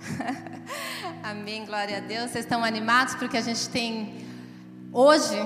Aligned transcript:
Amém, 1.22 1.64
glória 1.64 1.98
a 1.98 2.00
Deus. 2.00 2.30
Vocês 2.30 2.44
estão 2.44 2.64
animados 2.64 3.14
porque 3.14 3.36
a 3.36 3.40
gente 3.40 3.68
tem 3.68 4.26
hoje. 4.92 5.36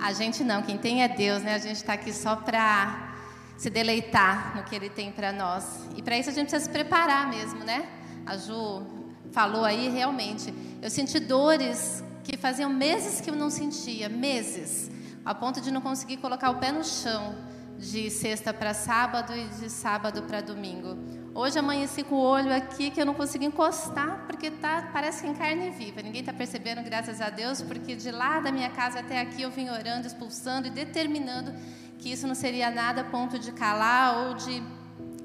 A 0.00 0.12
gente 0.12 0.42
não, 0.42 0.62
quem 0.62 0.78
tem 0.78 1.02
é 1.02 1.08
Deus, 1.08 1.42
né? 1.42 1.54
A 1.54 1.58
gente 1.58 1.76
está 1.76 1.94
aqui 1.94 2.12
só 2.12 2.36
para 2.36 3.14
se 3.56 3.68
deleitar 3.68 4.56
no 4.56 4.64
que 4.64 4.74
Ele 4.74 4.88
tem 4.88 5.12
para 5.12 5.32
nós. 5.32 5.86
E 5.96 6.02
para 6.02 6.16
isso 6.16 6.30
a 6.30 6.32
gente 6.32 6.48
precisa 6.48 6.64
se 6.64 6.70
preparar 6.70 7.28
mesmo, 7.28 7.60
né? 7.64 7.86
A 8.24 8.36
Ju 8.36 8.86
falou 9.32 9.64
aí, 9.64 9.88
realmente. 9.88 10.54
Eu 10.80 10.90
senti 10.90 11.20
dores 11.20 12.02
que 12.24 12.36
faziam 12.36 12.70
meses 12.70 13.20
que 13.20 13.28
eu 13.28 13.36
não 13.36 13.50
sentia, 13.50 14.08
meses, 14.08 14.90
a 15.24 15.34
ponto 15.34 15.60
de 15.60 15.70
não 15.70 15.80
conseguir 15.80 16.16
colocar 16.18 16.50
o 16.50 16.58
pé 16.58 16.72
no 16.72 16.84
chão 16.84 17.34
de 17.78 18.10
sexta 18.10 18.52
para 18.52 18.74
sábado 18.74 19.34
e 19.34 19.46
de 19.48 19.68
sábado 19.68 20.22
para 20.22 20.40
domingo. 20.40 20.96
Hoje 21.32 21.60
amanheci 21.60 22.02
com 22.02 22.16
o 22.16 22.18
olho 22.18 22.52
aqui 22.52 22.90
que 22.90 23.00
eu 23.00 23.06
não 23.06 23.14
consegui 23.14 23.44
encostar 23.44 24.24
porque 24.26 24.50
tá, 24.50 24.90
parece 24.92 25.22
que 25.22 25.28
em 25.28 25.34
carne 25.34 25.70
viva. 25.70 26.02
Ninguém 26.02 26.22
está 26.22 26.32
percebendo, 26.32 26.82
graças 26.82 27.20
a 27.20 27.30
Deus, 27.30 27.62
porque 27.62 27.94
de 27.94 28.10
lá 28.10 28.40
da 28.40 28.50
minha 28.50 28.68
casa 28.68 28.98
até 28.98 29.20
aqui 29.20 29.42
eu 29.42 29.50
vim 29.50 29.68
orando, 29.68 30.08
expulsando 30.08 30.66
e 30.66 30.70
determinando 30.70 31.54
que 32.00 32.10
isso 32.10 32.26
não 32.26 32.34
seria 32.34 32.68
nada 32.68 33.02
a 33.02 33.04
ponto 33.04 33.38
de 33.38 33.52
calar 33.52 34.26
ou 34.26 34.34
de 34.34 34.60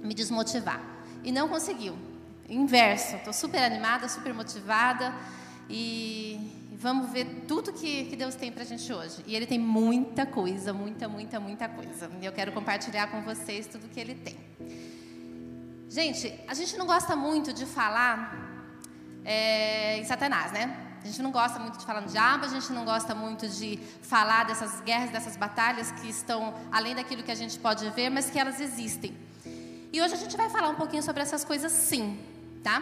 me 0.03 0.13
desmotivar. 0.13 0.79
E 1.23 1.31
não 1.31 1.49
conseguiu. 1.49 1.97
Inverso, 2.47 3.15
estou 3.15 3.33
super 3.33 3.63
animada, 3.63 4.07
super 4.07 4.31
motivada 4.31 5.11
e 5.67 6.39
vamos 6.73 7.09
ver 7.11 7.45
tudo 7.47 7.73
que, 7.73 8.05
que 8.05 8.15
Deus 8.15 8.35
tem 8.35 8.51
para 8.51 8.61
a 8.61 8.65
gente 8.65 8.93
hoje. 8.93 9.23
E 9.25 9.35
Ele 9.35 9.47
tem 9.47 9.57
muita 9.57 10.23
coisa, 10.23 10.71
muita, 10.71 11.07
muita, 11.07 11.39
muita 11.39 11.67
coisa. 11.67 12.11
E 12.21 12.25
eu 12.25 12.31
quero 12.31 12.51
compartilhar 12.51 13.07
com 13.07 13.23
vocês 13.23 13.65
tudo 13.65 13.89
que 13.89 13.99
Ele 13.99 14.13
tem. 14.13 14.37
Gente, 15.87 16.33
a 16.47 16.53
gente 16.53 16.75
não 16.77 16.85
gosta 16.85 17.15
muito 17.15 17.53
de 17.53 17.65
falar 17.65 18.35
é, 19.23 19.97
em 19.97 20.05
Satanás, 20.05 20.51
né? 20.51 20.75
A 21.03 21.07
gente 21.07 21.21
não 21.21 21.31
gosta 21.31 21.59
muito 21.59 21.77
de 21.77 21.85
falar 21.85 22.01
no 22.01 22.07
diabo, 22.07 22.45
a 22.45 22.47
gente 22.47 22.73
não 22.73 22.83
gosta 22.83 23.13
muito 23.13 23.47
de 23.47 23.77
falar 24.01 24.45
dessas 24.45 24.81
guerras, 24.81 25.11
dessas 25.11 25.37
batalhas 25.37 25.91
que 25.91 26.09
estão 26.09 26.55
além 26.71 26.95
daquilo 26.95 27.21
que 27.21 27.31
a 27.31 27.35
gente 27.35 27.59
pode 27.59 27.87
ver, 27.91 28.09
mas 28.09 28.29
que 28.29 28.39
elas 28.39 28.59
existem. 28.59 29.15
E 29.93 30.01
hoje 30.01 30.15
a 30.15 30.17
gente 30.17 30.35
vai 30.35 30.49
falar 30.49 30.69
um 30.69 30.75
pouquinho 30.75 31.03
sobre 31.03 31.21
essas 31.21 31.45
coisas 31.45 31.71
sim, 31.71 32.19
tá? 32.63 32.81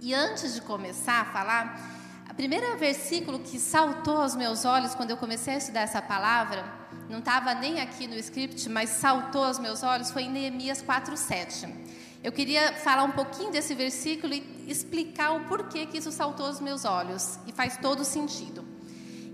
E 0.00 0.12
antes 0.12 0.54
de 0.54 0.60
começar 0.62 1.20
a 1.20 1.24
falar, 1.26 1.80
o 2.28 2.34
primeiro 2.34 2.76
versículo 2.76 3.38
que 3.38 3.60
saltou 3.60 4.20
aos 4.20 4.34
meus 4.34 4.64
olhos 4.64 4.94
quando 4.96 5.10
eu 5.10 5.16
comecei 5.16 5.54
a 5.54 5.58
estudar 5.58 5.82
essa 5.82 6.02
palavra, 6.02 6.64
não 7.08 7.20
estava 7.20 7.54
nem 7.54 7.80
aqui 7.80 8.08
no 8.08 8.16
script, 8.16 8.68
mas 8.68 8.90
saltou 8.90 9.44
aos 9.44 9.58
meus 9.58 9.84
olhos, 9.84 10.10
foi 10.10 10.24
em 10.24 10.30
Neemias 10.30 10.82
4,7. 10.82 11.89
Eu 12.22 12.32
queria 12.32 12.74
falar 12.74 13.04
um 13.04 13.12
pouquinho 13.12 13.50
desse 13.50 13.74
versículo 13.74 14.34
e 14.34 14.64
explicar 14.68 15.32
o 15.32 15.46
porquê 15.46 15.86
que 15.86 15.96
isso 15.96 16.12
saltou 16.12 16.46
aos 16.46 16.60
meus 16.60 16.84
olhos, 16.84 17.38
e 17.46 17.52
faz 17.52 17.78
todo 17.78 18.04
sentido. 18.04 18.62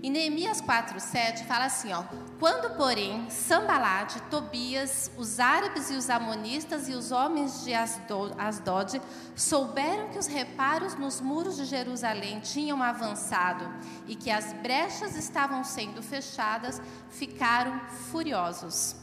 Em 0.01 0.09
Neemias 0.09 0.61
4:7 0.61 1.45
fala 1.45 1.65
assim, 1.65 1.91
ó: 1.91 2.03
Quando, 2.39 2.77
porém, 2.77 3.29
Sambalate, 3.29 4.21
Tobias, 4.29 5.11
os 5.17 5.37
árabes 5.37 5.89
e 5.89 5.95
os 5.95 6.09
amonistas 6.09 6.87
e 6.87 6.93
os 6.93 7.11
homens 7.11 7.65
de 7.65 7.73
Asdod 7.73 9.01
souberam 9.35 10.07
que 10.09 10.19
os 10.19 10.27
reparos 10.27 10.95
nos 10.95 11.19
muros 11.19 11.57
de 11.57 11.65
Jerusalém 11.65 12.39
tinham 12.39 12.81
avançado 12.81 13.67
e 14.07 14.15
que 14.15 14.31
as 14.31 14.53
brechas 14.53 15.17
estavam 15.17 15.61
sendo 15.63 16.01
fechadas, 16.01 16.81
ficaram 17.09 17.81
furiosos. 18.11 18.95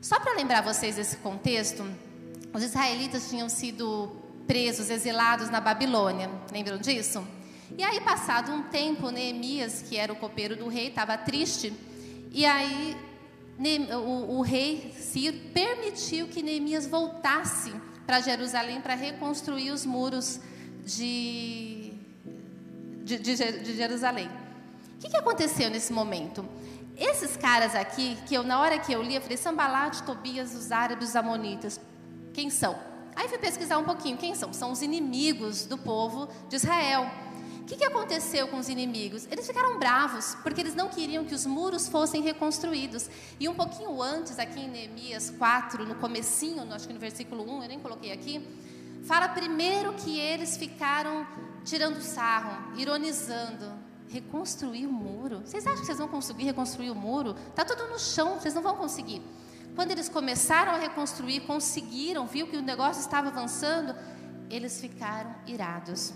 Só 0.00 0.18
para 0.18 0.34
lembrar 0.34 0.62
vocês 0.62 0.96
desse 0.96 1.18
contexto, 1.18 1.84
os 2.52 2.62
israelitas 2.62 3.28
tinham 3.28 3.48
sido 3.48 4.10
presos, 4.46 4.90
exilados 4.90 5.50
na 5.50 5.60
Babilônia. 5.60 6.30
Lembram 6.50 6.78
disso? 6.78 7.22
E 7.76 7.84
aí, 7.84 8.00
passado 8.00 8.50
um 8.50 8.62
tempo, 8.62 9.10
Neemias, 9.10 9.82
que 9.82 9.96
era 9.96 10.12
o 10.12 10.16
copeiro 10.16 10.56
do 10.56 10.68
rei, 10.68 10.88
estava 10.88 11.18
triste. 11.18 11.72
E 12.32 12.46
aí, 12.46 12.96
o, 13.94 14.38
o 14.38 14.40
rei 14.40 14.94
Ciro 14.98 15.36
permitiu 15.52 16.28
que 16.28 16.42
Neemias 16.42 16.86
voltasse 16.86 17.72
para 18.06 18.20
Jerusalém 18.20 18.80
para 18.80 18.94
reconstruir 18.94 19.70
os 19.70 19.84
muros 19.84 20.40
de, 20.86 21.92
de, 23.04 23.18
de, 23.18 23.36
de 23.36 23.76
Jerusalém. 23.76 24.30
O 24.96 25.00
que, 25.00 25.10
que 25.10 25.16
aconteceu 25.16 25.68
nesse 25.68 25.92
momento? 25.92 26.44
Esses 26.96 27.36
caras 27.36 27.74
aqui, 27.74 28.16
que 28.26 28.34
eu 28.34 28.42
na 28.42 28.58
hora 28.58 28.78
que 28.78 28.92
eu 28.92 29.02
li, 29.02 29.14
eu 29.14 29.20
falei, 29.20 29.36
Sambalat, 29.36 30.00
Tobias, 30.02 30.54
os 30.54 30.72
árabes, 30.72 31.10
os 31.10 31.16
amonitas. 31.16 31.78
Quem 32.38 32.50
são? 32.50 32.78
Aí 33.16 33.26
fui 33.26 33.36
pesquisar 33.36 33.78
um 33.78 33.84
pouquinho. 33.84 34.16
Quem 34.16 34.32
são? 34.32 34.52
São 34.52 34.70
os 34.70 34.80
inimigos 34.80 35.66
do 35.66 35.76
povo 35.76 36.28
de 36.48 36.54
Israel. 36.54 37.10
O 37.62 37.64
que, 37.64 37.74
que 37.74 37.84
aconteceu 37.84 38.46
com 38.46 38.58
os 38.58 38.68
inimigos? 38.68 39.26
Eles 39.28 39.44
ficaram 39.44 39.76
bravos, 39.76 40.36
porque 40.44 40.60
eles 40.60 40.72
não 40.72 40.88
queriam 40.88 41.24
que 41.24 41.34
os 41.34 41.44
muros 41.44 41.88
fossem 41.88 42.22
reconstruídos. 42.22 43.10
E 43.40 43.48
um 43.48 43.56
pouquinho 43.56 44.00
antes, 44.00 44.38
aqui 44.38 44.60
em 44.60 44.70
Neemias 44.70 45.30
4, 45.30 45.84
no 45.84 45.96
comecinho, 45.96 46.62
acho 46.72 46.86
que 46.86 46.94
no 46.94 47.00
versículo 47.00 47.42
1, 47.42 47.62
eu 47.64 47.68
nem 47.70 47.80
coloquei 47.80 48.12
aqui, 48.12 48.40
fala 49.02 49.28
primeiro 49.30 49.92
que 49.94 50.16
eles 50.20 50.56
ficaram 50.56 51.26
tirando 51.64 52.00
sarro, 52.00 52.78
ironizando. 52.78 53.68
Reconstruir 54.10 54.86
o 54.86 54.92
muro? 54.92 55.40
Vocês 55.44 55.66
acham 55.66 55.80
que 55.80 55.86
vocês 55.86 55.98
vão 55.98 56.06
conseguir 56.06 56.44
reconstruir 56.44 56.90
o 56.90 56.94
muro? 56.94 57.34
Está 57.50 57.64
tudo 57.64 57.88
no 57.88 57.98
chão, 57.98 58.38
vocês 58.38 58.54
não 58.54 58.62
vão 58.62 58.76
conseguir. 58.76 59.20
Quando 59.78 59.92
eles 59.92 60.08
começaram 60.08 60.72
a 60.72 60.76
reconstruir, 60.76 61.42
conseguiram, 61.42 62.26
viu 62.26 62.48
que 62.48 62.56
o 62.56 62.60
negócio 62.60 63.00
estava 63.00 63.28
avançando, 63.28 63.94
eles 64.50 64.80
ficaram 64.80 65.32
irados. 65.46 66.12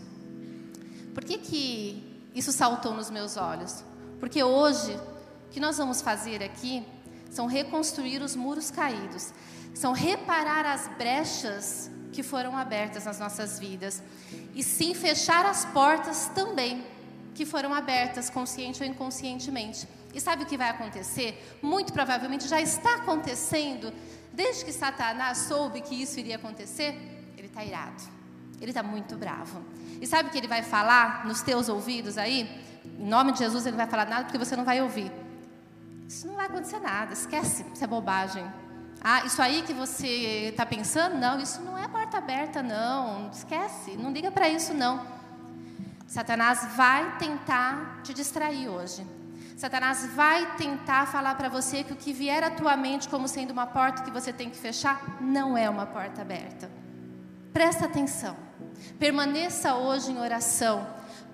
Por 1.15 1.23
que, 1.23 1.39
que 1.39 2.29
isso 2.35 2.51
saltou 2.51 2.93
nos 2.93 3.09
meus 3.09 3.37
olhos? 3.37 3.85
Porque 4.19 4.43
hoje, 4.43 4.99
o 5.47 5.51
que 5.53 5.61
nós 5.61 5.79
vamos 5.79 6.03
fazer 6.03 6.43
aqui 6.43 6.85
são 7.31 7.47
reconstruir 7.47 8.21
os 8.21 8.35
muros 8.35 8.69
caídos, 8.69 9.33
são 9.73 9.93
reparar 9.93 10.67
as 10.67 10.89
brechas 10.99 11.89
que 12.11 12.25
foram 12.25 12.57
abertas 12.57 13.05
nas 13.05 13.21
nossas 13.21 13.61
vidas, 13.61 14.03
e 14.57 14.65
sim 14.65 14.93
fechar 14.93 15.47
as 15.47 15.65
portas 15.67 16.29
também 16.35 16.85
que 17.33 17.47
foram 17.47 17.73
abertas, 17.73 18.29
consciente 18.29 18.83
ou 18.83 18.89
inconscientemente. 18.89 19.87
E 20.13 20.21
sabe 20.21 20.43
o 20.43 20.47
que 20.47 20.57
vai 20.57 20.69
acontecer? 20.69 21.59
Muito 21.63 21.93
provavelmente 21.93 22.47
já 22.49 22.61
está 22.61 22.97
acontecendo. 22.97 23.93
Desde 24.33 24.65
que 24.65 24.73
Satanás 24.73 25.39
soube 25.39 25.81
que 25.81 25.95
isso 25.95 26.19
iria 26.19 26.37
acontecer, 26.37 26.95
ele 27.37 27.47
está 27.47 27.65
irado. 27.65 28.03
Ele 28.61 28.71
está 28.71 28.83
muito 28.83 29.17
bravo. 29.17 29.63
E 30.01 30.07
sabe 30.07 30.29
o 30.29 30.33
que 30.33 30.39
ele 30.39 30.49
vai 30.49 30.63
falar 30.63 31.27
nos 31.27 31.43
teus 31.43 31.69
ouvidos 31.69 32.17
aí? 32.17 32.49
Em 32.85 33.07
nome 33.07 33.33
de 33.33 33.39
Jesus, 33.39 33.67
ele 33.67 33.77
vai 33.77 33.87
falar 33.87 34.07
nada 34.07 34.25
porque 34.25 34.39
você 34.39 34.55
não 34.55 34.65
vai 34.65 34.81
ouvir. 34.81 35.11
Isso 36.09 36.27
não 36.27 36.35
vai 36.35 36.47
acontecer 36.47 36.79
nada. 36.79 37.13
Esquece, 37.13 37.65
isso 37.75 37.83
é 37.83 37.87
bobagem. 37.87 38.45
Ah, 39.03 39.25
isso 39.25 39.43
aí 39.43 39.63
que 39.63 39.73
você 39.73 40.51
está 40.51 40.65
pensando? 40.65 41.17
Não, 41.17 41.41
isso 41.41 41.61
não 41.63 41.77
é 41.77 41.89
porta 41.89 42.19
aberta, 42.19 42.63
não. 42.63 43.31
Esquece, 43.31 43.97
não 43.97 44.13
liga 44.13 44.31
para 44.31 44.49
isso, 44.49 44.73
não. 44.73 45.05
Satanás 46.07 46.77
vai 46.77 47.17
tentar 47.19 48.01
te 48.05 48.15
distrair 48.15 48.69
hoje. 48.69 49.05
Satanás 49.63 50.05
vai 50.07 50.57
tentar 50.57 51.07
falar 51.07 51.37
para 51.37 51.49
você 51.49 51.85
que 51.85 51.93
o 51.93 51.97
que 51.97 52.13
vier 52.13 52.43
à 52.43 52.51
tua 52.51 52.77
mente 52.77 53.09
como 53.09 53.29
sendo 53.29 53.53
uma 53.53 53.65
porta 53.65 54.03
que 54.03 54.11
você 54.11 54.33
tem 54.33 54.51
que 54.51 54.57
fechar, 54.57 55.19
não 55.21 55.57
é 55.57 55.71
uma 55.71 55.87
porta 55.87 56.21
aberta. 56.21 56.69
Presta 57.53 57.85
atenção. 57.85 58.37
Permaneça 58.99 59.77
hoje 59.77 60.11
em 60.11 60.19
oração 60.19 60.85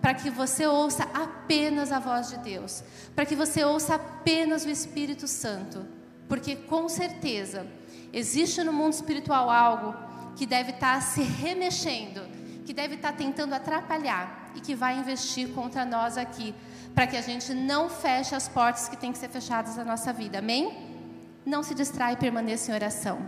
para 0.03 0.13
que 0.13 0.29
você 0.29 0.67
ouça 0.67 1.05
apenas 1.05 1.91
a 1.91 1.99
voz 1.99 2.29
de 2.29 2.37
Deus, 2.41 2.85
para 3.17 3.25
que 3.25 3.35
você 3.35 3.65
ouça 3.65 3.95
apenas 3.95 4.67
o 4.67 4.69
Espírito 4.69 5.27
Santo, 5.27 5.87
porque 6.29 6.55
com 6.55 6.87
certeza 6.87 7.67
existe 8.13 8.63
no 8.63 8.75
mundo 8.75 8.93
espiritual 8.93 9.49
algo 9.49 9.95
que 10.37 10.45
deve 10.45 10.73
estar 10.73 11.01
se 11.01 11.23
remexendo, 11.23 12.21
que 12.67 12.75
deve 12.75 12.97
estar 12.97 13.15
tentando 13.15 13.55
atrapalhar 13.55 14.53
e 14.55 14.61
que 14.61 14.75
vai 14.75 14.99
investir 14.99 15.49
contra 15.55 15.87
nós 15.87 16.19
aqui 16.19 16.55
para 16.95 17.07
que 17.07 17.17
a 17.17 17.21
gente 17.23 17.55
não 17.55 17.89
feche 17.89 18.35
as 18.35 18.49
portas 18.49 18.89
que 18.89 18.97
têm 18.97 19.13
que 19.13 19.19
ser 19.19 19.29
fechadas 19.29 19.77
na 19.77 19.85
nossa 19.85 20.13
vida. 20.13 20.39
Amém? 20.39 20.97
Não 21.45 21.63
se 21.63 21.75
distrai 21.75 22.17
permaneça 22.17 22.71
em 22.71 22.75
oração. 22.75 23.19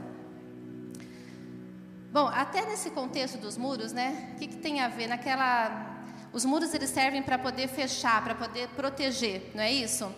Bom, 2.12 2.26
até 2.26 2.66
nesse 2.66 2.90
contexto 2.90 3.38
dos 3.38 3.56
muros, 3.56 3.92
né? 3.92 4.32
O 4.34 4.38
que, 4.38 4.48
que 4.48 4.56
tem 4.56 4.80
a 4.80 4.88
ver 4.88 5.06
naquela? 5.06 6.04
Os 6.32 6.44
muros 6.44 6.74
eles 6.74 6.90
servem 6.90 7.22
para 7.22 7.38
poder 7.38 7.68
fechar, 7.68 8.22
para 8.24 8.34
poder 8.34 8.68
proteger, 8.70 9.52
não 9.54 9.62
é 9.62 9.70
isso? 9.70 10.12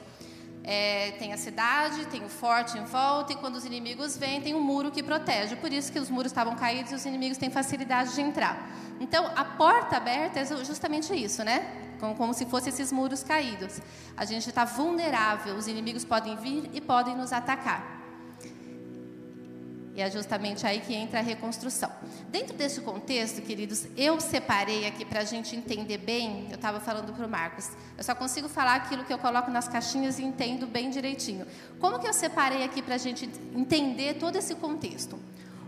É, 0.64 1.12
tem 1.18 1.32
a 1.32 1.36
cidade, 1.36 2.06
tem 2.06 2.24
o 2.24 2.28
forte 2.28 2.78
em 2.78 2.84
volta, 2.84 3.32
e 3.32 3.36
quando 3.36 3.56
os 3.56 3.64
inimigos 3.64 4.16
vêm, 4.16 4.40
tem 4.40 4.54
um 4.54 4.60
muro 4.60 4.90
que 4.90 5.02
protege. 5.02 5.56
Por 5.56 5.72
isso 5.72 5.90
que 5.92 5.98
os 5.98 6.08
muros 6.08 6.30
estavam 6.30 6.54
caídos 6.54 6.92
e 6.92 6.94
os 6.94 7.04
inimigos 7.04 7.38
têm 7.38 7.50
facilidade 7.50 8.14
de 8.14 8.20
entrar. 8.20 8.70
Então, 9.00 9.30
a 9.34 9.44
porta 9.44 9.96
aberta 9.96 10.40
é 10.40 10.44
justamente 10.64 11.12
isso, 11.14 11.42
né? 11.42 11.82
como, 12.02 12.16
como 12.16 12.34
se 12.34 12.44
fossem 12.46 12.72
esses 12.72 12.90
muros 12.90 13.22
caídos. 13.22 13.80
A 14.16 14.24
gente 14.24 14.48
está 14.48 14.64
vulnerável, 14.64 15.54
os 15.54 15.68
inimigos 15.68 16.04
podem 16.04 16.36
vir 16.36 16.68
e 16.72 16.80
podem 16.80 17.16
nos 17.16 17.32
atacar. 17.32 18.01
E 19.94 20.00
é 20.00 20.10
justamente 20.10 20.66
aí 20.66 20.80
que 20.80 20.94
entra 20.94 21.18
a 21.18 21.22
reconstrução. 21.22 21.90
Dentro 22.28 22.56
desse 22.56 22.80
contexto, 22.80 23.42
queridos, 23.42 23.86
eu 23.94 24.18
separei 24.20 24.86
aqui 24.86 25.04
para 25.04 25.20
a 25.20 25.24
gente 25.24 25.54
entender 25.54 25.98
bem. 25.98 26.46
Eu 26.48 26.54
estava 26.54 26.80
falando 26.80 27.12
para 27.12 27.26
o 27.26 27.28
Marcos. 27.28 27.70
Eu 27.98 28.02
só 28.02 28.14
consigo 28.14 28.48
falar 28.48 28.76
aquilo 28.76 29.04
que 29.04 29.12
eu 29.12 29.18
coloco 29.18 29.50
nas 29.50 29.68
caixinhas 29.68 30.18
e 30.18 30.24
entendo 30.24 30.66
bem 30.66 30.88
direitinho. 30.88 31.46
Como 31.78 31.98
que 31.98 32.08
eu 32.08 32.14
separei 32.14 32.64
aqui 32.64 32.80
para 32.80 32.94
a 32.94 32.98
gente 32.98 33.30
entender 33.54 34.14
todo 34.14 34.36
esse 34.36 34.54
contexto? 34.54 35.18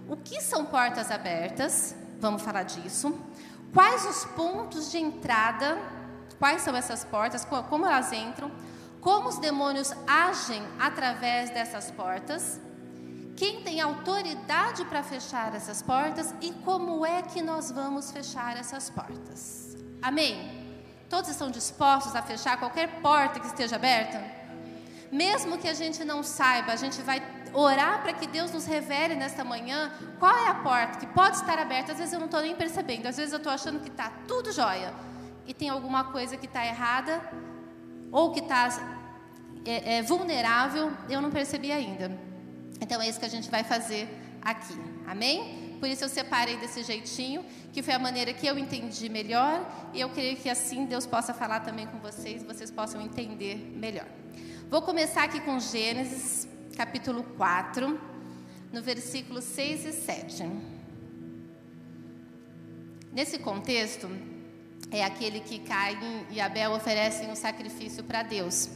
O 0.08 0.16
que 0.16 0.40
são 0.40 0.64
portas 0.64 1.10
abertas? 1.10 1.94
Vamos 2.18 2.40
falar 2.40 2.62
disso. 2.62 3.18
Quais 3.74 4.06
os 4.06 4.24
pontos 4.24 4.90
de 4.90 4.96
entrada? 4.96 5.76
Quais 6.38 6.62
são 6.62 6.74
essas 6.74 7.04
portas? 7.04 7.44
Como 7.44 7.84
elas 7.84 8.10
entram? 8.10 8.50
Como 9.02 9.28
os 9.28 9.36
demônios 9.36 9.92
agem 10.06 10.62
através 10.80 11.50
dessas 11.50 11.90
portas? 11.90 12.58
Quem 13.36 13.62
tem 13.62 13.80
autoridade 13.80 14.84
para 14.84 15.02
fechar 15.02 15.54
essas 15.54 15.82
portas 15.82 16.34
e 16.40 16.52
como 16.52 17.04
é 17.04 17.22
que 17.22 17.42
nós 17.42 17.70
vamos 17.70 18.10
fechar 18.10 18.56
essas 18.56 18.88
portas. 18.88 19.76
Amém? 20.00 20.64
Todos 21.08 21.30
estão 21.30 21.50
dispostos 21.50 22.14
a 22.14 22.22
fechar 22.22 22.58
qualquer 22.58 23.00
porta 23.00 23.40
que 23.40 23.46
esteja 23.46 23.76
aberta? 23.76 24.22
Mesmo 25.10 25.58
que 25.58 25.68
a 25.68 25.74
gente 25.74 26.04
não 26.04 26.22
saiba, 26.22 26.72
a 26.72 26.76
gente 26.76 27.00
vai 27.02 27.22
orar 27.52 28.02
para 28.02 28.12
que 28.12 28.26
Deus 28.26 28.52
nos 28.52 28.66
revele 28.66 29.14
nesta 29.14 29.44
manhã 29.44 29.92
qual 30.18 30.36
é 30.36 30.48
a 30.48 30.54
porta 30.54 30.98
que 30.98 31.06
pode 31.06 31.36
estar 31.36 31.58
aberta. 31.58 31.92
Às 31.92 31.98
vezes 31.98 32.12
eu 32.12 32.18
não 32.18 32.26
estou 32.26 32.40
nem 32.40 32.54
percebendo, 32.54 33.06
às 33.06 33.16
vezes 33.16 33.32
eu 33.32 33.38
estou 33.38 33.52
achando 33.52 33.80
que 33.80 33.88
está 33.88 34.10
tudo 34.26 34.52
jóia 34.52 34.92
e 35.46 35.54
tem 35.54 35.68
alguma 35.68 36.04
coisa 36.04 36.36
que 36.36 36.46
está 36.46 36.64
errada 36.64 37.20
ou 38.10 38.32
que 38.32 38.40
está 38.40 38.68
é, 39.64 39.96
é, 39.96 40.02
vulnerável, 40.02 40.92
eu 41.08 41.20
não 41.20 41.30
percebi 41.30 41.72
ainda. 41.72 42.33
Então 42.80 43.00
é 43.00 43.08
isso 43.08 43.18
que 43.18 43.26
a 43.26 43.30
gente 43.30 43.50
vai 43.50 43.64
fazer 43.64 44.08
aqui. 44.42 44.74
Amém? 45.06 45.76
Por 45.80 45.88
isso 45.88 46.04
eu 46.04 46.08
separei 46.08 46.56
desse 46.56 46.82
jeitinho, 46.82 47.44
que 47.72 47.82
foi 47.82 47.94
a 47.94 47.98
maneira 47.98 48.32
que 48.32 48.46
eu 48.46 48.58
entendi 48.58 49.08
melhor, 49.08 49.90
e 49.92 50.00
eu 50.00 50.08
creio 50.10 50.36
que 50.36 50.48
assim 50.48 50.86
Deus 50.86 51.06
possa 51.06 51.34
falar 51.34 51.60
também 51.60 51.86
com 51.86 51.98
vocês, 51.98 52.42
vocês 52.42 52.70
possam 52.70 53.00
entender 53.00 53.56
melhor. 53.56 54.06
Vou 54.70 54.80
começar 54.82 55.24
aqui 55.24 55.40
com 55.40 55.60
Gênesis, 55.60 56.48
capítulo 56.76 57.22
4, 57.36 58.00
no 58.72 58.82
versículo 58.82 59.42
6 59.42 59.84
e 59.84 59.92
7. 59.92 60.44
Nesse 63.12 63.38
contexto, 63.38 64.10
é 64.90 65.04
aquele 65.04 65.40
que 65.40 65.58
Caim 65.60 66.26
e 66.30 66.40
Abel 66.40 66.72
oferecem 66.72 67.30
um 67.30 67.36
sacrifício 67.36 68.02
para 68.04 68.22
Deus. 68.22 68.68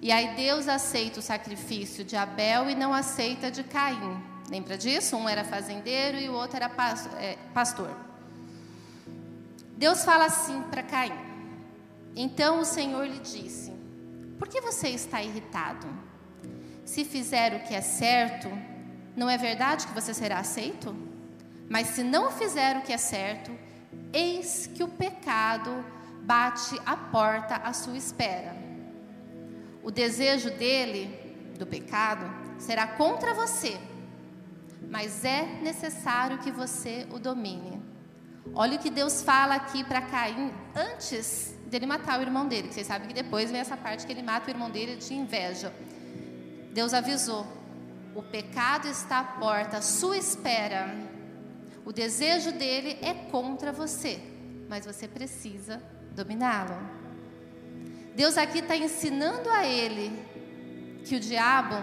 E 0.00 0.12
aí 0.12 0.34
Deus 0.34 0.68
aceita 0.68 1.20
o 1.20 1.22
sacrifício 1.22 2.04
de 2.04 2.16
Abel 2.16 2.68
e 2.68 2.74
não 2.74 2.92
aceita 2.92 3.50
de 3.50 3.64
Caim. 3.64 4.22
Lembra 4.48 4.76
disso? 4.76 5.16
Um 5.16 5.28
era 5.28 5.42
fazendeiro 5.42 6.18
e 6.18 6.28
o 6.28 6.34
outro 6.34 6.56
era 6.56 6.70
é, 7.18 7.36
pastor. 7.54 7.90
Deus 9.76 10.04
fala 10.04 10.26
assim 10.26 10.62
para 10.70 10.82
Caim. 10.82 11.12
Então 12.14 12.60
o 12.60 12.64
Senhor 12.64 13.06
lhe 13.06 13.18
disse: 13.18 13.72
Por 14.38 14.48
que 14.48 14.60
você 14.60 14.88
está 14.88 15.22
irritado? 15.22 15.86
Se 16.84 17.04
fizer 17.04 17.54
o 17.54 17.66
que 17.66 17.74
é 17.74 17.80
certo, 17.80 18.48
não 19.16 19.28
é 19.28 19.36
verdade 19.36 19.86
que 19.86 19.94
você 19.94 20.14
será 20.14 20.38
aceito? 20.38 20.94
Mas 21.68 21.88
se 21.88 22.04
não 22.04 22.30
fizer 22.30 22.76
o 22.76 22.82
que 22.82 22.92
é 22.92 22.98
certo, 22.98 23.50
eis 24.12 24.68
que 24.68 24.84
o 24.84 24.88
pecado 24.88 25.84
bate 26.22 26.80
a 26.86 26.96
porta 26.96 27.56
à 27.56 27.72
sua 27.72 27.96
espera 27.96 28.55
o 29.86 29.90
desejo 29.92 30.50
dele, 30.50 31.16
do 31.56 31.64
pecado, 31.64 32.28
será 32.58 32.88
contra 32.88 33.32
você, 33.32 33.78
mas 34.90 35.24
é 35.24 35.60
necessário 35.62 36.38
que 36.38 36.50
você 36.50 37.06
o 37.12 37.20
domine. 37.20 37.80
Olha 38.52 38.78
o 38.78 38.80
que 38.80 38.90
Deus 38.90 39.22
fala 39.22 39.54
aqui 39.54 39.84
para 39.84 40.02
Caim 40.02 40.50
antes 40.74 41.56
dele 41.66 41.86
matar 41.86 42.18
o 42.18 42.22
irmão 42.22 42.48
dele. 42.48 42.72
Vocês 42.72 42.88
sabem 42.88 43.06
que 43.06 43.14
depois 43.14 43.52
vem 43.52 43.60
essa 43.60 43.76
parte 43.76 44.04
que 44.04 44.12
ele 44.12 44.24
mata 44.24 44.48
o 44.48 44.50
irmão 44.50 44.72
dele 44.72 44.96
de 44.96 45.14
inveja. 45.14 45.72
Deus 46.72 46.92
avisou: 46.92 47.46
o 48.12 48.24
pecado 48.24 48.88
está 48.88 49.20
à 49.20 49.24
porta, 49.24 49.76
à 49.76 49.82
sua 49.82 50.18
espera. 50.18 50.96
O 51.84 51.92
desejo 51.92 52.50
dele 52.50 52.98
é 53.00 53.14
contra 53.30 53.70
você, 53.70 54.20
mas 54.68 54.84
você 54.84 55.06
precisa 55.06 55.80
dominá-lo. 56.10 56.95
Deus 58.16 58.38
aqui 58.38 58.60
está 58.60 58.74
ensinando 58.74 59.50
a 59.50 59.66
ele 59.66 60.10
que 61.04 61.16
o 61.16 61.20
diabo 61.20 61.76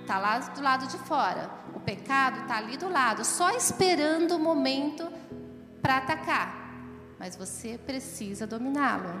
está 0.00 0.18
lá 0.18 0.38
do 0.38 0.62
lado 0.62 0.86
de 0.86 0.96
fora, 0.98 1.50
o 1.74 1.80
pecado 1.80 2.42
está 2.42 2.58
ali 2.58 2.76
do 2.76 2.88
lado, 2.88 3.24
só 3.24 3.50
esperando 3.50 4.36
o 4.36 4.38
momento 4.38 5.12
para 5.82 5.96
atacar. 5.96 6.60
Mas 7.18 7.34
você 7.34 7.76
precisa 7.76 8.46
dominá-lo. 8.46 9.12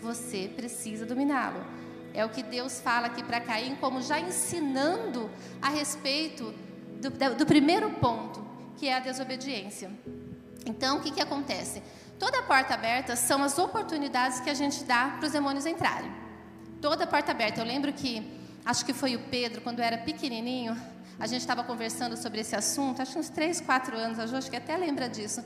Você 0.00 0.50
precisa 0.54 1.06
dominá-lo. 1.06 1.64
É 2.12 2.24
o 2.24 2.28
que 2.28 2.42
Deus 2.42 2.80
fala 2.80 3.06
aqui 3.06 3.22
para 3.22 3.40
Caim, 3.40 3.76
como 3.76 4.02
já 4.02 4.18
ensinando 4.18 5.30
a 5.62 5.68
respeito 5.68 6.52
do, 7.00 7.36
do, 7.36 7.46
primeiro 7.46 7.88
ponto, 7.90 8.44
que 8.76 8.88
é 8.88 8.96
a 8.96 8.98
desobediência. 8.98 9.92
Então, 10.66 10.98
o 10.98 11.00
que, 11.00 11.12
que 11.12 11.20
acontece? 11.20 11.80
Toda 12.20 12.42
porta 12.42 12.74
aberta 12.74 13.16
são 13.16 13.42
as 13.42 13.58
oportunidades 13.58 14.40
que 14.40 14.50
a 14.50 14.54
gente 14.54 14.84
dá 14.84 15.16
para 15.18 15.26
os 15.26 15.32
demônios 15.32 15.64
entrarem. 15.64 16.12
Toda 16.78 17.06
porta 17.06 17.30
aberta. 17.30 17.62
Eu 17.62 17.64
lembro 17.64 17.90
que, 17.94 18.12
acho 18.62 18.84
que 18.84 18.92
foi 18.92 19.16
o 19.16 19.20
Pedro, 19.30 19.62
quando 19.62 19.80
era 19.80 19.96
pequenininho, 19.96 20.76
a 21.18 21.26
gente 21.26 21.40
estava 21.40 21.64
conversando 21.64 22.18
sobre 22.18 22.42
esse 22.42 22.54
assunto, 22.54 23.00
acho 23.00 23.14
que 23.14 23.18
uns 23.18 23.30
3, 23.30 23.62
4 23.62 23.96
anos, 23.96 24.18
a 24.18 24.24
acho 24.36 24.50
que 24.50 24.56
até 24.56 24.76
lembra 24.76 25.08
disso. 25.08 25.42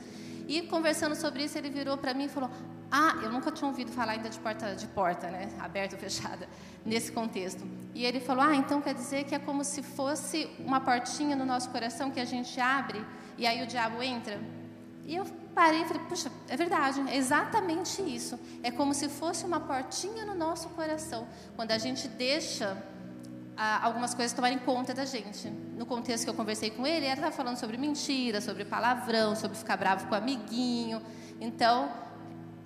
E 0.49 0.62
conversando 0.62 1.15
sobre 1.15 1.44
isso, 1.44 1.56
ele 1.56 1.71
virou 1.71 1.97
para 1.97 2.12
mim 2.12 2.25
e 2.25 2.29
falou: 2.29 2.50
Ah, 2.91 3.20
eu 3.23 3.31
nunca 3.31 3.53
tinha 3.53 3.69
ouvido 3.69 3.93
falar 3.93 4.15
ainda 4.15 4.29
de 4.29 4.41
porta, 4.41 4.75
de 4.75 4.88
porta, 4.88 5.31
né? 5.31 5.50
Aberta 5.61 5.94
ou 5.94 6.00
fechada, 6.00 6.49
nesse 6.85 7.12
contexto. 7.12 7.65
E 7.94 8.05
ele 8.05 8.19
falou: 8.19 8.43
Ah, 8.43 8.56
então 8.56 8.82
quer 8.82 8.94
dizer 8.94 9.23
que 9.25 9.35
é 9.35 9.38
como 9.38 9.62
se 9.62 9.81
fosse 9.81 10.50
uma 10.59 10.81
portinha 10.81 11.37
no 11.37 11.47
nosso 11.47 11.70
coração 11.70 12.11
que 12.11 12.19
a 12.19 12.25
gente 12.25 12.61
abre 12.61 13.00
e 13.38 13.47
aí 13.47 13.62
o 13.62 13.67
diabo 13.67 14.03
entra? 14.03 14.41
E 15.06 15.15
eu 15.15 15.25
parei 15.55 15.83
e 15.83 15.85
falei, 15.85 16.03
puxa, 16.09 16.31
é 16.49 16.56
verdade, 16.56 17.01
é 17.09 17.17
exatamente 17.17 18.03
isso. 18.03 18.39
É 18.62 18.71
como 18.71 18.93
se 18.93 19.09
fosse 19.09 19.45
uma 19.45 19.61
portinha 19.61 20.25
no 20.27 20.35
nosso 20.35 20.69
coração, 20.71 21.27
quando 21.56 21.71
a 21.71 21.79
gente 21.79 22.09
deixa 22.09 22.77
ah, 23.56 23.85
algumas 23.85 24.15
coisas 24.15 24.33
tomarem 24.33 24.59
conta 24.59 24.93
da 24.93 25.05
gente. 25.05 25.49
No 25.49 25.87
contexto 25.87 26.25
que 26.25 26.31
eu 26.31 26.35
conversei 26.35 26.71
com 26.71 26.87
ele, 26.87 27.06
ele 27.06 27.15
estava 27.15 27.31
falando 27.31 27.56
sobre 27.56 27.77
mentira, 27.77 28.41
sobre 28.41 28.65
palavrão, 28.65 29.37
sobre 29.37 29.56
ficar 29.56 29.77
bravo 29.77 30.06
com 30.08 30.15
o 30.15 30.19
amiguinho. 30.19 31.01
Então, 31.41 31.91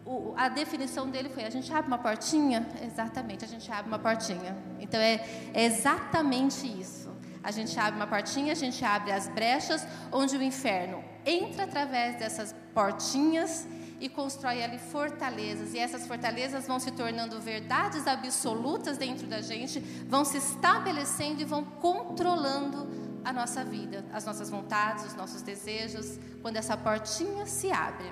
o, 0.06 0.32
a 0.36 0.48
definição 0.48 1.08
dele 1.10 1.28
foi: 1.28 1.44
a 1.44 1.50
gente 1.50 1.72
abre 1.72 1.88
uma 1.88 1.98
portinha? 1.98 2.66
Exatamente, 2.82 3.44
a 3.44 3.48
gente 3.48 3.70
abre 3.70 3.88
uma 3.88 3.98
portinha. 3.98 4.56
Então, 4.80 4.98
é, 4.98 5.24
é 5.52 5.64
exatamente 5.64 6.66
isso. 6.66 7.08
A 7.42 7.50
gente 7.50 7.78
abre 7.78 7.94
uma 7.94 8.06
portinha, 8.06 8.52
a 8.52 8.56
gente 8.56 8.84
abre 8.84 9.12
as 9.12 9.28
brechas 9.28 9.86
onde 10.10 10.36
o 10.36 10.42
inferno 10.42 11.07
entra 11.28 11.64
através 11.64 12.18
dessas 12.18 12.54
portinhas 12.72 13.66
e 14.00 14.08
constrói 14.08 14.62
ali 14.62 14.78
fortalezas. 14.78 15.74
E 15.74 15.78
essas 15.78 16.06
fortalezas 16.06 16.66
vão 16.66 16.80
se 16.80 16.90
tornando 16.92 17.40
verdades 17.40 18.06
absolutas 18.06 18.96
dentro 18.96 19.26
da 19.26 19.40
gente, 19.40 19.80
vão 20.08 20.24
se 20.24 20.38
estabelecendo 20.38 21.42
e 21.42 21.44
vão 21.44 21.64
controlando 21.64 22.88
a 23.24 23.32
nossa 23.32 23.64
vida, 23.64 24.04
as 24.12 24.24
nossas 24.24 24.48
vontades, 24.48 25.04
os 25.04 25.14
nossos 25.14 25.42
desejos. 25.42 26.18
Quando 26.40 26.56
essa 26.56 26.76
portinha 26.76 27.44
se 27.46 27.70
abre, 27.70 28.10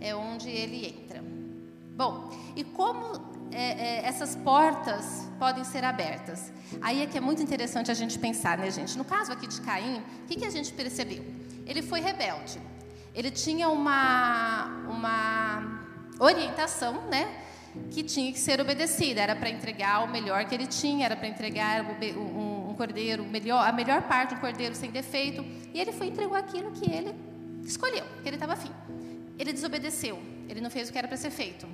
é 0.00 0.14
onde 0.14 0.48
ele 0.48 0.86
entra. 0.86 1.22
Bom, 1.96 2.30
e 2.56 2.64
como 2.64 3.27
é, 3.52 3.62
é, 3.62 4.06
essas 4.06 4.36
portas 4.36 5.28
podem 5.38 5.64
ser 5.64 5.84
abertas. 5.84 6.52
Aí 6.80 7.02
é 7.02 7.06
que 7.06 7.16
é 7.16 7.20
muito 7.20 7.42
interessante 7.42 7.90
a 7.90 7.94
gente 7.94 8.18
pensar, 8.18 8.58
né, 8.58 8.70
gente? 8.70 8.96
No 8.96 9.04
caso 9.04 9.32
aqui 9.32 9.46
de 9.46 9.60
Caim, 9.60 10.02
o 10.22 10.26
que, 10.26 10.36
que 10.36 10.44
a 10.44 10.50
gente 10.50 10.72
percebeu? 10.72 11.24
Ele 11.66 11.82
foi 11.82 12.00
rebelde. 12.00 12.60
Ele 13.14 13.30
tinha 13.30 13.68
uma, 13.68 14.66
uma 14.88 15.84
orientação, 16.18 17.08
né? 17.08 17.28
Que 17.90 18.02
tinha 18.02 18.32
que 18.32 18.38
ser 18.38 18.60
obedecida. 18.60 19.20
Era 19.20 19.36
para 19.36 19.50
entregar 19.50 20.04
o 20.04 20.08
melhor 20.08 20.44
que 20.44 20.54
ele 20.54 20.66
tinha, 20.66 21.04
era 21.04 21.16
para 21.16 21.28
entregar 21.28 21.84
um, 22.16 22.70
um 22.70 22.74
cordeiro 22.74 23.24
melhor, 23.24 23.66
a 23.66 23.72
melhor 23.72 24.02
parte, 24.02 24.34
um 24.34 24.38
cordeiro 24.38 24.74
sem 24.74 24.90
defeito. 24.90 25.44
E 25.74 25.80
ele 25.80 25.92
foi 25.92 26.06
entregou 26.08 26.36
aquilo 26.36 26.70
que 26.72 26.90
ele 26.90 27.14
escolheu, 27.64 28.04
que 28.22 28.28
ele 28.28 28.36
estava 28.36 28.52
afim. 28.52 28.72
Ele 29.38 29.52
desobedeceu. 29.52 30.18
Ele 30.48 30.60
não 30.60 30.70
fez 30.70 30.88
o 30.88 30.92
que 30.92 30.98
era 30.98 31.06
para 31.06 31.16
ser 31.16 31.30
feito. 31.30 31.66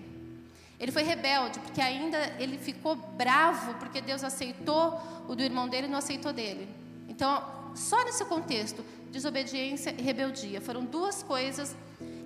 Ele 0.85 0.93
foi 0.93 1.03
rebelde, 1.03 1.59
porque 1.61 1.81
ainda 1.81 2.19
ele 2.38 2.59
ficou 2.59 2.95
bravo, 2.95 3.73
porque 3.76 4.03
Deus 4.03 4.23
aceitou 4.23 5.00
o 5.26 5.35
do 5.35 5.43
irmão 5.43 5.67
dele 5.67 5.87
e 5.87 5.91
não 5.91 5.97
aceitou 5.97 6.31
dele. 6.31 6.69
Então, 7.09 7.43
só 7.75 8.05
nesse 8.05 8.23
contexto, 8.26 8.85
desobediência 9.11 9.95
e 9.97 10.03
rebeldia 10.03 10.61
foram 10.61 10.85
duas 10.85 11.23
coisas 11.23 11.75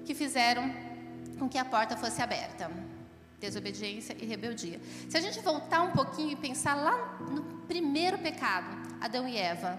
que 0.05 0.13
fizeram 0.13 0.75
com 1.39 1.49
que 1.49 1.57
a 1.57 1.65
porta 1.65 1.97
fosse 1.97 2.21
aberta. 2.21 2.69
Desobediência 3.39 4.17
e 4.21 4.27
rebeldia. 4.27 4.81
Se 5.09 5.17
a 5.17 5.21
gente 5.21 5.39
voltar 5.39 5.83
um 5.83 5.93
pouquinho 5.93 6.33
e 6.33 6.37
pensar 6.37 6.75
lá 6.75 7.17
no 7.31 7.43
primeiro 7.69 8.19
pecado, 8.19 8.77
Adão 9.01 9.29
e 9.29 9.37
Eva, 9.37 9.79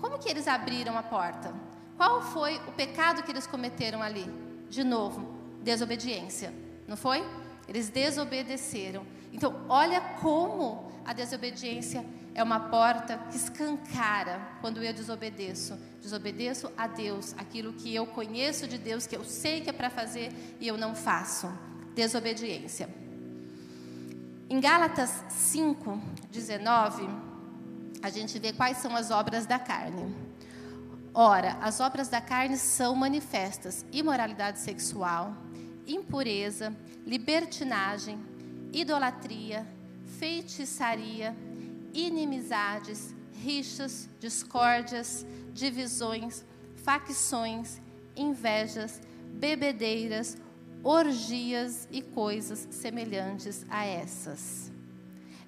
Como 0.00 0.18
que 0.18 0.28
eles 0.28 0.48
abriram 0.48 0.98
a 0.98 1.02
porta? 1.02 1.54
Qual 1.96 2.20
foi 2.22 2.56
o 2.66 2.72
pecado 2.72 3.22
que 3.22 3.30
eles 3.30 3.46
cometeram 3.46 4.02
ali? 4.02 4.26
De 4.68 4.82
novo, 4.82 5.38
desobediência, 5.62 6.52
não 6.86 6.96
foi? 6.96 7.22
Eles 7.68 7.88
desobedeceram. 7.88 9.06
Então, 9.32 9.64
olha 9.68 10.00
como 10.00 10.92
a 11.04 11.12
desobediência 11.12 12.04
é 12.34 12.42
uma 12.42 12.58
porta 12.58 13.18
que 13.30 13.36
escancara 13.36 14.40
quando 14.60 14.82
eu 14.82 14.92
desobedeço. 14.92 15.78
Desobedeço 16.00 16.70
a 16.76 16.86
Deus, 16.86 17.34
aquilo 17.38 17.72
que 17.72 17.94
eu 17.94 18.06
conheço 18.06 18.66
de 18.66 18.76
Deus, 18.76 19.06
que 19.06 19.16
eu 19.16 19.24
sei 19.24 19.60
que 19.60 19.70
é 19.70 19.72
para 19.72 19.88
fazer 19.88 20.32
e 20.60 20.66
eu 20.66 20.76
não 20.76 20.94
faço. 20.94 21.48
Desobediência. 21.94 22.88
Em 24.50 24.60
Gálatas 24.60 25.24
5, 25.30 26.00
19, 26.30 27.08
a 28.02 28.10
gente 28.10 28.38
vê 28.38 28.52
quais 28.52 28.78
são 28.78 28.94
as 28.94 29.10
obras 29.10 29.46
da 29.46 29.58
carne. 29.58 30.14
Ora, 31.14 31.56
as 31.62 31.78
obras 31.78 32.08
da 32.08 32.20
carne 32.20 32.56
são 32.56 32.94
manifestas: 32.94 33.86
imoralidade 33.92 34.58
sexual, 34.58 35.34
impureza, 35.86 36.74
libertinagem, 37.06 38.18
idolatria, 38.72 39.66
feitiçaria, 40.18 41.36
inimizades, 41.92 43.14
rixas, 43.32 44.08
discórdias, 44.18 45.26
divisões, 45.52 46.44
facções, 46.76 47.80
invejas, 48.16 49.00
bebedeiras, 49.34 50.36
orgias 50.82 51.88
e 51.90 52.02
coisas 52.02 52.68
semelhantes 52.70 53.64
a 53.68 53.84
essas. 53.84 54.70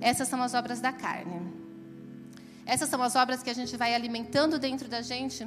Essas 0.00 0.28
são 0.28 0.42
as 0.42 0.54
obras 0.54 0.80
da 0.80 0.92
carne. 0.92 1.40
Essas 2.64 2.88
são 2.88 3.02
as 3.02 3.14
obras 3.14 3.42
que 3.42 3.50
a 3.50 3.54
gente 3.54 3.76
vai 3.76 3.94
alimentando 3.94 4.58
dentro 4.58 4.88
da 4.88 5.00
gente 5.00 5.46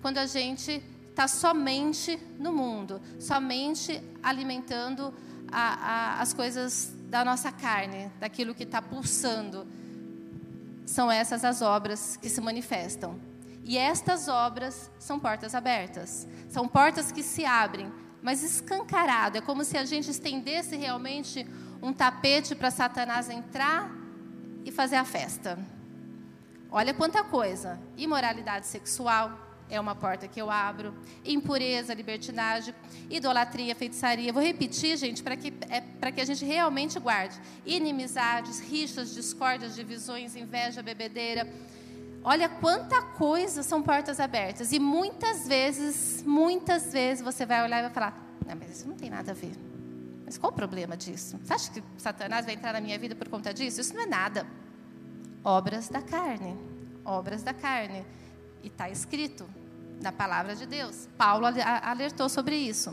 quando 0.00 0.18
a 0.18 0.26
gente 0.26 0.82
está 1.10 1.28
somente 1.28 2.18
no 2.38 2.52
mundo, 2.52 3.00
somente 3.18 4.02
alimentando 4.22 5.12
a, 5.50 5.60
a, 5.60 6.20
as 6.20 6.32
coisas 6.32 6.92
da 7.08 7.24
nossa 7.24 7.50
carne, 7.52 8.10
daquilo 8.18 8.54
que 8.54 8.62
está 8.62 8.80
pulsando. 8.80 9.66
São 10.86 11.10
essas 11.10 11.44
as 11.44 11.60
obras 11.60 12.16
que 12.16 12.28
se 12.28 12.40
manifestam. 12.40 13.18
E 13.64 13.76
estas 13.76 14.28
obras 14.28 14.90
são 14.98 15.18
portas 15.20 15.54
abertas. 15.54 16.26
São 16.48 16.66
portas 16.66 17.12
que 17.12 17.22
se 17.22 17.44
abrem, 17.44 17.92
mas 18.22 18.42
escancarado. 18.42 19.38
É 19.38 19.40
como 19.40 19.64
se 19.64 19.76
a 19.76 19.84
gente 19.84 20.10
estendesse 20.10 20.76
realmente 20.76 21.46
um 21.82 21.92
tapete 21.92 22.54
para 22.54 22.70
Satanás 22.70 23.28
entrar 23.28 23.90
e 24.64 24.70
fazer 24.70 24.96
a 24.96 25.04
festa. 25.04 25.58
Olha 26.70 26.94
quanta 26.94 27.22
coisa: 27.24 27.78
imoralidade 27.96 28.66
sexual, 28.66 29.49
é 29.70 29.80
uma 29.80 29.94
porta 29.94 30.26
que 30.26 30.40
eu 30.40 30.50
abro. 30.50 30.92
Impureza, 31.24 31.94
libertinagem, 31.94 32.74
idolatria, 33.08 33.74
feitiçaria. 33.74 34.32
Vou 34.32 34.42
repetir, 34.42 34.96
gente, 34.96 35.22
para 35.22 35.36
que, 35.36 35.52
é, 35.68 35.80
para 35.80 36.10
que 36.10 36.20
a 36.20 36.24
gente 36.24 36.44
realmente 36.44 36.98
guarde. 36.98 37.40
Inimizades, 37.64 38.60
rixas, 38.60 39.14
discórdias, 39.14 39.74
divisões, 39.74 40.34
inveja, 40.34 40.82
bebedeira. 40.82 41.48
Olha 42.22 42.48
quanta 42.48 43.00
coisa 43.00 43.62
são 43.62 43.82
portas 43.82 44.20
abertas. 44.20 44.72
E 44.72 44.78
muitas 44.78 45.46
vezes, 45.46 46.22
muitas 46.26 46.92
vezes 46.92 47.24
você 47.24 47.46
vai 47.46 47.62
olhar 47.62 47.78
e 47.78 47.82
vai 47.82 47.90
falar: 47.90 48.36
Não, 48.46 48.56
mas 48.56 48.70
isso 48.70 48.88
não 48.88 48.96
tem 48.96 49.08
nada 49.08 49.30
a 49.30 49.34
ver. 49.34 49.52
Mas 50.24 50.36
qual 50.36 50.52
o 50.52 50.54
problema 50.54 50.96
disso? 50.96 51.38
Você 51.42 51.52
acha 51.52 51.70
que 51.72 51.82
Satanás 51.96 52.44
vai 52.44 52.54
entrar 52.54 52.72
na 52.72 52.80
minha 52.80 52.98
vida 52.98 53.14
por 53.14 53.28
conta 53.28 53.54
disso? 53.54 53.80
Isso 53.80 53.94
não 53.94 54.02
é 54.02 54.06
nada. 54.06 54.46
Obras 55.42 55.88
da 55.88 56.02
carne. 56.02 56.56
Obras 57.04 57.42
da 57.42 57.54
carne. 57.54 58.04
E 58.62 58.68
está 58.68 58.90
escrito 58.90 59.48
da 60.00 60.10
palavra 60.10 60.56
de 60.56 60.66
Deus. 60.66 61.08
Paulo 61.16 61.46
alertou 61.46 62.28
sobre 62.28 62.56
isso. 62.56 62.90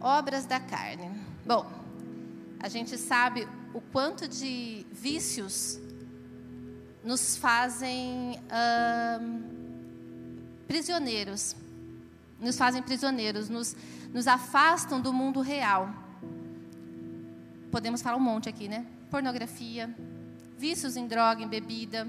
Obras 0.00 0.46
da 0.46 0.60
carne. 0.60 1.10
Bom, 1.46 1.70
a 2.60 2.68
gente 2.68 2.96
sabe 2.96 3.46
o 3.72 3.80
quanto 3.80 4.26
de 4.26 4.86
vícios 4.92 5.78
nos 7.02 7.36
fazem 7.36 8.40
prisioneiros. 10.66 11.54
Nos 12.40 12.56
fazem 12.56 12.82
prisioneiros, 12.82 13.48
nos, 13.48 13.76
nos 14.12 14.26
afastam 14.26 15.00
do 15.00 15.12
mundo 15.12 15.40
real. 15.40 15.88
Podemos 17.70 18.02
falar 18.02 18.16
um 18.16 18.20
monte 18.20 18.48
aqui, 18.48 18.68
né? 18.68 18.86
Pornografia, 19.10 19.94
vícios 20.58 20.96
em 20.96 21.06
droga, 21.06 21.42
em 21.42 21.48
bebida, 21.48 22.06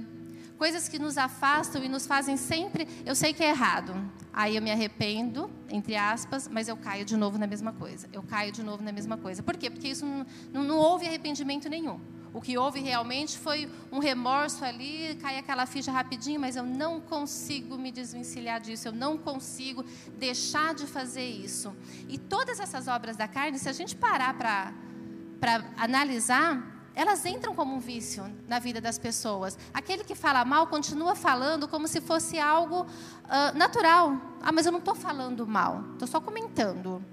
coisas 0.57 0.87
que 0.87 0.97
nos 0.97 1.17
afastam 1.17 1.83
e 1.83 1.89
nos 1.89 2.07
fazem 2.07 2.37
sempre. 2.37 2.87
Eu 3.05 3.15
sei 3.15 3.33
que 3.33 3.43
é 3.43 3.49
errado, 3.49 3.93
aí 4.33 4.55
eu 4.55 4.61
me 4.61 4.71
arrependo, 4.71 5.49
entre 5.69 5.95
aspas, 5.95 6.47
mas 6.47 6.67
eu 6.67 6.77
caio 6.77 7.05
de 7.05 7.15
novo 7.15 7.37
na 7.37 7.47
mesma 7.47 7.73
coisa. 7.73 8.07
Eu 8.11 8.23
caio 8.23 8.51
de 8.51 8.63
novo 8.63 8.83
na 8.83 8.91
mesma 8.91 9.17
coisa. 9.17 9.43
Por 9.43 9.57
quê? 9.57 9.69
Porque 9.69 9.87
isso 9.87 10.05
não, 10.05 10.25
não, 10.53 10.63
não 10.63 10.77
houve 10.77 11.05
arrependimento 11.05 11.69
nenhum. 11.69 11.99
O 12.33 12.41
que 12.41 12.57
houve 12.57 12.81
realmente 12.81 13.37
foi 13.37 13.71
um 13.89 13.99
remorso 13.99 14.65
ali, 14.65 15.17
cai 15.21 15.37
aquela 15.37 15.65
ficha 15.65 15.89
rapidinho, 15.89 16.37
mas 16.37 16.57
eu 16.57 16.63
não 16.63 16.99
consigo 16.99 17.77
me 17.77 17.93
desvencilhar 17.93 18.59
disso, 18.59 18.89
eu 18.89 18.91
não 18.91 19.17
consigo 19.17 19.85
deixar 20.17 20.75
de 20.75 20.85
fazer 20.85 21.25
isso. 21.25 21.73
E 22.09 22.17
todas 22.17 22.59
essas 22.59 22.89
obras 22.89 23.15
da 23.15 23.25
carne, 23.25 23.57
se 23.57 23.69
a 23.69 23.71
gente 23.71 23.95
parar 23.95 24.33
para 24.33 25.63
analisar, 25.77 26.74
elas 26.95 27.25
entram 27.25 27.53
como 27.53 27.75
um 27.75 27.79
vício 27.79 28.33
na 28.47 28.57
vida 28.57 28.79
das 28.79 28.97
pessoas. 28.97 29.57
Aquele 29.73 30.03
que 30.03 30.15
fala 30.15 30.45
mal 30.45 30.67
continua 30.67 31.13
falando 31.13 31.67
como 31.67 31.87
se 31.87 31.99
fosse 31.99 32.39
algo 32.39 32.83
uh, 32.83 33.57
natural. 33.57 34.15
Ah, 34.41 34.51
mas 34.51 34.65
eu 34.65 34.71
não 34.71 34.79
estou 34.79 34.95
falando 34.95 35.45
mal, 35.45 35.83
estou 35.93 36.07
só 36.07 36.21
comentando. 36.21 37.03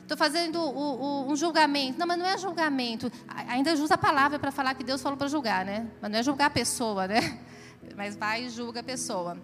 Estou 0.00 0.16
fazendo 0.16 0.58
o, 0.58 1.26
o, 1.26 1.30
um 1.30 1.36
julgamento. 1.36 1.98
Não, 1.98 2.06
mas 2.06 2.18
não 2.18 2.24
é 2.24 2.38
julgamento. 2.38 3.12
Ainda 3.28 3.74
usa 3.74 3.94
a 3.94 3.98
palavra 3.98 4.38
para 4.38 4.50
falar 4.50 4.74
que 4.74 4.82
Deus 4.82 5.02
falou 5.02 5.18
para 5.18 5.28
julgar, 5.28 5.66
né? 5.66 5.86
Mas 6.00 6.10
não 6.10 6.18
é 6.18 6.22
julgar 6.22 6.46
a 6.46 6.50
pessoa, 6.50 7.06
né? 7.06 7.38
Mas 7.94 8.16
vai 8.16 8.44
e 8.44 8.50
julga 8.50 8.80
a 8.80 8.82
pessoa. 8.82 9.36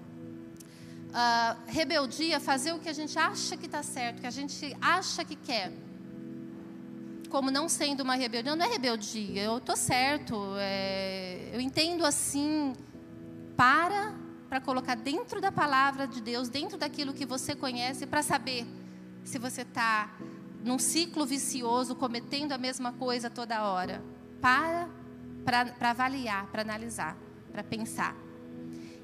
Uh, 1.10 1.60
rebeldia, 1.66 2.40
fazer 2.40 2.72
o 2.72 2.78
que 2.78 2.88
a 2.88 2.92
gente 2.92 3.18
acha 3.18 3.56
que 3.56 3.66
está 3.66 3.82
certo, 3.82 4.20
que 4.20 4.26
a 4.26 4.30
gente 4.30 4.76
acha 4.80 5.24
que 5.24 5.36
quer 5.36 5.70
como 7.34 7.50
não 7.50 7.68
sendo 7.68 8.04
uma 8.04 8.14
rebelião, 8.14 8.54
não 8.54 8.64
é 8.64 8.68
rebeldia, 8.68 9.42
eu 9.42 9.58
estou 9.58 9.76
certo, 9.76 10.54
é, 10.56 11.50
eu 11.52 11.60
entendo 11.60 12.06
assim, 12.06 12.72
para 13.56 14.14
para 14.48 14.60
colocar 14.60 14.94
dentro 14.94 15.40
da 15.40 15.50
palavra 15.50 16.06
de 16.06 16.20
Deus, 16.20 16.48
dentro 16.48 16.78
daquilo 16.78 17.12
que 17.12 17.26
você 17.26 17.56
conhece, 17.56 18.06
para 18.06 18.22
saber 18.22 18.64
se 19.24 19.36
você 19.36 19.62
está 19.62 20.16
num 20.62 20.78
ciclo 20.78 21.26
vicioso, 21.26 21.96
cometendo 21.96 22.52
a 22.52 22.58
mesma 22.58 22.92
coisa 22.92 23.28
toda 23.28 23.64
hora. 23.64 24.00
Para 24.40 24.88
para 25.44 25.90
avaliar, 25.90 26.46
para 26.52 26.62
analisar, 26.62 27.16
para 27.50 27.64
pensar. 27.64 28.14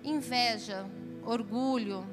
Inveja, 0.04 0.88
orgulho. 1.24 2.06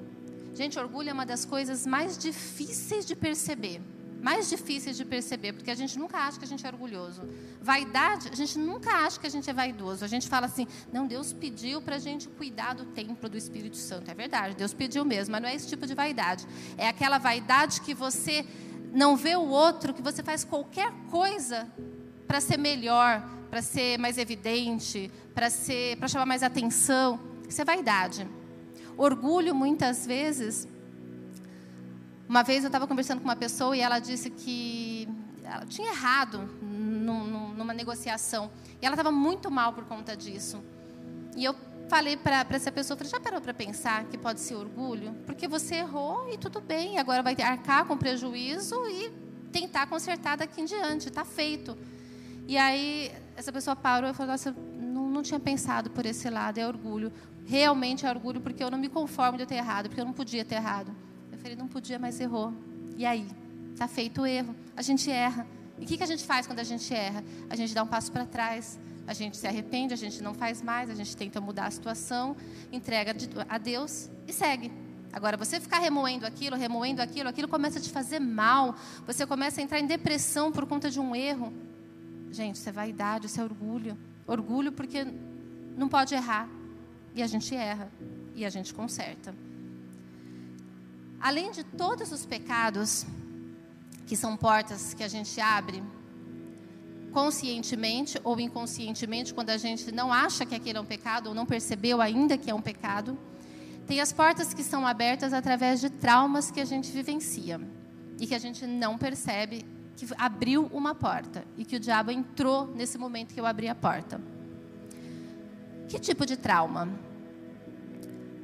Gente, 0.56 0.80
orgulho 0.80 1.12
é 1.12 1.14
uma 1.14 1.28
das 1.28 1.46
coisas 1.46 1.86
mais 1.86 2.18
difíceis 2.18 3.06
de 3.06 3.16
perceber 3.16 3.84
mais 4.22 4.50
difíceis 4.50 4.98
de 4.98 5.06
perceber, 5.06 5.54
porque 5.54 5.70
a 5.70 5.76
gente 5.76 5.98
nunca 5.98 6.18
acha 6.18 6.40
que 6.40 6.46
a 6.46 6.48
gente 6.48 6.66
é 6.66 6.70
orgulhoso. 6.70 7.22
Vaidade, 7.62 8.30
a 8.32 8.36
gente 8.36 8.58
nunca 8.58 8.92
acha 8.92 9.20
que 9.20 9.28
a 9.28 9.30
gente 9.30 9.50
é 9.50 9.54
vaidoso. 9.54 10.04
A 10.04 10.08
gente 10.08 10.28
fala 10.28 10.46
assim, 10.46 10.68
não, 10.92 11.06
Deus 11.06 11.34
pediu 11.34 11.82
para 11.82 11.96
a 11.98 12.00
gente 12.00 12.28
cuidar 12.28 12.74
do 12.74 12.86
templo 12.86 13.30
do 13.30 13.38
Espírito 13.38 13.78
Santo. 13.78 14.10
É 14.10 14.14
verdade, 14.14 14.56
Deus 14.56 14.74
pediu 14.74 15.06
mesmo, 15.06 15.32
mas 15.32 15.42
não 15.42 15.50
é 15.50 15.56
esse 15.56 15.68
tipo 15.68 15.86
de 15.86 15.94
vaidade. 15.94 16.46
É 16.78 16.88
aquela 16.88 17.18
vaidade 17.18 17.82
que 17.82 17.94
você 17.94 18.46
não 18.92 19.16
vê 19.16 19.36
o 19.36 19.48
outro, 19.48 19.94
que 19.94 20.02
você 20.02 20.24
faz 20.24 20.44
qualquer 20.44 20.92
coisa 21.10 21.72
para 22.28 22.42
ser 22.42 22.58
melhor, 22.58 23.24
para 23.50 23.62
ser 23.62 23.98
mais 23.98 24.18
evidente, 24.18 25.12
para 25.34 25.50
ser, 25.50 25.98
para 25.98 26.08
chamar 26.08 26.26
mais 26.26 26.44
atenção. 26.44 27.20
Isso 27.48 27.62
é 27.62 27.66
vaidade. 27.66 28.28
Orgulho, 28.98 29.54
muitas 29.54 30.06
vezes, 30.06 30.68
uma 32.28 32.44
vez 32.44 32.64
eu 32.64 32.68
estava 32.68 32.86
conversando 32.86 33.20
com 33.20 33.26
uma 33.26 33.36
pessoa 33.36 33.76
e 33.76 33.80
ela 33.80 34.00
disse 34.00 34.30
que 34.30 35.08
ela 35.44 35.66
tinha 35.66 35.90
errado 35.90 36.40
numa 36.62 37.74
negociação. 37.74 38.52
E 38.82 38.86
ela 38.86 38.96
estava 38.96 39.12
muito 39.12 39.50
mal 39.50 39.72
por 39.72 39.86
conta 39.86 40.16
disso. 40.16 40.62
E 41.36 41.46
eu 41.46 41.56
falei 41.88 42.18
para 42.18 42.46
essa 42.50 42.70
pessoa, 42.70 42.98
falei, 42.98 43.12
já 43.12 43.20
parou 43.20 43.40
para 43.40 43.54
pensar 43.54 44.04
que 44.06 44.18
pode 44.18 44.42
ser 44.42 44.56
orgulho? 44.56 45.14
Porque 45.26 45.48
você 45.48 45.76
errou 45.76 46.30
e 46.30 46.38
tudo 46.38 46.60
bem, 46.60 47.00
agora 47.00 47.24
vai 47.24 47.36
arcar 47.42 47.86
com 47.86 47.98
prejuízo 47.98 48.76
e 48.90 49.10
tentar 49.52 49.88
consertar 49.88 50.36
daqui 50.36 50.62
em 50.62 50.66
diante, 50.66 51.08
está 51.08 51.24
feito. 51.24 51.78
E 52.46 52.58
aí 52.58 53.10
essa 53.38 53.54
pessoa 53.54 53.74
parou 53.76 54.10
e 54.10 54.14
falou, 54.14 54.34
nossa, 54.34 54.54
não, 54.78 55.10
não 55.10 55.22
tinha 55.22 55.40
pensado 55.40 55.90
por 55.92 56.06
esse 56.06 56.30
lado, 56.30 56.58
é 56.58 56.68
orgulho. 56.68 57.12
Realmente 57.46 58.06
é 58.06 58.10
orgulho 58.10 58.42
porque 58.42 58.62
eu 58.62 58.70
não 58.70 58.78
me 58.78 58.90
conformo 58.90 59.38
de 59.38 59.44
eu 59.44 59.48
ter 59.48 59.56
errado, 59.56 59.88
porque 59.88 60.02
eu 60.02 60.06
não 60.06 60.14
podia 60.14 60.44
ter 60.44 60.56
errado 60.56 60.94
ele 61.48 61.56
não 61.56 61.68
podia, 61.68 61.98
mas 61.98 62.20
errou. 62.20 62.54
E 62.96 63.06
aí? 63.06 63.28
Está 63.74 63.88
feito 63.88 64.22
o 64.22 64.26
erro. 64.26 64.56
A 64.76 64.82
gente 64.82 65.10
erra. 65.10 65.48
E 65.80 65.84
o 65.86 65.88
que, 65.88 65.98
que 65.98 66.04
a 66.04 66.08
gente 66.08 66.24
faz 66.24 66.48
quando 66.48 66.60
a 66.60 66.64
gente 66.64 66.94
erra? 66.94 67.24
A 67.50 67.56
gente 67.56 67.74
dá 67.74 67.84
um 67.84 67.88
passo 67.88 68.12
para 68.12 68.26
trás. 68.26 68.80
a 69.06 69.14
gente 69.14 69.38
se 69.38 69.48
arrepende, 69.48 69.94
a 69.94 69.98
gente 69.98 70.22
não 70.22 70.34
faz 70.34 70.62
mais, 70.62 70.90
a 70.90 70.94
gente 70.94 71.16
tenta 71.16 71.40
mudar 71.40 71.68
a 71.68 71.72
situação, 71.72 72.36
entrega 72.72 73.16
a 73.48 73.58
Deus 73.58 74.10
e 74.28 74.34
segue. 74.34 74.70
Agora, 75.14 75.38
você 75.38 75.60
ficar 75.60 75.80
remoendo 75.80 76.26
aquilo, 76.26 76.58
remoendo 76.58 77.02
aquilo, 77.02 77.30
aquilo 77.30 77.48
começa 77.48 77.80
a 77.80 77.82
te 77.82 77.90
fazer 77.90 78.20
mal, 78.20 78.76
você 79.06 79.26
começa 79.26 79.62
a 79.62 79.64
entrar 79.64 79.80
em 79.80 79.88
depressão 79.88 80.52
por 80.52 80.66
conta 80.66 80.90
de 80.90 81.00
um 81.00 81.16
erro. 81.16 81.54
Gente, 82.32 82.56
isso 82.56 82.68
é 82.68 82.72
vaidade, 82.72 83.28
isso 83.28 83.40
é 83.40 83.44
orgulho. 83.44 83.98
Orgulho 84.26 84.72
porque 84.74 85.08
não 85.78 85.88
pode 85.88 86.14
errar. 86.14 86.50
E 87.16 87.24
a 87.24 87.28
gente 87.28 87.56
erra. 87.56 87.90
E 88.36 88.46
a 88.46 88.50
gente 88.50 88.74
conserta. 88.74 89.34
Além 91.20 91.52
de 91.52 91.64
todos 91.64 92.12
os 92.12 92.26
pecados, 92.26 93.06
que 94.06 94.16
são 94.16 94.38
portas 94.38 94.94
que 94.94 95.04
a 95.04 95.08
gente 95.08 95.40
abre 95.42 95.84
conscientemente 97.12 98.20
ou 98.24 98.40
inconscientemente, 98.40 99.34
quando 99.34 99.50
a 99.50 99.58
gente 99.58 99.92
não 99.92 100.14
acha 100.14 100.46
que 100.46 100.54
aquele 100.54 100.78
é 100.78 100.82
um 100.82 100.86
pecado 100.86 101.28
ou 101.28 101.36
não 101.36 101.46
percebeu 101.46 102.00
ainda 102.00 102.38
que 102.38 102.52
é 102.52 102.54
um 102.54 102.62
pecado, 102.62 103.18
tem 103.88 104.00
as 104.00 104.14
portas 104.14 104.54
que 104.54 104.64
são 104.64 104.86
abertas 104.86 105.34
através 105.34 105.82
de 105.82 105.90
traumas 105.90 106.52
que 106.52 106.60
a 106.60 106.66
gente 106.66 106.92
vivencia 106.92 107.60
e 108.20 108.28
que 108.28 108.36
a 108.36 108.40
gente 108.40 108.68
não 108.68 108.98
percebe 108.98 109.66
que 109.96 110.06
abriu 110.18 110.70
uma 110.72 110.94
porta 110.94 111.44
e 111.58 111.66
que 111.66 111.76
o 111.76 111.80
diabo 111.80 112.12
entrou 112.12 112.68
nesse 112.68 112.98
momento 112.98 113.34
que 113.34 113.40
eu 113.40 113.46
abri 113.46 113.68
a 113.68 113.74
porta. 113.74 114.22
Que 115.88 115.98
tipo 115.98 116.26
de 116.26 116.38
trauma? 116.38 117.07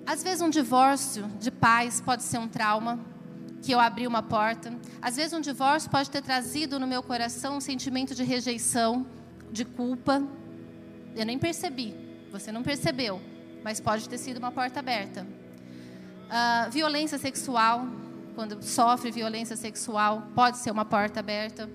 Às 0.05 0.21
vezes 0.21 0.41
um 0.41 0.49
divórcio 0.49 1.27
de 1.39 1.49
pais 1.49 2.01
pode 2.01 2.23
ser 2.23 2.37
um 2.37 2.47
trauma 2.47 2.99
que 3.61 3.71
eu 3.71 3.79
abri 3.79 4.05
uma 4.05 4.21
porta. 4.21 4.73
Às 5.01 5.15
vezes 5.15 5.31
um 5.31 5.39
divórcio 5.39 5.89
pode 5.89 6.09
ter 6.09 6.21
trazido 6.21 6.77
no 6.77 6.85
meu 6.85 7.01
coração 7.01 7.57
um 7.57 7.61
sentimento 7.61 8.13
de 8.13 8.23
rejeição, 8.23 9.07
de 9.49 9.63
culpa. 9.63 10.21
Eu 11.15 11.25
nem 11.25 11.39
percebi, 11.39 11.95
você 12.29 12.51
não 12.51 12.63
percebeu, 12.63 13.21
mas 13.63 13.79
pode 13.79 14.09
ter 14.09 14.17
sido 14.17 14.37
uma 14.37 14.51
porta 14.51 14.81
aberta. 14.81 15.25
Uh, 16.25 16.69
violência 16.69 17.17
sexual, 17.17 17.87
quando 18.35 18.61
sofre 18.61 19.09
violência 19.09 19.55
sexual, 19.55 20.23
pode 20.35 20.57
ser 20.57 20.71
uma 20.71 20.83
porta 20.83 21.21
aberta. 21.21 21.69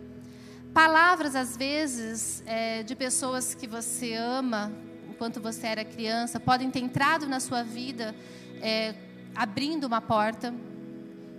Palavras, 0.74 1.34
às 1.34 1.56
vezes, 1.56 2.42
é, 2.44 2.82
de 2.82 2.94
pessoas 2.94 3.54
que 3.54 3.66
você 3.66 4.14
ama, 4.14 4.70
enquanto 5.18 5.40
você 5.40 5.66
era 5.66 5.84
criança, 5.84 6.38
podem 6.38 6.70
ter 6.70 6.78
entrado 6.78 7.26
na 7.26 7.40
sua 7.40 7.64
vida 7.64 8.14
é, 8.62 8.94
abrindo 9.34 9.82
uma 9.82 10.00
porta. 10.00 10.54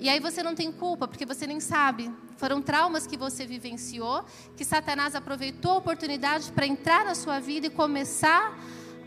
E 0.02 0.10
aí 0.10 0.20
você 0.20 0.44
não 0.44 0.54
tem 0.54 0.70
culpa, 0.70 1.08
porque 1.08 1.26
você 1.26 1.48
nem 1.48 1.62
sabe. 1.62 2.12
Foram 2.36 2.62
traumas 2.62 3.08
que 3.08 3.16
você 3.16 3.46
vivenciou, 3.46 4.26
que 4.58 4.66
Satanás 4.66 5.16
aproveitou 5.16 5.72
a 5.72 5.78
oportunidade 5.78 6.52
para 6.52 6.68
entrar 6.68 7.06
na 7.06 7.16
sua 7.16 7.40
vida 7.40 7.68
e 7.68 7.70
começar 7.70 8.54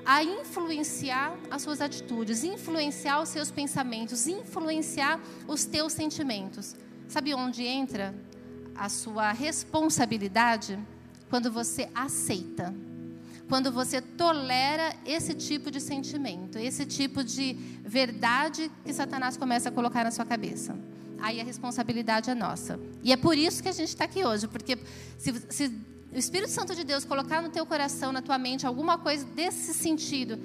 a 0.07 0.25
influenciar 0.25 1.37
as 1.51 1.61
suas 1.61 1.83
atitudes, 1.83 2.43
influenciar 2.43 3.21
os 3.21 3.29
seus 3.29 3.51
pensamentos, 3.51 4.27
influenciar 4.27 5.21
os 5.47 5.67
teus 5.67 5.93
sentimentos. 5.93 6.75
Sabe 7.09 7.35
onde 7.35 7.63
entra 7.63 8.15
a 8.75 8.89
sua 8.89 9.33
responsabilidade? 9.33 10.79
Quando 11.29 11.53
você 11.53 11.91
aceita. 11.95 12.75
Quando 13.53 13.71
você 13.71 14.01
tolera 14.01 14.97
esse 15.05 15.35
tipo 15.35 15.71
de 15.71 15.79
sentimento, 15.79 16.57
esse 16.57 16.87
tipo 16.87 17.23
de 17.23 17.53
verdade 17.85 18.71
que 18.83 18.95
Satanás 18.95 19.37
começa 19.37 19.69
a 19.69 19.73
colocar 19.73 20.03
na 20.05 20.11
sua 20.11 20.25
cabeça. 20.25 20.75
Aí 21.21 21.39
a 21.39 21.45
responsabilidade 21.45 22.31
é 22.31 22.35
nossa. 22.35 22.81
E 23.03 23.13
é 23.13 23.17
por 23.19 23.37
isso 23.37 23.63
que 23.63 23.69
a 23.69 23.73
gente 23.73 23.89
está 23.89 24.05
aqui 24.05 24.25
hoje, 24.25 24.49
porque 24.49 24.79
se, 25.19 25.35
se 25.51 25.67
o 25.67 26.17
Espírito 26.17 26.51
Santo 26.51 26.75
de 26.75 26.83
Deus 26.83 27.05
colocar 27.05 27.43
no 27.43 27.51
teu 27.51 27.67
coração, 27.67 28.11
na 28.11 28.23
tua 28.23 28.39
mente, 28.39 28.67
alguma 28.67 28.97
coisa 28.97 29.27
desse 29.27 29.75
sentido, 29.75 30.39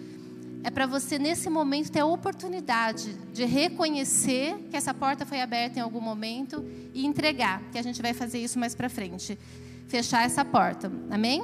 é 0.65 0.69
para 0.69 0.85
você, 0.85 1.17
nesse 1.17 1.49
momento, 1.49 1.89
ter 1.89 2.01
a 2.01 2.05
oportunidade 2.05 3.13
de 3.31 3.45
reconhecer 3.45 4.67
que 4.69 4.75
essa 4.75 4.93
porta 4.93 5.25
foi 5.25 5.39
aberta 5.39 5.79
em 5.79 5.81
algum 5.81 6.01
momento 6.01 6.61
e 6.93 7.05
entregar, 7.05 7.61
que 7.71 7.77
a 7.77 7.81
gente 7.81 8.01
vai 8.01 8.13
fazer 8.13 8.39
isso 8.39 8.59
mais 8.59 8.75
para 8.75 8.89
frente. 8.89 9.39
Fechar 9.87 10.25
essa 10.25 10.43
porta. 10.43 10.91
Amém? 11.09 11.41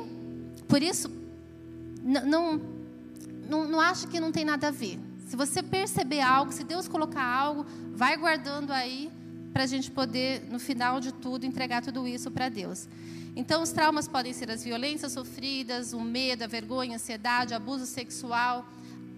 Por 0.68 0.84
isso, 0.84 1.23
não, 2.04 2.62
não, 3.48 3.68
não 3.68 3.80
acho 3.80 4.08
que 4.08 4.20
não 4.20 4.32
tem 4.32 4.44
nada 4.44 4.68
a 4.68 4.72
ver. 4.72 5.00
Se 5.28 5.36
você 5.36 5.64
perceber 5.64 6.22
algo, 6.22 6.52
se 6.52 6.64
Deus 6.64 6.88
colocar 6.88 7.24
algo, 7.24 7.66
vai 7.94 8.18
guardando 8.18 8.72
aí 8.72 9.10
para 9.54 9.64
a 9.64 9.68
gente 9.68 9.90
poder, 9.90 10.44
no 10.52 10.60
final 10.60 11.00
de 11.00 11.14
tudo, 11.14 11.46
entregar 11.46 11.82
tudo 11.82 12.08
isso 12.08 12.30
para 12.30 12.50
Deus. 12.50 12.88
Então, 13.36 13.64
os 13.64 13.72
traumas 13.72 14.08
podem 14.08 14.34
ser 14.34 14.52
as 14.52 14.64
violências 14.64 15.12
sofridas, 15.12 15.94
o 15.94 16.02
medo, 16.02 16.44
a 16.44 16.48
vergonha, 16.48 16.94
a 16.94 16.96
ansiedade, 16.96 17.54
abuso 17.54 17.86
sexual, 17.86 18.66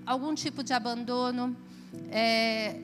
algum 0.05 0.33
tipo 0.33 0.63
de 0.63 0.73
abandono. 0.73 1.55
É, 2.11 2.79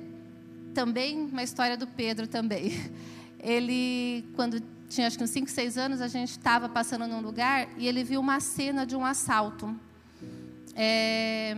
também 0.74 1.22
uma 1.26 1.44
história 1.44 1.78
do 1.78 1.88
Pedro 1.88 2.28
também. 2.28 2.72
Ele, 3.40 4.26
quando 4.36 4.62
tinha 4.90 5.08
acho 5.08 5.18
que 5.18 5.24
uns 5.24 5.30
5, 5.30 5.50
6 5.50 5.78
anos, 5.78 6.02
a 6.02 6.08
gente 6.08 6.32
estava 6.32 6.68
passando 6.68 7.08
num 7.08 7.22
lugar 7.22 7.68
e 7.78 7.88
ele 7.88 8.04
viu 8.04 8.20
uma 8.20 8.40
cena 8.40 8.86
de 8.86 8.96
um 8.96 9.06
assalto. 9.06 9.74
É, 10.76 11.56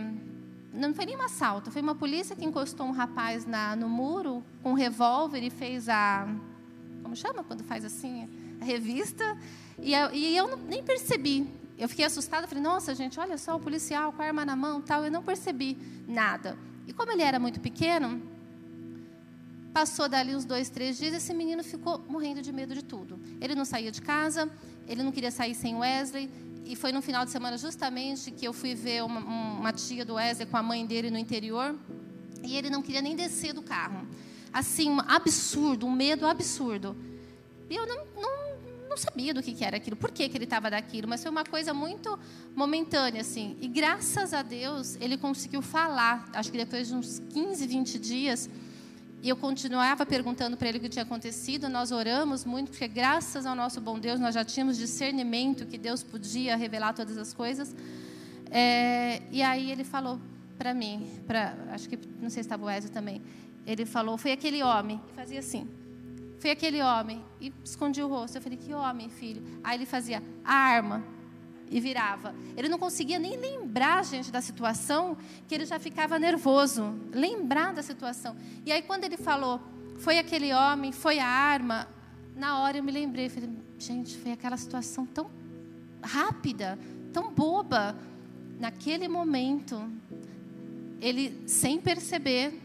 não 0.72 0.92
foi 0.92 1.06
nem 1.06 1.16
um 1.16 1.22
assalto, 1.22 1.70
foi 1.70 1.80
uma 1.80 1.94
polícia 1.94 2.34
que 2.34 2.44
encostou 2.44 2.86
um 2.86 2.90
rapaz 2.90 3.46
na, 3.46 3.76
no 3.76 3.88
muro 3.88 4.42
com 4.62 4.70
um 4.70 4.74
revólver 4.74 5.40
e 5.42 5.50
fez 5.50 5.88
a. 5.88 6.26
Como 7.02 7.14
chama 7.14 7.44
quando 7.44 7.62
faz 7.62 7.84
assim? 7.84 8.28
A 8.60 8.64
revista. 8.64 9.36
E 9.78 9.94
eu, 9.94 10.12
e 10.12 10.36
eu 10.36 10.48
não, 10.48 10.56
nem 10.56 10.82
percebi. 10.82 11.46
Eu 11.76 11.88
fiquei 11.88 12.04
assustada, 12.04 12.46
falei, 12.46 12.62
nossa, 12.62 12.94
gente, 12.94 13.18
olha 13.18 13.36
só, 13.36 13.56
o 13.56 13.60
policial 13.60 14.12
com 14.12 14.22
a 14.22 14.26
arma 14.26 14.44
na 14.44 14.54
mão 14.54 14.80
tal. 14.80 15.04
Eu 15.04 15.10
não 15.10 15.22
percebi 15.22 15.76
nada. 16.06 16.56
E 16.86 16.92
como 16.92 17.10
ele 17.10 17.22
era 17.22 17.38
muito 17.38 17.60
pequeno, 17.60 18.22
passou 19.72 20.08
dali 20.08 20.34
uns 20.36 20.44
dois, 20.44 20.68
três 20.70 20.98
dias, 20.98 21.14
esse 21.14 21.34
menino 21.34 21.64
ficou 21.64 21.98
morrendo 22.08 22.40
de 22.40 22.52
medo 22.52 22.74
de 22.74 22.82
tudo. 22.82 23.18
Ele 23.40 23.54
não 23.54 23.64
saía 23.64 23.90
de 23.90 24.00
casa, 24.00 24.48
ele 24.86 25.02
não 25.02 25.10
queria 25.10 25.30
sair 25.30 25.54
sem 25.54 25.74
Wesley. 25.74 26.30
E 26.64 26.74
foi 26.74 26.92
no 26.92 27.02
final 27.02 27.24
de 27.24 27.30
semana 27.30 27.58
justamente 27.58 28.30
que 28.30 28.46
eu 28.46 28.52
fui 28.52 28.74
ver 28.74 29.02
uma, 29.02 29.20
uma 29.20 29.72
tia 29.72 30.04
do 30.04 30.14
Wesley 30.14 30.46
com 30.46 30.56
a 30.56 30.62
mãe 30.62 30.86
dele 30.86 31.10
no 31.10 31.18
interior. 31.18 31.78
E 32.42 32.56
ele 32.56 32.70
não 32.70 32.82
queria 32.82 33.02
nem 33.02 33.14
descer 33.14 33.52
do 33.52 33.62
carro. 33.62 34.06
Assim, 34.52 34.90
um 34.90 35.00
absurdo, 35.00 35.86
um 35.86 35.92
medo 35.92 36.26
absurdo. 36.26 36.96
E 37.68 37.76
eu 37.76 37.86
não, 37.86 38.04
não 38.20 38.34
não 38.94 38.98
sabia 38.98 39.34
do 39.34 39.42
que, 39.42 39.52
que 39.52 39.64
era 39.64 39.76
aquilo, 39.76 39.96
por 39.96 40.12
que, 40.12 40.28
que 40.28 40.36
ele 40.36 40.44
estava 40.44 40.70
daquilo, 40.70 41.08
mas 41.08 41.20
foi 41.20 41.30
uma 41.30 41.44
coisa 41.44 41.74
muito 41.74 42.16
momentânea, 42.54 43.22
assim. 43.22 43.56
E 43.60 43.66
graças 43.66 44.32
a 44.32 44.40
Deus, 44.40 44.96
ele 45.00 45.18
conseguiu 45.18 45.60
falar. 45.60 46.30
Acho 46.32 46.52
que 46.52 46.56
depois 46.56 46.86
de 46.86 46.94
uns 46.94 47.18
15, 47.18 47.66
20 47.66 47.98
dias, 47.98 48.48
e 49.24 49.30
eu 49.30 49.36
continuava 49.36 50.04
perguntando 50.04 50.54
para 50.54 50.68
ele 50.68 50.76
o 50.76 50.80
que 50.82 50.88
tinha 50.90 51.02
acontecido. 51.02 51.66
Nós 51.66 51.90
oramos 51.90 52.44
muito, 52.44 52.70
porque 52.70 52.86
graças 52.86 53.46
ao 53.46 53.56
nosso 53.56 53.80
bom 53.80 53.98
Deus, 53.98 54.20
nós 54.20 54.34
já 54.34 54.44
tínhamos 54.44 54.76
discernimento 54.76 55.64
que 55.64 55.78
Deus 55.78 56.02
podia 56.02 56.54
revelar 56.56 56.92
todas 56.92 57.16
as 57.16 57.32
coisas. 57.32 57.74
É, 58.50 59.22
e 59.32 59.40
aí 59.42 59.70
ele 59.72 59.82
falou 59.82 60.20
para 60.58 60.74
mim, 60.74 61.10
pra, 61.26 61.56
acho 61.70 61.88
que 61.88 61.98
não 62.20 62.28
sei 62.28 62.42
se 62.42 62.48
estava 62.48 62.64
o 62.64 62.66
Wesley 62.66 62.92
também. 62.92 63.22
Ele 63.66 63.86
falou, 63.86 64.18
foi 64.18 64.30
aquele 64.30 64.62
homem, 64.62 65.00
e 65.10 65.14
fazia 65.14 65.38
assim. 65.38 65.66
Foi 66.38 66.50
aquele 66.50 66.82
homem. 66.82 67.24
E 67.40 67.50
escondia 67.64 68.06
o 68.06 68.10
rosto. 68.10 68.36
Eu 68.36 68.42
falei, 68.42 68.58
que 68.58 68.74
homem, 68.74 69.08
filho? 69.08 69.42
Aí 69.64 69.78
ele 69.78 69.86
fazia 69.86 70.22
a 70.44 70.54
arma 70.54 71.02
e 71.74 71.80
virava. 71.80 72.32
Ele 72.56 72.68
não 72.68 72.78
conseguia 72.78 73.18
nem 73.18 73.36
lembrar, 73.36 74.04
gente, 74.04 74.30
da 74.30 74.40
situação, 74.40 75.16
que 75.48 75.52
ele 75.56 75.66
já 75.66 75.76
ficava 75.76 76.20
nervoso. 76.20 76.94
Lembrar 77.12 77.74
da 77.74 77.82
situação. 77.82 78.36
E 78.64 78.70
aí, 78.70 78.80
quando 78.80 79.02
ele 79.02 79.16
falou, 79.16 79.60
foi 79.98 80.20
aquele 80.20 80.54
homem, 80.54 80.92
foi 80.92 81.18
a 81.18 81.26
arma, 81.26 81.88
na 82.36 82.60
hora 82.60 82.76
eu 82.76 82.84
me 82.84 82.92
lembrei. 82.92 83.28
Falei, 83.28 83.50
gente, 83.76 84.16
foi 84.18 84.30
aquela 84.30 84.56
situação 84.56 85.04
tão 85.04 85.28
rápida, 86.00 86.78
tão 87.12 87.34
boba. 87.34 87.96
Naquele 88.60 89.08
momento, 89.08 89.76
ele, 91.00 91.42
sem 91.44 91.80
perceber, 91.80 92.56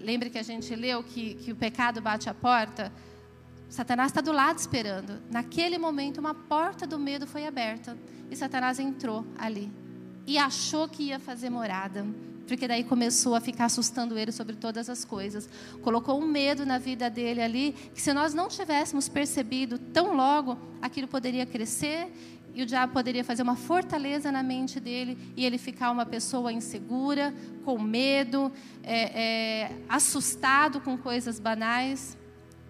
lembra 0.00 0.28
que 0.28 0.36
a 0.36 0.42
gente 0.42 0.74
leu 0.74 1.04
que, 1.04 1.34
que 1.34 1.52
o 1.52 1.56
pecado 1.56 2.02
bate 2.02 2.28
a 2.28 2.34
porta? 2.34 2.92
Satanás 3.68 4.10
está 4.10 4.20
do 4.20 4.32
lado 4.32 4.58
esperando. 4.58 5.20
Naquele 5.30 5.78
momento, 5.78 6.18
uma 6.18 6.34
porta 6.34 6.86
do 6.86 6.98
medo 6.98 7.26
foi 7.26 7.46
aberta. 7.46 7.96
E 8.30 8.36
Satanás 8.36 8.78
entrou 8.78 9.26
ali. 9.36 9.70
E 10.26 10.38
achou 10.38 10.88
que 10.88 11.04
ia 11.04 11.18
fazer 11.18 11.50
morada. 11.50 12.06
Porque 12.46 12.66
daí 12.66 12.82
começou 12.82 13.34
a 13.34 13.40
ficar 13.40 13.66
assustando 13.66 14.18
ele 14.18 14.32
sobre 14.32 14.56
todas 14.56 14.88
as 14.88 15.04
coisas. 15.04 15.48
Colocou 15.82 16.18
um 16.18 16.26
medo 16.26 16.64
na 16.64 16.78
vida 16.78 17.10
dele 17.10 17.42
ali, 17.42 17.72
que 17.94 18.00
se 18.00 18.12
nós 18.14 18.32
não 18.32 18.48
tivéssemos 18.48 19.06
percebido 19.06 19.78
tão 19.78 20.16
logo, 20.16 20.58
aquilo 20.80 21.06
poderia 21.06 21.44
crescer 21.44 22.10
e 22.58 22.62
o 22.62 22.66
diabo 22.66 22.92
poderia 22.92 23.22
fazer 23.22 23.44
uma 23.44 23.54
fortaleza 23.54 24.32
na 24.32 24.42
mente 24.42 24.80
dele 24.80 25.16
e 25.36 25.46
ele 25.46 25.58
ficar 25.58 25.92
uma 25.92 26.04
pessoa 26.04 26.52
insegura, 26.52 27.32
com 27.64 27.78
medo, 27.78 28.50
é, 28.82 29.20
é, 29.22 29.70
assustado 29.88 30.80
com 30.80 30.98
coisas 30.98 31.38
banais. 31.38 32.17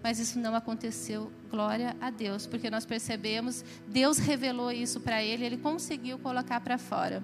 Mas 0.03 0.19
isso 0.19 0.39
não 0.39 0.55
aconteceu. 0.55 1.31
Glória 1.49 1.95
a 1.99 2.09
Deus, 2.09 2.45
porque 2.45 2.69
nós 2.69 2.85
percebemos, 2.85 3.63
Deus 3.87 4.17
revelou 4.17 4.71
isso 4.71 4.99
para 4.99 5.23
ele, 5.23 5.45
ele 5.45 5.57
conseguiu 5.57 6.17
colocar 6.19 6.59
para 6.61 6.77
fora. 6.77 7.23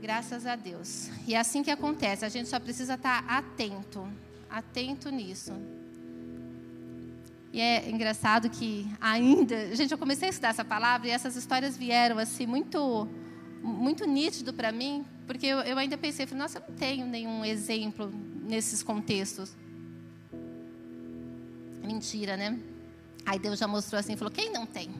Graças 0.00 0.46
a 0.46 0.56
Deus. 0.56 1.10
E 1.26 1.34
é 1.34 1.38
assim 1.38 1.62
que 1.62 1.70
acontece, 1.70 2.24
a 2.24 2.28
gente 2.28 2.48
só 2.48 2.58
precisa 2.58 2.94
estar 2.94 3.22
tá 3.22 3.38
atento, 3.38 4.06
atento 4.50 5.10
nisso. 5.10 5.52
E 7.52 7.60
é 7.60 7.88
engraçado 7.90 8.48
que 8.48 8.88
ainda, 9.00 9.72
gente, 9.76 9.92
eu 9.92 9.98
comecei 9.98 10.28
a 10.28 10.30
estudar 10.30 10.48
essa 10.48 10.64
palavra 10.64 11.08
e 11.08 11.10
essas 11.10 11.36
histórias 11.36 11.76
vieram 11.76 12.18
assim 12.18 12.46
muito 12.46 13.08
muito 13.62 14.04
nítido 14.04 14.52
para 14.52 14.72
mim, 14.72 15.04
porque 15.24 15.46
eu, 15.46 15.60
eu 15.60 15.78
ainda 15.78 15.96
pensei, 15.96 16.26
nossa, 16.34 16.58
eu 16.58 16.64
não 16.68 16.74
tenho 16.74 17.06
nenhum 17.06 17.44
exemplo 17.44 18.12
nesses 18.42 18.82
contextos. 18.82 19.54
Mentira, 21.82 22.36
né? 22.36 22.58
Aí 23.24 23.38
Deus 23.38 23.58
já 23.58 23.66
mostrou 23.66 23.98
assim, 23.98 24.16
falou: 24.16 24.32
quem 24.32 24.52
não 24.52 24.66
tem? 24.66 24.90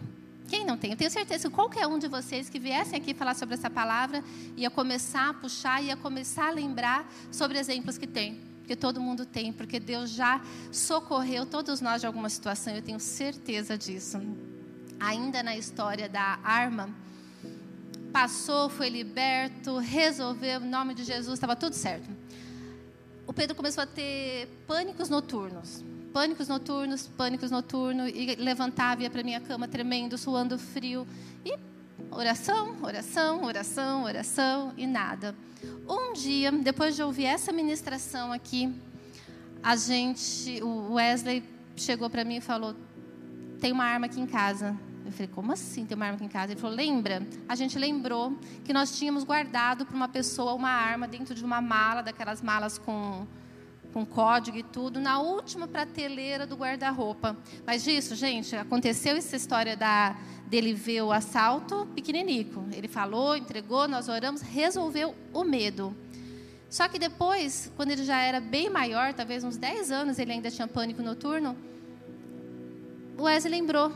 Quem 0.48 0.66
não 0.66 0.76
tem? 0.76 0.90
Eu 0.90 0.96
tenho 0.96 1.10
certeza 1.10 1.48
que 1.48 1.54
qualquer 1.54 1.86
um 1.86 1.98
de 1.98 2.08
vocês 2.08 2.48
que 2.48 2.58
viessem 2.58 2.98
aqui 2.98 3.14
falar 3.14 3.34
sobre 3.34 3.54
essa 3.54 3.70
palavra 3.70 4.22
ia 4.56 4.68
começar 4.70 5.30
a 5.30 5.34
puxar, 5.34 5.82
ia 5.82 5.96
começar 5.96 6.48
a 6.48 6.50
lembrar 6.50 7.10
sobre 7.30 7.58
exemplos 7.58 7.96
que 7.96 8.06
tem. 8.06 8.40
Porque 8.58 8.76
todo 8.76 9.00
mundo 9.00 9.24
tem, 9.24 9.52
porque 9.52 9.80
Deus 9.80 10.10
já 10.10 10.40
socorreu 10.70 11.46
todos 11.46 11.80
nós 11.80 12.00
de 12.00 12.06
alguma 12.06 12.28
situação, 12.28 12.74
eu 12.74 12.82
tenho 12.82 13.00
certeza 13.00 13.78
disso. 13.78 14.20
Ainda 15.00 15.42
na 15.42 15.56
história 15.56 16.08
da 16.08 16.38
arma, 16.44 16.90
passou, 18.12 18.68
foi 18.68 18.88
liberto, 18.88 19.78
resolveu, 19.78 20.60
em 20.60 20.68
nome 20.68 20.94
de 20.94 21.02
Jesus, 21.02 21.34
estava 21.34 21.56
tudo 21.56 21.74
certo. 21.74 22.08
O 23.26 23.32
Pedro 23.32 23.56
começou 23.56 23.82
a 23.82 23.86
ter 23.86 24.46
pânicos 24.66 25.08
noturnos 25.08 25.82
pânicos 26.12 26.48
noturnos, 26.48 27.06
pânicos 27.08 27.50
noturnos, 27.50 28.10
e 28.14 28.36
levantava, 28.36 29.02
ia 29.02 29.10
para 29.10 29.22
minha 29.22 29.40
cama 29.40 29.66
tremendo, 29.66 30.18
suando 30.18 30.58
frio, 30.58 31.06
e 31.44 31.56
oração, 32.10 32.76
oração, 32.82 33.44
oração, 33.44 34.04
oração, 34.04 34.72
e 34.76 34.86
nada. 34.86 35.34
Um 35.88 36.12
dia, 36.12 36.52
depois 36.52 36.94
de 36.94 37.02
ouvir 37.02 37.24
essa 37.24 37.52
ministração 37.52 38.32
aqui, 38.32 38.72
a 39.62 39.76
gente, 39.76 40.62
o 40.62 40.94
Wesley 40.94 41.42
chegou 41.76 42.10
para 42.10 42.24
mim 42.24 42.36
e 42.36 42.40
falou: 42.40 42.74
tem 43.60 43.72
uma 43.72 43.84
arma 43.84 44.06
aqui 44.06 44.20
em 44.20 44.26
casa. 44.26 44.76
Eu 45.04 45.12
falei, 45.12 45.28
como 45.28 45.52
assim 45.52 45.84
tem 45.84 45.96
uma 45.96 46.06
arma 46.06 46.16
aqui 46.16 46.24
em 46.24 46.28
casa? 46.28 46.52
Ele 46.52 46.60
falou, 46.60 46.76
lembra? 46.76 47.26
A 47.48 47.54
gente 47.54 47.78
lembrou 47.78 48.38
que 48.64 48.72
nós 48.72 48.96
tínhamos 48.96 49.24
guardado 49.24 49.84
para 49.84 49.96
uma 49.96 50.08
pessoa 50.08 50.54
uma 50.54 50.70
arma 50.70 51.08
dentro 51.08 51.34
de 51.34 51.44
uma 51.44 51.60
mala, 51.60 52.02
daquelas 52.02 52.40
malas 52.40 52.78
com 52.78 53.26
com 53.92 54.04
código 54.06 54.56
e 54.56 54.62
tudo, 54.62 54.98
na 54.98 55.20
última 55.20 55.68
prateleira 55.68 56.46
do 56.46 56.56
guarda-roupa. 56.56 57.36
Mas 57.66 57.84
disso, 57.84 58.14
gente, 58.14 58.56
aconteceu 58.56 59.16
essa 59.16 59.36
história 59.36 59.76
da, 59.76 60.16
dele 60.46 60.74
ver 60.74 61.02
o 61.02 61.12
assalto 61.12 61.86
pequeninico. 61.94 62.64
Ele 62.72 62.88
falou, 62.88 63.36
entregou, 63.36 63.86
nós 63.86 64.08
oramos, 64.08 64.40
resolveu 64.40 65.14
o 65.32 65.44
medo. 65.44 65.94
Só 66.70 66.88
que 66.88 66.98
depois, 66.98 67.70
quando 67.76 67.90
ele 67.90 68.02
já 68.02 68.18
era 68.18 68.40
bem 68.40 68.70
maior, 68.70 69.12
talvez 69.12 69.44
uns 69.44 69.58
10 69.58 69.90
anos, 69.90 70.18
ele 70.18 70.32
ainda 70.32 70.50
tinha 70.50 70.66
pânico 70.66 71.02
noturno, 71.02 71.56
o 73.18 73.24
Wesley 73.24 73.60
lembrou 73.60 73.92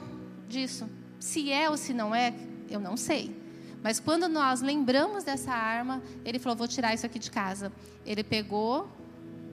disso. 0.46 0.88
Se 1.18 1.50
é 1.50 1.70
ou 1.70 1.76
se 1.76 1.94
não 1.94 2.14
é, 2.14 2.35
eu 2.68 2.78
não 2.78 2.96
sei. 2.96 3.35
Mas 3.82 3.98
quando 3.98 4.28
nós 4.28 4.61
lembramos 4.61 5.24
dessa 5.24 5.52
arma, 5.52 6.02
ele 6.24 6.38
falou: 6.38 6.56
Vou 6.56 6.68
tirar 6.68 6.92
isso 6.92 7.06
aqui 7.06 7.18
de 7.18 7.30
casa. 7.30 7.72
Ele 8.04 8.22
pegou, 8.22 8.88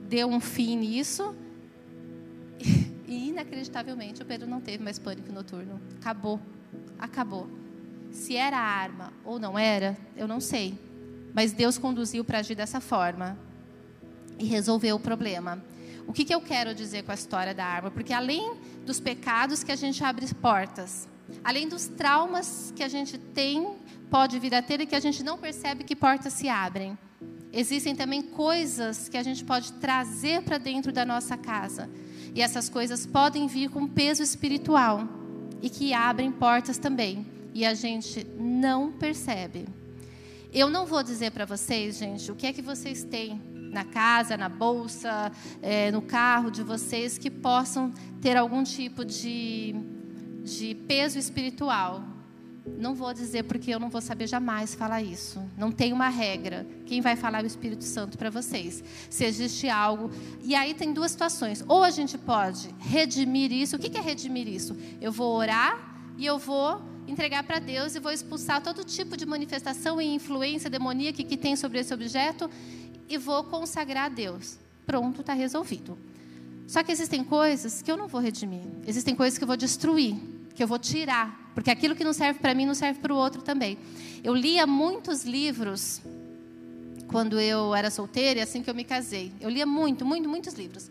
deu 0.08 0.28
um 0.28 0.40
fim 0.40 0.76
nisso. 0.76 1.34
E 3.06 3.28
inacreditavelmente 3.28 4.22
o 4.22 4.24
Pedro 4.24 4.48
não 4.48 4.62
teve 4.62 4.82
mais 4.82 4.98
pânico 4.98 5.30
noturno. 5.30 5.78
Acabou. 6.00 6.40
Acabou. 6.98 7.46
Se 8.10 8.34
era 8.34 8.56
arma 8.58 9.12
ou 9.22 9.38
não 9.38 9.58
era, 9.58 9.94
eu 10.16 10.26
não 10.26 10.40
sei. 10.40 10.78
Mas 11.34 11.52
Deus 11.52 11.76
conduziu 11.76 12.24
para 12.24 12.38
agir 12.38 12.54
dessa 12.54 12.80
forma 12.80 13.38
e 14.38 14.46
resolveu 14.46 14.96
o 14.96 14.98
problema. 15.00 15.62
O 16.06 16.14
que, 16.14 16.24
que 16.24 16.34
eu 16.34 16.40
quero 16.40 16.74
dizer 16.74 17.02
com 17.02 17.10
a 17.10 17.14
história 17.14 17.54
da 17.54 17.64
arma? 17.64 17.90
Porque 17.90 18.12
além 18.12 18.56
dos 18.86 18.98
pecados 18.98 19.62
que 19.62 19.70
a 19.70 19.76
gente 19.76 20.02
abre 20.02 20.26
portas, 20.34 21.06
além 21.44 21.68
dos 21.68 21.86
traumas 21.86 22.72
que 22.74 22.82
a 22.82 22.88
gente 22.88 23.18
tem, 23.18 23.76
pode 24.10 24.38
vir 24.38 24.54
a 24.54 24.62
ter 24.62 24.80
e 24.80 24.86
que 24.86 24.94
a 24.94 25.00
gente 25.00 25.22
não 25.22 25.36
percebe 25.36 25.84
que 25.84 25.94
portas 25.94 26.32
se 26.32 26.48
abrem 26.48 26.96
existem 27.54 27.94
também 27.94 28.20
coisas 28.20 29.08
que 29.08 29.16
a 29.16 29.22
gente 29.22 29.44
pode 29.44 29.72
trazer 29.74 30.42
para 30.42 30.58
dentro 30.58 30.92
da 30.92 31.04
nossa 31.04 31.36
casa. 31.36 31.88
E 32.34 32.42
essas 32.42 32.68
coisas 32.68 33.06
podem 33.06 33.46
vir 33.46 33.70
com 33.70 33.86
peso 33.86 34.22
espiritual 34.22 35.08
e 35.62 35.70
que 35.70 35.94
abrem 35.94 36.32
portas 36.32 36.78
também. 36.78 37.24
E 37.54 37.64
a 37.64 37.72
gente 37.72 38.26
não 38.36 38.90
percebe. 38.90 39.66
Eu 40.52 40.68
não 40.68 40.84
vou 40.84 41.02
dizer 41.02 41.30
para 41.30 41.44
vocês, 41.44 41.96
gente, 41.96 42.30
o 42.30 42.34
que 42.34 42.46
é 42.46 42.52
que 42.52 42.62
vocês 42.62 43.04
têm 43.04 43.40
na 43.70 43.84
casa, 43.84 44.36
na 44.36 44.48
bolsa, 44.48 45.30
é, 45.60 45.90
no 45.90 46.00
carro 46.00 46.50
de 46.50 46.62
vocês 46.62 47.18
que 47.18 47.30
possam 47.30 47.92
ter 48.20 48.36
algum 48.36 48.62
tipo 48.62 49.04
de, 49.04 49.74
de 50.42 50.74
peso 50.86 51.18
espiritual. 51.18 52.13
Não 52.66 52.94
vou 52.94 53.12
dizer 53.12 53.44
porque 53.44 53.70
eu 53.70 53.78
não 53.78 53.90
vou 53.90 54.00
saber 54.00 54.26
jamais 54.26 54.74
falar 54.74 55.02
isso. 55.02 55.42
Não 55.56 55.70
tem 55.70 55.92
uma 55.92 56.08
regra. 56.08 56.66
Quem 56.86 57.00
vai 57.00 57.14
falar 57.14 57.40
é 57.40 57.42
o 57.42 57.46
Espírito 57.46 57.84
Santo 57.84 58.16
para 58.16 58.30
vocês. 58.30 58.82
Se 59.10 59.24
existe 59.24 59.68
algo. 59.68 60.10
E 60.42 60.54
aí 60.54 60.72
tem 60.72 60.92
duas 60.92 61.10
situações. 61.10 61.62
Ou 61.68 61.84
a 61.84 61.90
gente 61.90 62.16
pode 62.16 62.74
redimir 62.78 63.52
isso. 63.52 63.76
O 63.76 63.78
que 63.78 63.96
é 63.96 64.00
redimir 64.00 64.48
isso? 64.48 64.76
Eu 65.00 65.12
vou 65.12 65.36
orar 65.36 66.14
e 66.16 66.24
eu 66.24 66.38
vou 66.38 66.80
entregar 67.06 67.44
para 67.44 67.58
Deus 67.58 67.94
e 67.94 68.00
vou 68.00 68.12
expulsar 68.12 68.62
todo 68.62 68.82
tipo 68.82 69.14
de 69.14 69.26
manifestação 69.26 70.00
e 70.00 70.14
influência 70.14 70.70
demoníaca 70.70 71.22
que 71.22 71.36
tem 71.36 71.54
sobre 71.56 71.80
esse 71.80 71.92
objeto 71.92 72.50
e 73.08 73.18
vou 73.18 73.44
consagrar 73.44 74.06
a 74.06 74.08
Deus. 74.08 74.58
Pronto, 74.86 75.20
está 75.20 75.34
resolvido. 75.34 75.98
Só 76.66 76.82
que 76.82 76.90
existem 76.90 77.22
coisas 77.22 77.82
que 77.82 77.92
eu 77.92 77.96
não 77.96 78.08
vou 78.08 78.22
redimir. 78.22 78.62
Existem 78.86 79.14
coisas 79.14 79.36
que 79.36 79.44
eu 79.44 79.48
vou 79.48 79.56
destruir 79.56 80.16
que 80.54 80.62
eu 80.62 80.68
vou 80.68 80.78
tirar, 80.78 81.43
porque 81.54 81.70
aquilo 81.70 81.94
que 81.94 82.04
não 82.04 82.12
serve 82.12 82.40
para 82.40 82.54
mim 82.54 82.66
não 82.66 82.74
serve 82.74 83.00
para 83.00 83.14
o 83.14 83.16
outro 83.16 83.40
também. 83.40 83.78
Eu 84.22 84.34
lia 84.34 84.66
muitos 84.66 85.24
livros 85.24 86.02
quando 87.06 87.38
eu 87.38 87.74
era 87.74 87.90
solteira 87.90 88.40
e 88.40 88.42
assim 88.42 88.62
que 88.62 88.68
eu 88.68 88.74
me 88.74 88.84
casei. 88.84 89.32
Eu 89.40 89.48
lia 89.48 89.64
muito, 89.64 90.04
muito, 90.04 90.28
muitos 90.28 90.54
livros. 90.54 90.90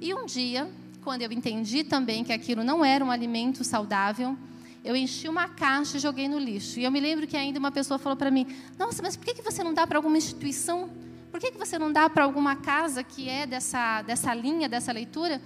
E 0.00 0.12
um 0.12 0.26
dia, 0.26 0.68
quando 1.02 1.22
eu 1.22 1.32
entendi 1.32 1.82
também 1.82 2.22
que 2.22 2.32
aquilo 2.32 2.62
não 2.62 2.84
era 2.84 3.04
um 3.04 3.10
alimento 3.10 3.64
saudável, 3.64 4.36
eu 4.84 4.96
enchi 4.96 5.28
uma 5.28 5.48
caixa 5.48 5.96
e 5.96 6.00
joguei 6.00 6.28
no 6.28 6.38
lixo. 6.38 6.78
E 6.78 6.84
eu 6.84 6.90
me 6.90 7.00
lembro 7.00 7.26
que 7.26 7.36
ainda 7.36 7.58
uma 7.58 7.70
pessoa 7.70 7.98
falou 7.98 8.16
para 8.16 8.30
mim: 8.30 8.46
Nossa, 8.78 9.02
mas 9.02 9.16
por 9.16 9.24
que 9.24 9.40
você 9.40 9.62
não 9.62 9.72
dá 9.72 9.86
para 9.86 9.96
alguma 9.96 10.18
instituição? 10.18 10.90
Por 11.30 11.40
que 11.40 11.52
você 11.52 11.78
não 11.78 11.90
dá 11.90 12.10
para 12.10 12.24
alguma 12.24 12.56
casa 12.56 13.02
que 13.02 13.28
é 13.28 13.46
dessa, 13.46 14.02
dessa 14.02 14.34
linha, 14.34 14.68
dessa 14.68 14.92
leitura? 14.92 15.40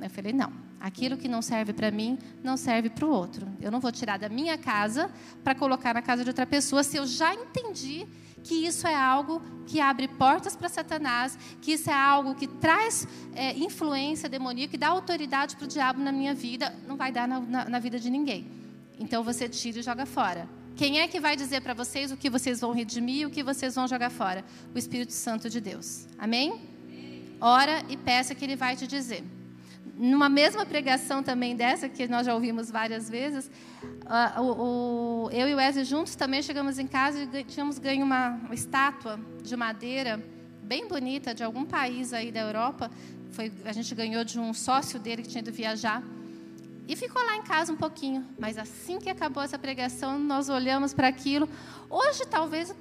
Eu 0.00 0.10
falei: 0.10 0.32
Não. 0.32 0.65
Aquilo 0.80 1.16
que 1.16 1.28
não 1.28 1.40
serve 1.40 1.72
para 1.72 1.90
mim 1.90 2.18
não 2.44 2.56
serve 2.56 2.90
para 2.90 3.06
o 3.06 3.10
outro. 3.10 3.48
Eu 3.60 3.70
não 3.70 3.80
vou 3.80 3.90
tirar 3.90 4.18
da 4.18 4.28
minha 4.28 4.58
casa 4.58 5.10
para 5.42 5.54
colocar 5.54 5.94
na 5.94 6.02
casa 6.02 6.22
de 6.22 6.30
outra 6.30 6.46
pessoa 6.46 6.82
se 6.82 6.96
eu 6.96 7.06
já 7.06 7.34
entendi 7.34 8.06
que 8.44 8.54
isso 8.54 8.86
é 8.86 8.94
algo 8.94 9.42
que 9.66 9.80
abre 9.80 10.06
portas 10.06 10.54
para 10.54 10.68
Satanás, 10.68 11.36
que 11.60 11.72
isso 11.72 11.90
é 11.90 11.94
algo 11.94 12.34
que 12.34 12.46
traz 12.46 13.08
é, 13.34 13.52
influência 13.58 14.28
demoníaca, 14.28 14.70
que 14.70 14.78
dá 14.78 14.88
autoridade 14.88 15.56
para 15.56 15.64
o 15.64 15.68
diabo 15.68 16.00
na 16.00 16.12
minha 16.12 16.32
vida, 16.32 16.72
não 16.86 16.96
vai 16.96 17.10
dar 17.10 17.26
na, 17.26 17.40
na, 17.40 17.68
na 17.68 17.78
vida 17.80 17.98
de 17.98 18.08
ninguém. 18.08 18.46
Então 18.98 19.24
você 19.24 19.48
tira 19.48 19.80
e 19.80 19.82
joga 19.82 20.06
fora. 20.06 20.48
Quem 20.76 21.00
é 21.00 21.08
que 21.08 21.18
vai 21.18 21.34
dizer 21.36 21.62
para 21.62 21.74
vocês 21.74 22.12
o 22.12 22.16
que 22.16 22.30
vocês 22.30 22.60
vão 22.60 22.72
redimir 22.72 23.22
e 23.22 23.26
o 23.26 23.30
que 23.30 23.42
vocês 23.42 23.74
vão 23.74 23.88
jogar 23.88 24.10
fora? 24.10 24.44
O 24.74 24.78
Espírito 24.78 25.12
Santo 25.12 25.50
de 25.50 25.60
Deus. 25.60 26.06
Amém? 26.18 26.60
Ora 27.40 27.82
e 27.88 27.96
peça 27.96 28.34
que 28.34 28.44
ele 28.44 28.56
vai 28.56 28.76
te 28.76 28.86
dizer 28.86 29.24
numa 29.98 30.28
mesma 30.28 30.66
pregação 30.66 31.22
também 31.22 31.56
dessa, 31.56 31.88
que 31.88 32.06
nós 32.06 32.26
já 32.26 32.34
ouvimos 32.34 32.70
várias 32.70 33.08
vezes, 33.08 33.50
uh, 34.04 34.40
o, 34.40 35.26
o, 35.26 35.30
eu 35.30 35.48
e 35.48 35.54
o 35.54 35.56
Wesley 35.56 35.84
juntos 35.84 36.14
também 36.14 36.42
chegamos 36.42 36.78
em 36.78 36.86
casa 36.86 37.28
e 37.32 37.44
tínhamos 37.44 37.78
ganho 37.78 38.04
uma, 38.04 38.28
uma, 38.44 38.54
estátua 38.54 39.18
de 39.42 39.56
madeira 39.56 40.22
bem 40.62 40.86
bonita 40.86 41.34
de 41.34 41.42
algum 41.42 41.64
país 41.64 42.12
aí 42.12 42.30
da 42.30 42.40
Europa. 42.40 42.90
Foi, 43.30 43.50
a 43.64 43.72
gente 43.72 43.94
ganhou 43.94 44.22
de 44.24 44.38
um 44.38 44.52
sócio 44.52 45.00
dele 45.00 45.22
que 45.22 45.28
tinha 45.28 45.40
ido 45.40 45.52
viajar. 45.52 46.02
E 46.88 46.94
ficou 46.94 47.24
lá 47.24 47.36
em 47.36 47.42
casa 47.42 47.72
um 47.72 47.76
pouquinho. 47.76 48.24
Mas 48.38 48.58
assim 48.58 48.98
que 48.98 49.08
acabou 49.08 49.42
essa 49.42 49.58
pregação, 49.58 50.18
nós 50.18 50.48
olhamos 50.48 50.92
para 50.92 51.08
aquilo. 51.08 51.48
Hoje, 51.88 52.24
talvez, 52.26 52.74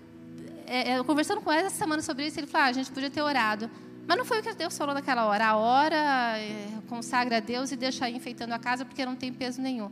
é, 0.67 0.91
é, 0.91 1.03
conversando 1.03 1.41
com 1.41 1.51
ele 1.51 1.67
essa 1.67 1.77
semana 1.77 2.01
sobre 2.01 2.27
isso, 2.27 2.39
ele 2.39 2.47
falou: 2.47 2.67
ah, 2.67 2.69
a 2.69 2.73
gente 2.73 2.91
podia 2.91 3.09
ter 3.09 3.21
orado. 3.21 3.69
Mas 4.07 4.17
não 4.17 4.25
foi 4.25 4.39
o 4.39 4.43
que 4.43 4.53
Deus 4.53 4.77
falou 4.77 4.93
naquela 4.93 5.25
hora. 5.25 5.47
A 5.47 5.55
hora 5.55 6.37
é, 6.37 6.67
consagra 6.87 7.37
a 7.37 7.39
Deus 7.39 7.71
e 7.71 7.75
deixa 7.75 8.05
aí 8.05 8.15
enfeitando 8.15 8.53
a 8.53 8.59
casa 8.59 8.85
porque 8.85 9.05
não 9.05 9.15
tem 9.15 9.33
peso 9.33 9.61
nenhum. 9.61 9.91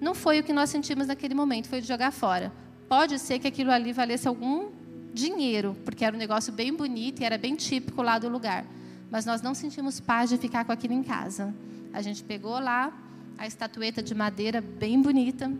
Não 0.00 0.14
foi 0.14 0.40
o 0.40 0.44
que 0.44 0.52
nós 0.52 0.70
sentimos 0.70 1.06
naquele 1.06 1.34
momento, 1.34 1.68
foi 1.68 1.80
de 1.80 1.86
jogar 1.86 2.10
fora. 2.10 2.52
Pode 2.88 3.18
ser 3.18 3.38
que 3.38 3.48
aquilo 3.48 3.70
ali 3.70 3.92
valesse 3.92 4.28
algum 4.28 4.70
dinheiro, 5.12 5.76
porque 5.84 6.04
era 6.04 6.14
um 6.14 6.18
negócio 6.18 6.52
bem 6.52 6.72
bonito 6.72 7.20
e 7.20 7.24
era 7.24 7.38
bem 7.38 7.54
típico 7.56 8.02
lá 8.02 8.18
do 8.18 8.28
lugar. 8.28 8.64
mas 9.10 9.24
nós 9.24 9.40
não 9.40 9.54
sentimos 9.54 10.00
paz 10.00 10.28
de 10.28 10.36
ficar 10.36 10.64
com 10.64 10.72
aquilo 10.72 10.92
em 10.92 11.02
casa. 11.02 11.54
A 11.92 12.02
gente 12.02 12.24
pegou 12.24 12.58
lá 12.58 12.92
a 13.38 13.46
estatueta 13.46 14.02
de 14.02 14.14
madeira 14.14 14.60
bem 14.60 15.00
bonita, 15.00 15.50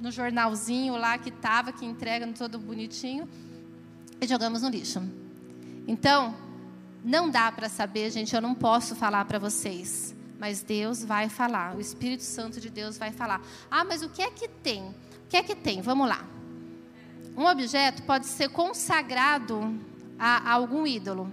no 0.00 0.10
jornalzinho 0.10 0.96
lá 0.96 1.18
que 1.18 1.28
estava, 1.28 1.72
que 1.72 1.84
entrega 1.84 2.26
todo 2.28 2.58
bonitinho, 2.58 3.28
e 4.20 4.26
jogamos 4.26 4.62
no 4.62 4.68
lixo. 4.68 5.02
Então, 5.86 6.34
não 7.04 7.28
dá 7.28 7.52
para 7.52 7.68
saber, 7.68 8.10
gente, 8.10 8.34
eu 8.34 8.40
não 8.40 8.54
posso 8.54 8.96
falar 8.96 9.26
para 9.26 9.38
vocês, 9.38 10.16
mas 10.38 10.62
Deus 10.62 11.04
vai 11.04 11.28
falar, 11.28 11.76
o 11.76 11.80
Espírito 11.80 12.22
Santo 12.22 12.58
de 12.58 12.70
Deus 12.70 12.96
vai 12.96 13.12
falar. 13.12 13.42
Ah, 13.70 13.84
mas 13.84 14.02
o 14.02 14.08
que 14.08 14.22
é 14.22 14.30
que 14.30 14.48
tem? 14.48 14.84
O 14.84 15.28
que 15.28 15.36
é 15.36 15.42
que 15.42 15.54
tem? 15.54 15.82
Vamos 15.82 16.08
lá. 16.08 16.24
Um 17.36 17.44
objeto 17.44 18.02
pode 18.04 18.24
ser 18.26 18.48
consagrado 18.48 19.78
a, 20.18 20.50
a 20.50 20.52
algum 20.52 20.86
ídolo. 20.86 21.30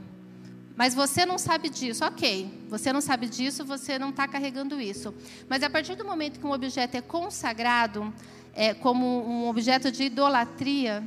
Mas 0.75 0.93
você 0.93 1.25
não 1.25 1.37
sabe 1.37 1.69
disso, 1.69 2.03
ok. 2.03 2.65
Você 2.67 2.91
não 2.91 2.99
sabe 3.01 3.27
disso, 3.27 3.63
você 3.63 3.97
não 3.97 4.09
está 4.09 4.27
carregando 4.27 4.81
isso. 4.81 5.13
Mas 5.47 5.63
a 5.63 5.69
partir 5.69 5.95
do 5.95 6.03
momento 6.03 6.39
que 6.39 6.45
um 6.45 6.51
objeto 6.51 6.97
é 6.97 7.01
consagrado 7.01 8.13
é, 8.53 8.73
como 8.73 9.05
um 9.25 9.47
objeto 9.47 9.91
de 9.91 10.03
idolatria, 10.03 11.03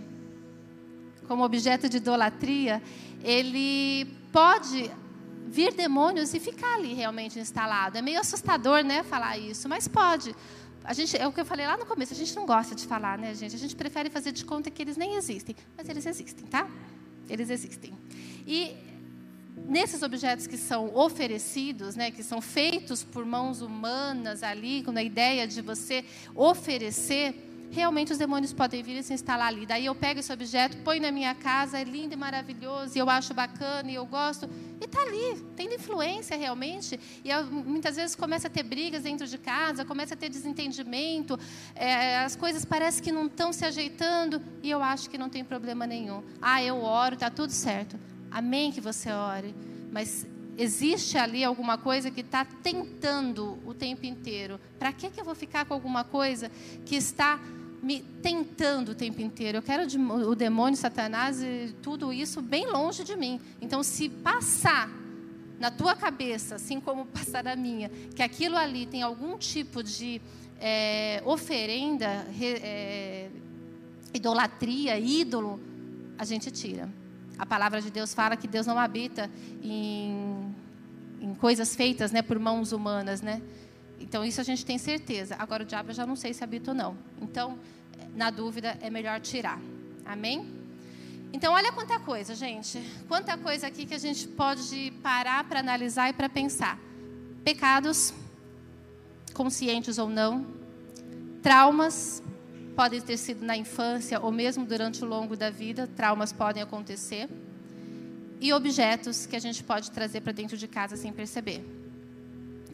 como 1.26 1.42
objeto 1.42 1.88
de 1.88 1.96
idolatria, 1.96 2.82
ele 3.22 4.23
pode 4.34 4.90
vir 5.46 5.72
demônios 5.72 6.34
e 6.34 6.40
ficar 6.40 6.74
ali 6.74 6.92
realmente 6.92 7.38
instalado. 7.38 7.96
É 7.96 8.02
meio 8.02 8.18
assustador, 8.18 8.82
né, 8.82 9.04
falar 9.04 9.38
isso, 9.38 9.68
mas 9.68 9.86
pode. 9.86 10.34
A 10.82 10.92
gente, 10.92 11.16
é 11.16 11.24
o 11.24 11.32
que 11.32 11.40
eu 11.40 11.44
falei 11.46 11.64
lá 11.64 11.76
no 11.76 11.86
começo, 11.86 12.12
a 12.12 12.16
gente 12.16 12.34
não 12.34 12.44
gosta 12.44 12.74
de 12.74 12.84
falar, 12.84 13.16
né, 13.16 13.32
gente? 13.32 13.54
A 13.54 13.58
gente 13.58 13.76
prefere 13.76 14.10
fazer 14.10 14.32
de 14.32 14.44
conta 14.44 14.72
que 14.72 14.82
eles 14.82 14.96
nem 14.96 15.14
existem, 15.14 15.54
mas 15.76 15.88
eles 15.88 16.04
existem, 16.04 16.44
tá? 16.46 16.68
Eles 17.28 17.48
existem. 17.48 17.92
E 18.44 18.76
nesses 19.68 20.02
objetos 20.02 20.48
que 20.48 20.58
são 20.58 20.92
oferecidos, 20.96 21.94
né, 21.94 22.10
que 22.10 22.24
são 22.24 22.40
feitos 22.40 23.04
por 23.04 23.24
mãos 23.24 23.62
humanas 23.62 24.42
ali, 24.42 24.82
com 24.82 24.90
a 24.98 25.02
ideia 25.02 25.46
de 25.46 25.62
você 25.62 26.04
oferecer, 26.34 27.53
realmente 27.70 28.12
os 28.12 28.18
demônios 28.18 28.52
podem 28.52 28.82
vir 28.82 28.96
e 28.96 29.02
se 29.02 29.12
instalar 29.12 29.48
ali. 29.48 29.66
Daí 29.66 29.86
eu 29.86 29.94
pego 29.94 30.20
esse 30.20 30.32
objeto, 30.32 30.76
ponho 30.78 31.02
na 31.02 31.10
minha 31.10 31.34
casa, 31.34 31.78
é 31.78 31.84
lindo 31.84 32.14
e 32.14 32.16
maravilhoso, 32.16 32.96
e 32.96 32.98
eu 32.98 33.10
acho 33.10 33.34
bacana 33.34 33.90
e 33.90 33.94
eu 33.94 34.06
gosto, 34.06 34.48
e 34.80 34.84
está 34.84 35.00
ali, 35.02 35.44
tendo 35.56 35.74
influência 35.74 36.36
realmente. 36.36 36.98
E 37.24 37.30
eu, 37.30 37.44
muitas 37.46 37.96
vezes 37.96 38.14
começa 38.14 38.48
a 38.48 38.50
ter 38.50 38.62
brigas 38.62 39.02
dentro 39.02 39.26
de 39.26 39.38
casa, 39.38 39.84
começa 39.84 40.14
a 40.14 40.16
ter 40.16 40.28
desentendimento, 40.28 41.38
é, 41.74 42.18
as 42.18 42.36
coisas 42.36 42.64
parecem 42.64 43.02
que 43.02 43.12
não 43.12 43.26
estão 43.26 43.52
se 43.52 43.64
ajeitando, 43.64 44.42
e 44.62 44.70
eu 44.70 44.82
acho 44.82 45.10
que 45.10 45.18
não 45.18 45.28
tem 45.28 45.44
problema 45.44 45.86
nenhum. 45.86 46.22
Ah, 46.40 46.62
eu 46.62 46.82
oro, 46.82 47.14
está 47.14 47.30
tudo 47.30 47.52
certo. 47.52 47.98
Amém 48.30 48.72
que 48.72 48.80
você 48.80 49.10
ore, 49.12 49.54
mas 49.92 50.26
existe 50.56 51.18
ali 51.18 51.44
alguma 51.44 51.76
coisa 51.76 52.10
que 52.10 52.20
está 52.20 52.44
tentando 52.44 53.58
o 53.64 53.74
tempo 53.74 54.06
inteiro. 54.06 54.60
Para 54.78 54.92
que, 54.92 55.10
que 55.10 55.20
eu 55.20 55.24
vou 55.24 55.34
ficar 55.34 55.64
com 55.64 55.74
alguma 55.74 56.04
coisa 56.04 56.50
que 56.84 56.96
está 56.96 57.40
me 57.82 58.00
tentando 58.22 58.92
o 58.92 58.94
tempo 58.94 59.20
inteiro? 59.20 59.58
Eu 59.58 59.62
quero 59.62 59.84
o 60.26 60.34
demônio, 60.34 60.76
Satanás 60.76 61.42
e 61.42 61.74
tudo 61.82 62.12
isso 62.12 62.40
bem 62.40 62.66
longe 62.66 63.04
de 63.04 63.16
mim. 63.16 63.40
Então, 63.60 63.82
se 63.82 64.08
passar 64.08 64.88
na 65.58 65.70
tua 65.70 65.94
cabeça, 65.94 66.56
assim 66.56 66.80
como 66.80 67.06
passar 67.06 67.44
na 67.44 67.56
minha, 67.56 67.88
que 68.14 68.22
aquilo 68.22 68.56
ali 68.56 68.86
tem 68.86 69.02
algum 69.02 69.36
tipo 69.38 69.82
de 69.82 70.20
é, 70.60 71.22
oferenda, 71.24 72.26
é, 72.40 73.28
idolatria, 74.12 74.98
ídolo, 74.98 75.60
a 76.18 76.24
gente 76.24 76.50
tira. 76.50 76.88
A 77.36 77.44
palavra 77.44 77.80
de 77.80 77.90
Deus 77.90 78.14
fala 78.14 78.36
que 78.36 78.46
Deus 78.46 78.66
não 78.66 78.78
habita 78.78 79.28
em, 79.62 80.43
em 81.24 81.34
coisas 81.34 81.74
feitas 81.74 82.12
né, 82.12 82.20
por 82.20 82.38
mãos 82.38 82.70
humanas, 82.70 83.22
né? 83.22 83.40
Então, 83.98 84.22
isso 84.22 84.42
a 84.42 84.44
gente 84.44 84.64
tem 84.64 84.76
certeza. 84.76 85.34
Agora, 85.38 85.62
o 85.62 85.66
diabo 85.66 85.90
eu 85.90 85.94
já 85.94 86.04
não 86.04 86.16
sei 86.16 86.34
se 86.34 86.44
habita 86.44 86.72
ou 86.72 86.76
não. 86.76 86.98
Então, 87.22 87.58
na 88.14 88.28
dúvida, 88.28 88.76
é 88.82 88.90
melhor 88.90 89.20
tirar. 89.20 89.58
Amém? 90.04 90.46
Então, 91.32 91.54
olha 91.54 91.72
quanta 91.72 91.98
coisa, 91.98 92.34
gente. 92.34 92.78
Quanta 93.08 93.38
coisa 93.38 93.66
aqui 93.66 93.86
que 93.86 93.94
a 93.94 93.98
gente 93.98 94.28
pode 94.28 94.92
parar 95.02 95.44
para 95.44 95.60
analisar 95.60 96.10
e 96.10 96.12
para 96.12 96.28
pensar. 96.28 96.78
Pecados, 97.42 98.12
conscientes 99.32 99.96
ou 99.96 100.10
não. 100.10 100.46
Traumas, 101.42 102.22
podem 102.76 103.00
ter 103.00 103.16
sido 103.16 103.46
na 103.46 103.56
infância 103.56 104.20
ou 104.20 104.30
mesmo 104.30 104.66
durante 104.66 105.02
o 105.02 105.08
longo 105.08 105.36
da 105.36 105.48
vida, 105.48 105.86
traumas 105.96 106.34
podem 106.34 106.62
acontecer. 106.62 107.30
E 108.40 108.52
objetos 108.52 109.26
que 109.26 109.36
a 109.36 109.38
gente 109.38 109.62
pode 109.62 109.90
trazer 109.90 110.20
para 110.20 110.32
dentro 110.32 110.56
de 110.56 110.68
casa 110.68 110.96
sem 110.96 111.12
perceber. 111.12 111.64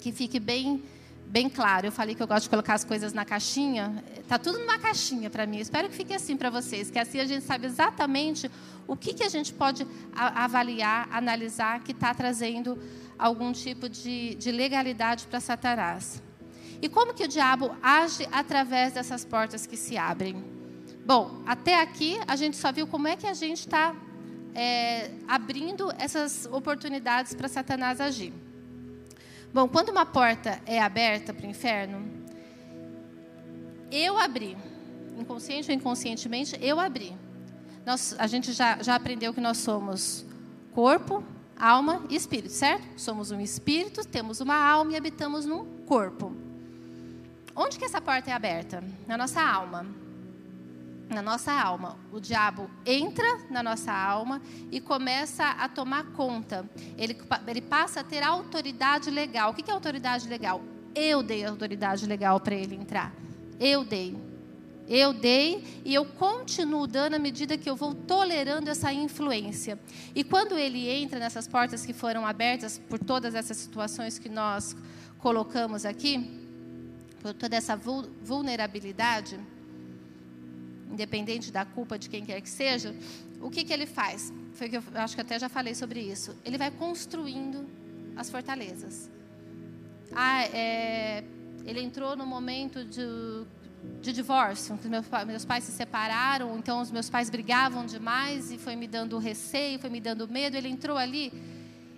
Que 0.01 0.13
fique 0.13 0.41
bem 0.41 0.83
bem 1.31 1.49
claro. 1.49 1.87
Eu 1.87 1.93
falei 1.93 2.15
que 2.15 2.23
eu 2.23 2.27
gosto 2.27 2.45
de 2.45 2.51
colocar 2.51 2.75
as 2.75 2.83
coisas 2.83 3.13
na 3.13 3.25
caixinha. 3.25 4.03
Tá 4.27 4.37
tudo 4.37 4.59
numa 4.59 4.79
caixinha 4.79 5.31
para 5.31 5.47
mim. 5.47 5.59
Espero 5.59 5.89
que 5.89 5.95
fique 5.95 6.13
assim 6.13 6.37
para 6.37 6.51
vocês, 6.51 6.91
que 6.91 6.99
assim 6.99 7.21
a 7.21 7.25
gente 7.25 7.45
sabe 7.45 7.67
exatamente 7.67 8.51
o 8.87 8.97
que, 8.97 9.15
que 9.15 9.23
a 9.23 9.29
gente 9.29 9.53
pode 9.53 9.87
avaliar, 10.13 11.09
analisar 11.13 11.85
que 11.85 11.93
está 11.93 12.13
trazendo 12.13 12.77
algum 13.17 13.53
tipo 13.53 13.89
de, 13.89 14.35
de 14.35 14.51
legalidade 14.51 15.27
para 15.27 15.39
Satanás. 15.39 16.21
E 16.83 16.89
como 16.89 17.15
que 17.15 17.23
o 17.23 17.29
diabo 17.29 17.77
age 17.81 18.27
através 18.33 18.95
dessas 18.95 19.25
portas 19.25 19.67
que 19.67 19.77
se 19.77 19.97
abrem? 19.97 20.43
Bom, 21.07 21.43
até 21.47 21.81
aqui 21.81 22.19
a 22.27 22.35
gente 22.35 22.57
só 22.57 22.73
viu 22.73 22.87
como 22.87 23.07
é 23.07 23.17
que 23.17 23.27
a 23.27 23.35
gente 23.35 23.61
está 23.61 23.95
é, 24.55 25.11
abrindo 25.29 25.93
essas 25.99 26.47
oportunidades 26.47 27.35
para 27.35 27.49
Satanás 27.49 28.01
agir. 28.01 28.33
Bom, 29.53 29.69
quando 29.69 29.89
uma 29.89 30.07
porta 30.07 30.61
é 30.65 30.81
aberta 30.81 31.35
para 31.35 31.47
o 31.47 31.51
inferno, 31.51 32.09
eu 33.91 34.17
abri, 34.17 34.57
inconsciente 35.19 35.71
ou 35.71 35.77
inconscientemente, 35.77 36.57
eu 36.61 36.79
abri. 36.79 37.17
Nós, 37.85 38.15
a 38.19 38.27
gente 38.27 38.53
já, 38.53 38.81
já 38.83 38.95
aprendeu 38.95 39.35
que 39.35 39.41
nós 39.41 39.59
somos 39.59 40.25
corpo, 40.73 41.25
alma 41.59 42.05
e 42.09 42.15
espírito, 42.15 42.53
certo? 42.53 42.87
Somos 42.97 43.31
um 43.31 43.41
espírito, 43.41 44.07
temos 44.07 44.41
uma 44.41 44.55
alma 44.55 44.93
e 44.93 44.97
habitamos 44.97 45.45
num 45.45 45.65
corpo. 45.87 46.33
Onde 47.55 47.79
que 47.79 47.85
essa 47.85 48.01
porta 48.01 48.31
é 48.31 48.33
aberta? 48.33 48.83
Na 49.07 49.17
nossa 49.17 49.43
alma. 49.43 49.85
Na 51.11 51.21
nossa 51.21 51.53
alma. 51.53 51.99
O 52.13 52.21
diabo 52.21 52.71
entra 52.87 53.41
na 53.51 53.63
nossa 53.63 53.93
alma 53.93 54.41
e 54.71 54.81
começa 54.81 55.45
a 55.45 55.69
tomar 55.69 56.05
conta. 56.13 56.69
Ele, 56.97 57.21
ele 57.47 57.61
passa 57.61 58.01
a 58.01 58.05
ter 58.05 58.23
autoridade 58.23 59.11
legal. 59.11 59.51
O 59.51 59.55
que 59.55 59.69
é 59.69 59.75
autoridade 59.75 60.29
legal? 60.29 60.63
Eu 60.95 61.23
dei 61.23 61.45
autoridade 61.45 62.07
legal 62.07 62.39
para 62.39 62.55
ele 62.55 62.77
entrar. 62.77 63.13
Eu 63.59 63.85
dei. 63.85 64.17
Eu 64.89 65.13
dei 65.13 65.83
e 65.85 65.95
eu 65.95 66.05
continuo 66.05 66.87
dando 66.87 67.15
à 67.15 67.19
medida 67.19 67.57
que 67.57 67.71
eu 67.71 67.77
vou 67.77 67.95
tolerando 67.95 68.69
essa 68.69 68.93
influência. 68.93 69.79
E 70.15 70.25
quando 70.25 70.59
ele 70.59 70.89
entra 70.89 71.19
nessas 71.21 71.47
portas 71.47 71.87
que 71.87 71.93
foram 71.93 72.27
abertas 72.27 72.77
por 72.77 72.99
todas 72.99 73.35
essas 73.35 73.57
situações 73.57 74.19
que 74.19 74.29
nós 74.29 74.77
colocamos 75.19 75.85
aqui, 75.85 76.41
por 77.23 77.35
toda 77.35 77.55
essa 77.55 77.77
vulnerabilidade, 77.77 79.39
independente 80.91 81.51
da 81.51 81.65
culpa 81.65 81.99
de 81.99 82.09
quem 82.09 82.25
quer 82.25 82.41
que 82.41 82.51
seja, 82.51 82.95
o 83.41 83.51
que, 83.51 83.65
que 83.65 83.73
ele 83.73 83.87
faz? 83.87 84.33
Foi 84.55 84.69
que 84.69 84.77
eu 84.77 84.83
acho 84.95 85.15
que 85.15 85.21
até 85.21 85.39
já 85.39 85.49
falei 85.49 85.75
sobre 85.75 86.01
isso. 86.01 86.37
Ele 86.45 86.59
vai 86.59 86.71
construindo 86.71 87.67
as 88.17 88.29
fortalezas. 88.29 89.11
Ah, 90.13 90.45
é, 90.45 91.25
ele 91.65 91.81
entrou 91.81 92.17
no 92.17 92.27
momento 92.27 92.85
de, 92.85 93.03
de 94.03 94.13
divórcio, 94.13 94.79
meus, 94.85 95.07
meus 95.27 95.45
pais 95.45 95.65
se 95.65 95.73
separaram, 95.73 96.59
então 96.59 96.81
os 96.81 96.91
meus 96.91 97.09
pais 97.09 97.31
brigavam 97.31 97.87
demais 97.87 98.51
e 98.51 98.59
foi 98.59 98.77
me 98.77 98.87
dando 98.87 99.17
receio, 99.19 99.79
foi 99.79 99.89
me 99.89 100.01
dando 100.01 100.29
medo. 100.29 100.57
Ele 100.57 100.69
entrou 100.69 100.97
ali 100.97 101.33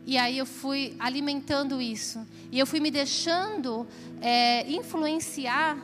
e 0.05 0.18
aí 0.18 0.38
eu 0.38 0.46
fui 0.46 0.94
alimentando 0.98 1.81
isso. 1.81 2.26
E 2.50 2.59
eu 2.59 2.66
fui 2.66 2.81
me 2.81 2.90
deixando 2.90 3.87
é, 4.20 4.70
influenciar 4.70 5.78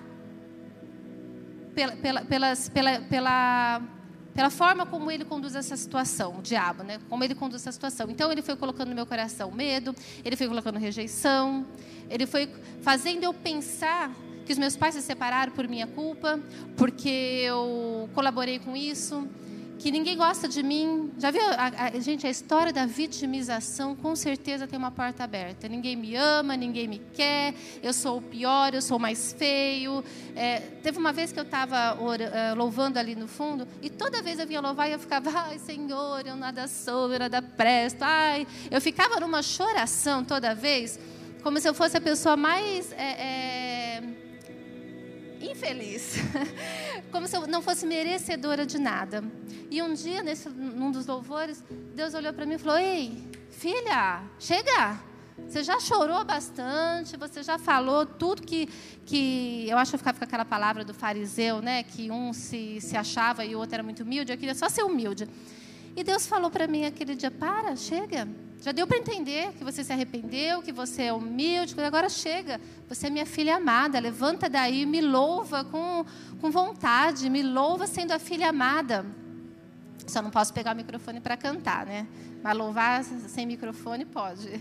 pela, 1.78 1.92
pela, 1.96 2.24
pelas, 2.24 2.68
pela, 2.68 3.00
pela, 3.02 3.82
pela 4.34 4.50
forma 4.50 4.84
como 4.84 5.12
ele 5.12 5.24
conduz 5.24 5.54
essa 5.54 5.76
situação, 5.76 6.38
o 6.38 6.42
diabo, 6.42 6.82
né? 6.82 6.98
Como 7.08 7.22
ele 7.22 7.36
conduz 7.36 7.62
essa 7.62 7.70
situação. 7.70 8.10
Então 8.10 8.32
ele 8.32 8.42
foi 8.42 8.56
colocando 8.56 8.88
no 8.88 8.96
meu 8.96 9.06
coração 9.06 9.52
medo, 9.52 9.94
ele 10.24 10.34
foi 10.34 10.48
colocando 10.48 10.76
rejeição, 10.76 11.64
ele 12.10 12.26
foi 12.26 12.50
fazendo 12.82 13.22
eu 13.22 13.32
pensar 13.32 14.10
que 14.44 14.52
os 14.52 14.58
meus 14.58 14.74
pais 14.74 14.96
se 14.96 15.02
separaram 15.02 15.52
por 15.52 15.68
minha 15.68 15.86
culpa, 15.86 16.40
porque 16.76 17.44
eu 17.44 18.10
colaborei 18.12 18.58
com 18.58 18.76
isso. 18.76 19.28
Que 19.78 19.92
ninguém 19.92 20.16
gosta 20.16 20.48
de 20.48 20.62
mim. 20.62 21.12
Já 21.18 21.30
viu, 21.30 21.40
a, 21.42 21.86
a, 21.86 22.00
gente, 22.00 22.26
a 22.26 22.30
história 22.30 22.72
da 22.72 22.84
vitimização 22.84 23.94
com 23.94 24.16
certeza 24.16 24.66
tem 24.66 24.78
uma 24.78 24.90
porta 24.90 25.22
aberta. 25.22 25.68
Ninguém 25.68 25.94
me 25.94 26.16
ama, 26.16 26.56
ninguém 26.56 26.88
me 26.88 26.98
quer, 27.14 27.54
eu 27.82 27.92
sou 27.92 28.18
o 28.18 28.22
pior, 28.22 28.74
eu 28.74 28.82
sou 28.82 28.96
o 28.96 29.00
mais 29.00 29.32
feio. 29.32 30.04
É, 30.34 30.58
teve 30.82 30.98
uma 30.98 31.12
vez 31.12 31.30
que 31.30 31.38
eu 31.38 31.44
estava 31.44 31.96
uh, 31.96 32.56
louvando 32.56 32.98
ali 32.98 33.14
no 33.14 33.28
fundo, 33.28 33.66
e 33.80 33.88
toda 33.88 34.20
vez 34.20 34.38
eu 34.38 34.46
vinha 34.46 34.60
louvar 34.60 34.88
e 34.88 34.92
eu 34.92 34.98
ficava, 34.98 35.30
ai 35.32 35.58
Senhor, 35.58 36.26
eu 36.26 36.36
nada 36.36 36.66
sou, 36.66 37.12
eu 37.12 37.18
nada 37.18 37.40
presto. 37.40 38.02
Ai, 38.02 38.46
eu 38.70 38.80
ficava 38.80 39.20
numa 39.20 39.42
choração 39.42 40.24
toda 40.24 40.54
vez, 40.54 40.98
como 41.42 41.60
se 41.60 41.68
eu 41.68 41.74
fosse 41.74 41.96
a 41.96 42.00
pessoa 42.00 42.36
mais. 42.36 42.92
É, 42.92 42.96
é, 42.96 44.27
infeliz, 45.50 46.16
como 47.10 47.26
se 47.26 47.36
eu 47.36 47.46
não 47.46 47.62
fosse 47.62 47.86
merecedora 47.86 48.66
de 48.66 48.78
nada. 48.78 49.24
E 49.70 49.82
um 49.82 49.92
dia, 49.94 50.22
nesse, 50.22 50.48
num 50.48 50.90
dos 50.90 51.06
louvores, 51.06 51.62
Deus 51.94 52.14
olhou 52.14 52.32
para 52.32 52.46
mim 52.46 52.54
e 52.54 52.58
falou: 52.58 52.78
Ei, 52.78 53.22
filha, 53.50 54.22
chega. 54.38 55.00
Você 55.46 55.62
já 55.62 55.78
chorou 55.78 56.24
bastante, 56.24 57.16
você 57.16 57.42
já 57.42 57.58
falou 57.58 58.04
tudo 58.04 58.42
que. 58.42 58.66
que 59.06 59.66
eu 59.68 59.78
acho 59.78 59.92
que 59.92 59.94
eu 59.94 59.98
ficava 59.98 60.18
com 60.18 60.24
aquela 60.24 60.44
palavra 60.44 60.84
do 60.84 60.92
fariseu, 60.92 61.62
né? 61.62 61.82
Que 61.82 62.10
um 62.10 62.32
se, 62.32 62.80
se 62.80 62.96
achava 62.96 63.44
e 63.44 63.54
o 63.54 63.58
outro 63.58 63.74
era 63.74 63.82
muito 63.82 64.02
humilde. 64.02 64.32
Eu 64.32 64.38
queria 64.38 64.54
só 64.54 64.68
ser 64.68 64.82
humilde. 64.82 65.28
E 65.96 66.02
Deus 66.02 66.26
falou 66.26 66.50
para 66.50 66.66
mim 66.66 66.84
aquele 66.84 67.14
dia: 67.14 67.30
Para, 67.30 67.76
chega. 67.76 68.28
Já 68.60 68.72
deu 68.72 68.86
para 68.86 68.98
entender 68.98 69.52
que 69.52 69.62
você 69.62 69.84
se 69.84 69.92
arrependeu, 69.92 70.60
que 70.62 70.72
você 70.72 71.04
é 71.04 71.12
humilde, 71.12 71.80
agora 71.80 72.08
chega. 72.08 72.60
Você 72.88 73.06
é 73.06 73.10
minha 73.10 73.26
filha 73.26 73.56
amada, 73.56 74.00
levanta 74.00 74.48
daí, 74.48 74.84
me 74.84 75.00
louva 75.00 75.64
com, 75.64 76.04
com 76.40 76.50
vontade, 76.50 77.30
me 77.30 77.42
louva 77.42 77.86
sendo 77.86 78.12
a 78.12 78.18
filha 78.18 78.48
amada. 78.48 79.06
Só 80.08 80.20
não 80.20 80.30
posso 80.30 80.52
pegar 80.52 80.74
o 80.74 80.76
microfone 80.76 81.20
para 81.20 81.36
cantar, 81.36 81.86
né? 81.86 82.06
Mas 82.42 82.56
louvar 82.56 83.04
sem 83.04 83.46
microfone 83.46 84.04
pode. 84.04 84.60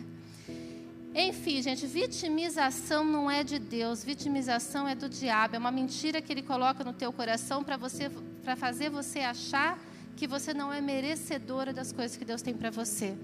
Enfim, 1.16 1.64
gente, 1.64 1.88
vitimização 1.88 3.04
não 3.04 3.32
é 3.32 3.44
de 3.44 3.58
Deus, 3.58 4.04
vitimização 4.04 4.88
é 4.88 4.94
do 4.94 5.10
diabo, 5.10 5.56
é 5.56 5.58
uma 5.58 5.72
mentira 5.72 6.22
que 6.22 6.32
ele 6.32 6.44
coloca 6.44 6.84
no 6.84 6.94
teu 6.94 7.12
coração 7.12 7.64
para 7.64 7.76
você 7.76 8.12
para 8.44 8.56
fazer 8.56 8.90
você 8.90 9.22
achar 9.22 9.80
que 10.16 10.28
você 10.28 10.54
não 10.54 10.72
é 10.72 10.80
merecedora 10.80 11.74
das 11.74 11.92
coisas 11.92 12.16
que 12.16 12.24
Deus 12.24 12.42
tem 12.42 12.54
para 12.54 12.70
você. 12.70 13.18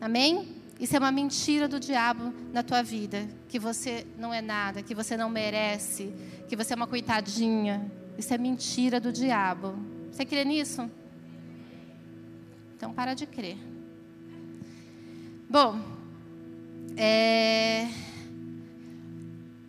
Amém? 0.00 0.56
Isso 0.78 0.94
é 0.94 0.98
uma 0.98 1.10
mentira 1.10 1.66
do 1.66 1.80
diabo 1.80 2.34
na 2.52 2.62
tua 2.62 2.82
vida, 2.82 3.26
que 3.48 3.58
você 3.58 4.06
não 4.18 4.32
é 4.32 4.42
nada, 4.42 4.82
que 4.82 4.94
você 4.94 5.16
não 5.16 5.30
merece, 5.30 6.12
que 6.48 6.54
você 6.54 6.74
é 6.74 6.76
uma 6.76 6.86
coitadinha. 6.86 7.90
Isso 8.18 8.32
é 8.34 8.38
mentira 8.38 9.00
do 9.00 9.10
diabo. 9.10 9.74
Você 10.10 10.24
crê 10.24 10.44
nisso? 10.44 10.90
Então 12.76 12.92
para 12.92 13.14
de 13.14 13.26
crer. 13.26 13.56
Bom, 15.48 15.80
é... 16.96 17.88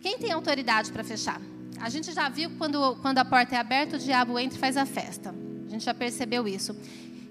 quem 0.00 0.18
tem 0.18 0.32
autoridade 0.32 0.92
para 0.92 1.02
fechar? 1.02 1.40
A 1.80 1.88
gente 1.88 2.12
já 2.12 2.28
viu 2.28 2.50
quando, 2.58 2.96
quando 2.96 3.18
a 3.18 3.24
porta 3.24 3.54
é 3.54 3.58
aberta, 3.58 3.96
o 3.96 3.98
diabo 3.98 4.38
entra 4.38 4.58
e 4.58 4.60
faz 4.60 4.76
a 4.76 4.84
festa. 4.84 5.34
A 5.66 5.70
gente 5.70 5.84
já 5.84 5.94
percebeu 5.94 6.46
isso. 6.46 6.76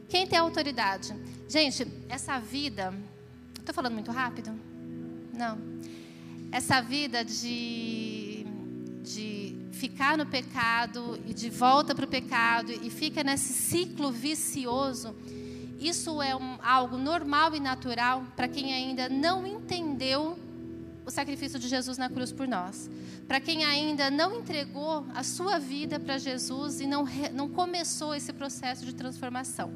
Quem 0.09 0.25
tem 0.25 0.39
autoridade? 0.39 1.13
Gente, 1.49 1.87
essa 2.09 2.39
vida. 2.39 2.93
Estou 3.57 3.73
falando 3.73 3.93
muito 3.93 4.11
rápido? 4.11 4.51
Não. 5.33 5.57
Essa 6.51 6.81
vida 6.81 7.23
de, 7.23 8.45
de 9.01 9.55
ficar 9.71 10.17
no 10.17 10.25
pecado 10.25 11.17
e 11.25 11.33
de 11.33 11.49
volta 11.49 11.95
para 11.95 12.03
o 12.03 12.07
pecado 12.07 12.71
e 12.71 12.89
fica 12.89 13.23
nesse 13.23 13.53
ciclo 13.53 14.11
vicioso, 14.11 15.15
isso 15.79 16.21
é 16.21 16.35
um, 16.35 16.57
algo 16.61 16.97
normal 16.97 17.55
e 17.55 17.61
natural 17.61 18.25
para 18.35 18.49
quem 18.49 18.73
ainda 18.73 19.07
não 19.07 19.47
entendeu 19.47 20.37
o 21.07 21.09
sacrifício 21.09 21.57
de 21.57 21.69
Jesus 21.69 21.97
na 21.97 22.09
cruz 22.09 22.33
por 22.33 22.45
nós. 22.45 22.89
Para 23.29 23.39
quem 23.39 23.63
ainda 23.63 24.11
não 24.11 24.35
entregou 24.35 25.05
a 25.15 25.23
sua 25.23 25.57
vida 25.57 25.97
para 25.97 26.17
Jesus 26.17 26.81
e 26.81 26.85
não, 26.85 27.05
não 27.33 27.47
começou 27.47 28.13
esse 28.13 28.33
processo 28.33 28.85
de 28.85 28.93
transformação. 28.93 29.71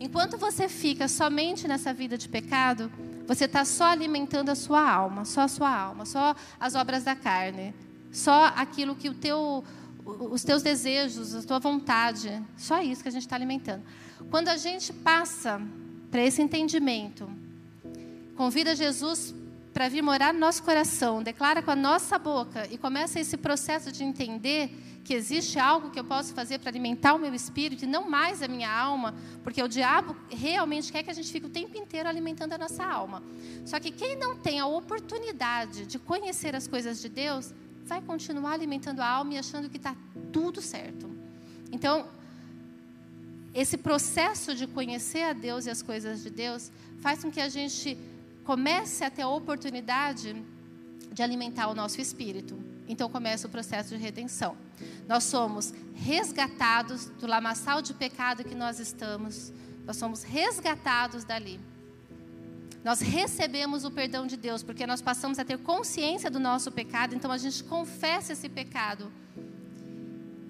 Enquanto 0.00 0.36
você 0.36 0.68
fica 0.68 1.06
somente 1.06 1.68
nessa 1.68 1.94
vida 1.94 2.18
de 2.18 2.28
pecado, 2.28 2.90
você 3.28 3.44
está 3.44 3.64
só 3.64 3.84
alimentando 3.84 4.50
a 4.50 4.56
sua 4.56 4.84
alma, 4.84 5.24
só 5.24 5.42
a 5.42 5.48
sua 5.48 5.72
alma, 5.72 6.04
só 6.04 6.34
as 6.58 6.74
obras 6.74 7.04
da 7.04 7.14
carne, 7.14 7.72
só 8.10 8.46
aquilo 8.46 8.96
que 8.96 9.08
o 9.08 9.14
teu, 9.14 9.62
os 10.04 10.42
teus 10.42 10.64
desejos, 10.64 11.32
a 11.32 11.42
tua 11.42 11.60
vontade, 11.60 12.42
só 12.56 12.82
isso 12.82 13.04
que 13.04 13.08
a 13.08 13.12
gente 13.12 13.22
está 13.22 13.36
alimentando. 13.36 13.84
Quando 14.32 14.48
a 14.48 14.56
gente 14.56 14.92
passa 14.92 15.62
para 16.10 16.22
esse 16.24 16.42
entendimento, 16.42 17.30
convida 18.36 18.74
Jesus 18.74 19.32
para 19.72 19.88
vir 19.88 20.02
morar 20.02 20.34
no 20.34 20.40
nosso 20.40 20.62
coração, 20.62 21.22
declara 21.22 21.62
com 21.62 21.70
a 21.70 21.76
nossa 21.76 22.18
boca 22.18 22.68
e 22.70 22.76
começa 22.76 23.18
esse 23.18 23.36
processo 23.36 23.90
de 23.90 24.04
entender 24.04 24.70
que 25.02 25.14
existe 25.14 25.58
algo 25.58 25.90
que 25.90 25.98
eu 25.98 26.04
posso 26.04 26.32
fazer 26.32 26.58
para 26.58 26.70
alimentar 26.70 27.14
o 27.14 27.18
meu 27.18 27.34
espírito 27.34 27.84
e 27.84 27.88
não 27.88 28.08
mais 28.08 28.42
a 28.42 28.48
minha 28.48 28.70
alma, 28.70 29.14
porque 29.42 29.62
o 29.62 29.68
diabo 29.68 30.14
realmente 30.30 30.92
quer 30.92 31.02
que 31.02 31.10
a 31.10 31.14
gente 31.14 31.32
fique 31.32 31.46
o 31.46 31.50
tempo 31.50 31.76
inteiro 31.76 32.08
alimentando 32.08 32.52
a 32.52 32.58
nossa 32.58 32.84
alma. 32.84 33.22
Só 33.64 33.80
que 33.80 33.90
quem 33.90 34.16
não 34.16 34.36
tem 34.36 34.60
a 34.60 34.66
oportunidade 34.66 35.86
de 35.86 35.98
conhecer 35.98 36.54
as 36.54 36.68
coisas 36.68 37.00
de 37.00 37.08
Deus, 37.08 37.52
vai 37.84 38.00
continuar 38.00 38.52
alimentando 38.52 39.00
a 39.00 39.08
alma 39.08 39.34
e 39.34 39.38
achando 39.38 39.68
que 39.68 39.76
está 39.76 39.96
tudo 40.32 40.60
certo. 40.60 41.10
Então, 41.72 42.06
esse 43.54 43.76
processo 43.76 44.54
de 44.54 44.66
conhecer 44.66 45.22
a 45.22 45.32
Deus 45.32 45.66
e 45.66 45.70
as 45.70 45.82
coisas 45.82 46.22
de 46.22 46.30
Deus 46.30 46.70
faz 47.00 47.22
com 47.22 47.30
que 47.30 47.40
a 47.40 47.48
gente 47.48 47.98
comece 48.44 49.04
a 49.04 49.10
ter 49.10 49.22
a 49.22 49.28
oportunidade 49.28 50.42
de 51.12 51.22
alimentar 51.22 51.68
o 51.68 51.74
nosso 51.74 52.00
espírito. 52.00 52.58
Então 52.88 53.08
começa 53.08 53.46
o 53.46 53.50
processo 53.50 53.90
de 53.90 54.02
redenção. 54.02 54.56
Nós 55.08 55.24
somos 55.24 55.72
resgatados 55.94 57.06
do 57.06 57.26
lamaçal 57.26 57.80
de 57.80 57.94
pecado 57.94 58.44
que 58.44 58.54
nós 58.54 58.80
estamos. 58.80 59.52
Nós 59.86 59.96
somos 59.96 60.22
resgatados 60.22 61.24
dali. 61.24 61.60
Nós 62.84 63.00
recebemos 63.00 63.84
o 63.84 63.90
perdão 63.90 64.26
de 64.26 64.36
Deus, 64.36 64.62
porque 64.62 64.86
nós 64.86 65.00
passamos 65.00 65.38
a 65.38 65.44
ter 65.44 65.58
consciência 65.58 66.28
do 66.28 66.40
nosso 66.40 66.72
pecado, 66.72 67.14
então 67.14 67.30
a 67.30 67.38
gente 67.38 67.62
confessa 67.62 68.32
esse 68.32 68.48
pecado. 68.48 69.12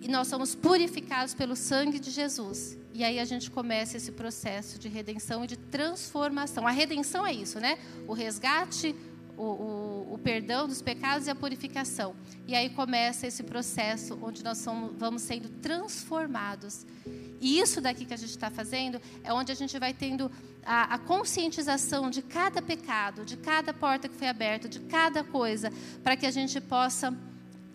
E 0.01 0.09
nós 0.09 0.29
somos 0.29 0.55
purificados 0.55 1.35
pelo 1.35 1.55
sangue 1.55 1.99
de 1.99 2.11
Jesus. 2.11 2.79
E 2.95 3.03
aí 3.03 3.19
a 3.19 3.25
gente 3.25 3.51
começa 3.51 3.97
esse 3.97 4.13
processo 4.13 4.79
de 4.79 4.89
redenção 4.89 5.45
e 5.45 5.47
de 5.47 5.57
transformação. 5.57 6.67
A 6.67 6.71
redenção 6.71 7.27
é 7.27 7.33
isso, 7.33 7.59
né? 7.59 7.79
O 8.07 8.13
resgate, 8.13 8.95
o, 9.37 9.43
o, 9.43 10.15
o 10.15 10.19
perdão 10.19 10.69
dos 10.69 10.83
pecados 10.83 11.27
e 11.27 11.31
a 11.31 11.35
purificação. 11.35 12.15
E 12.47 12.55
aí 12.55 12.69
começa 12.71 13.27
esse 13.27 13.43
processo 13.43 14.19
onde 14.23 14.45
nós 14.45 14.59
somos, 14.59 14.93
vamos 14.97 15.23
sendo 15.23 15.49
transformados. 15.49 16.87
E 17.41 17.59
isso 17.59 17.81
daqui 17.81 18.05
que 18.05 18.15
a 18.15 18.17
gente 18.17 18.31
está 18.31 18.51
fazendo 18.51 19.01
é 19.25 19.33
onde 19.33 19.51
a 19.51 19.55
gente 19.55 19.79
vai 19.79 19.95
tendo 19.95 20.31
a, 20.65 20.95
a, 20.95 20.99
conscientização 20.99 22.11
de 22.11 22.23
cada 22.23 22.61
pecado, 22.61 23.25
de 23.25 23.37
cada 23.37 23.73
porta 23.73 24.09
que 24.09 24.15
foi 24.15 24.29
aberta, 24.29 24.69
de 24.69 24.81
cada 24.81 25.25
coisa, 25.25 25.73
para 26.05 26.17
que 26.17 26.27
a 26.27 26.31
gente 26.31 26.61
possa 26.61 27.17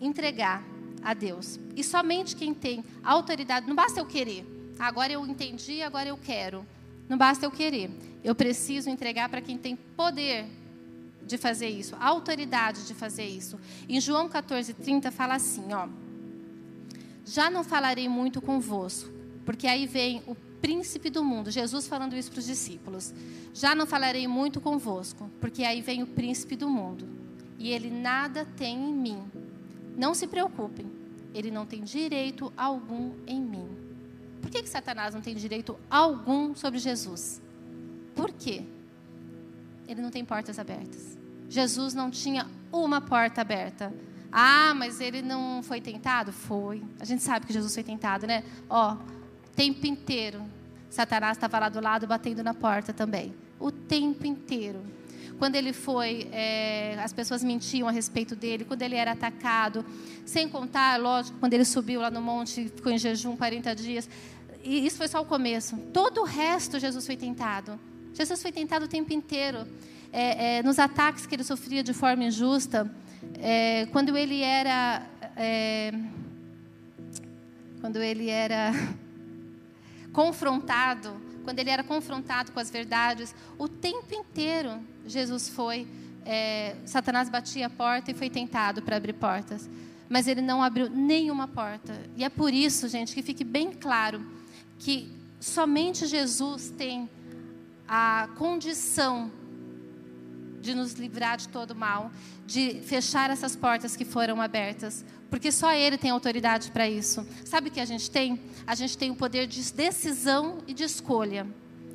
entregar 0.00 0.64
a 1.02 1.12
Deus. 1.12 1.58
E 1.76 1.82
somente 1.82 2.36
quem 2.36 2.54
tem 2.54 2.84
autoridade, 3.02 3.66
não 3.66 3.74
basta 3.74 4.00
eu 4.00 4.06
querer. 4.06 4.57
Agora 4.78 5.12
eu 5.12 5.26
entendi, 5.26 5.82
agora 5.82 6.08
eu 6.08 6.16
quero. 6.16 6.64
Não 7.08 7.16
basta 7.16 7.44
eu 7.44 7.50
querer. 7.50 7.90
Eu 8.22 8.34
preciso 8.34 8.90
entregar 8.90 9.28
para 9.28 9.40
quem 9.40 9.56
tem 9.56 9.74
poder 9.74 10.46
de 11.26 11.36
fazer 11.36 11.68
isso, 11.68 11.94
autoridade 12.00 12.86
de 12.86 12.94
fazer 12.94 13.26
isso. 13.26 13.58
Em 13.88 14.00
João 14.00 14.28
14:30 14.28 15.10
fala 15.10 15.34
assim, 15.34 15.72
ó: 15.72 15.88
Já 17.24 17.50
não 17.50 17.62
falarei 17.62 18.08
muito 18.08 18.40
convosco, 18.40 19.10
porque 19.44 19.66
aí 19.66 19.86
vem 19.86 20.22
o 20.26 20.34
príncipe 20.34 21.10
do 21.10 21.22
mundo. 21.22 21.50
Jesus 21.50 21.86
falando 21.86 22.16
isso 22.16 22.30
para 22.30 22.40
os 22.40 22.46
discípulos. 22.46 23.14
Já 23.54 23.74
não 23.74 23.86
falarei 23.86 24.26
muito 24.26 24.60
convosco, 24.60 25.30
porque 25.40 25.64
aí 25.64 25.80
vem 25.80 26.02
o 26.02 26.06
príncipe 26.06 26.56
do 26.56 26.68
mundo. 26.68 27.06
E 27.58 27.70
ele 27.70 27.90
nada 27.90 28.44
tem 28.56 28.76
em 28.76 28.94
mim. 28.94 29.22
Não 29.96 30.14
se 30.14 30.26
preocupem, 30.26 30.86
ele 31.34 31.50
não 31.50 31.66
tem 31.66 31.82
direito 31.82 32.52
algum 32.56 33.12
em 33.26 33.40
mim. 33.40 33.87
Por 34.48 34.52
que, 34.52 34.62
que 34.62 34.70
Satanás 34.70 35.14
não 35.14 35.20
tem 35.20 35.34
direito 35.36 35.78
algum 35.90 36.54
sobre 36.54 36.78
Jesus? 36.78 37.38
Por 38.16 38.32
quê? 38.32 38.62
Ele 39.86 40.00
não 40.00 40.10
tem 40.10 40.24
portas 40.24 40.58
abertas. 40.58 41.18
Jesus 41.50 41.92
não 41.92 42.10
tinha 42.10 42.46
uma 42.72 42.98
porta 42.98 43.42
aberta. 43.42 43.92
Ah, 44.32 44.72
mas 44.74 45.02
ele 45.02 45.20
não 45.20 45.62
foi 45.62 45.82
tentado? 45.82 46.32
Foi. 46.32 46.82
A 46.98 47.04
gente 47.04 47.22
sabe 47.22 47.44
que 47.44 47.52
Jesus 47.52 47.74
foi 47.74 47.82
tentado, 47.82 48.26
né? 48.26 48.42
Ó, 48.70 48.96
tempo 49.54 49.86
inteiro. 49.86 50.42
Satanás 50.88 51.36
estava 51.36 51.58
lá 51.58 51.68
do 51.68 51.82
lado 51.82 52.06
batendo 52.06 52.42
na 52.42 52.54
porta 52.54 52.90
também. 52.90 53.34
O 53.60 53.70
tempo 53.70 54.26
inteiro. 54.26 54.80
Quando 55.38 55.56
ele 55.56 55.74
foi, 55.74 56.26
é, 56.32 56.98
as 57.04 57.12
pessoas 57.12 57.44
mentiam 57.44 57.86
a 57.86 57.90
respeito 57.90 58.34
dele. 58.34 58.64
Quando 58.64 58.80
ele 58.80 58.94
era 58.94 59.12
atacado. 59.12 59.84
Sem 60.24 60.48
contar, 60.48 60.98
lógico, 60.98 61.38
quando 61.38 61.52
ele 61.52 61.66
subiu 61.66 62.00
lá 62.00 62.10
no 62.10 62.22
monte, 62.22 62.70
ficou 62.74 62.90
em 62.90 62.96
jejum 62.98 63.36
40 63.36 63.74
dias 63.74 64.08
e 64.62 64.86
isso 64.86 64.96
foi 64.96 65.08
só 65.08 65.20
o 65.20 65.24
começo. 65.24 65.76
Todo 65.92 66.22
o 66.22 66.24
resto 66.24 66.78
Jesus 66.78 67.06
foi 67.06 67.16
tentado. 67.16 67.78
Jesus 68.14 68.40
foi 68.42 68.52
tentado 68.52 68.84
o 68.84 68.88
tempo 68.88 69.12
inteiro. 69.12 69.66
É, 70.12 70.58
é, 70.58 70.62
nos 70.62 70.78
ataques 70.78 71.26
que 71.26 71.34
ele 71.34 71.44
sofria 71.44 71.82
de 71.82 71.92
forma 71.92 72.24
injusta, 72.24 72.90
é, 73.38 73.86
quando 73.86 74.16
ele 74.16 74.42
era. 74.42 75.02
É, 75.36 75.92
quando 77.80 77.96
ele 77.96 78.28
era 78.28 78.72
confrontado, 80.12 81.14
quando 81.44 81.58
ele 81.60 81.70
era 81.70 81.84
confrontado 81.84 82.50
com 82.50 82.58
as 82.58 82.70
verdades, 82.70 83.34
o 83.56 83.68
tempo 83.68 84.14
inteiro 84.14 84.80
Jesus 85.06 85.48
foi. 85.48 85.86
É, 86.26 86.76
Satanás 86.84 87.28
batia 87.28 87.66
a 87.66 87.70
porta 87.70 88.10
e 88.10 88.14
foi 88.14 88.28
tentado 88.28 88.82
para 88.82 88.96
abrir 88.96 89.14
portas 89.14 89.68
mas 90.08 90.26
ele 90.26 90.40
não 90.40 90.62
abriu 90.62 90.88
nenhuma 90.88 91.46
porta. 91.46 92.00
E 92.16 92.24
é 92.24 92.28
por 92.28 92.52
isso, 92.52 92.88
gente, 92.88 93.14
que 93.14 93.22
fique 93.22 93.44
bem 93.44 93.70
claro 93.72 94.24
que 94.78 95.10
somente 95.40 96.06
Jesus 96.06 96.72
tem 96.76 97.08
a 97.86 98.28
condição 98.36 99.30
de 100.60 100.74
nos 100.74 100.92
livrar 100.94 101.36
de 101.36 101.48
todo 101.48 101.74
mal, 101.74 102.10
de 102.46 102.80
fechar 102.82 103.30
essas 103.30 103.54
portas 103.54 103.96
que 103.96 104.04
foram 104.04 104.40
abertas, 104.40 105.04
porque 105.30 105.52
só 105.52 105.72
Ele 105.72 105.96
tem 105.96 106.10
autoridade 106.10 106.70
para 106.70 106.88
isso. 106.88 107.26
Sabe 107.44 107.68
o 107.68 107.70
que 107.70 107.80
a 107.80 107.84
gente 107.84 108.10
tem? 108.10 108.40
A 108.66 108.74
gente 108.74 108.96
tem 108.96 109.10
o 109.10 109.14
poder 109.14 109.46
de 109.46 109.72
decisão 109.72 110.58
e 110.66 110.74
de 110.74 110.84
escolha. 110.84 111.46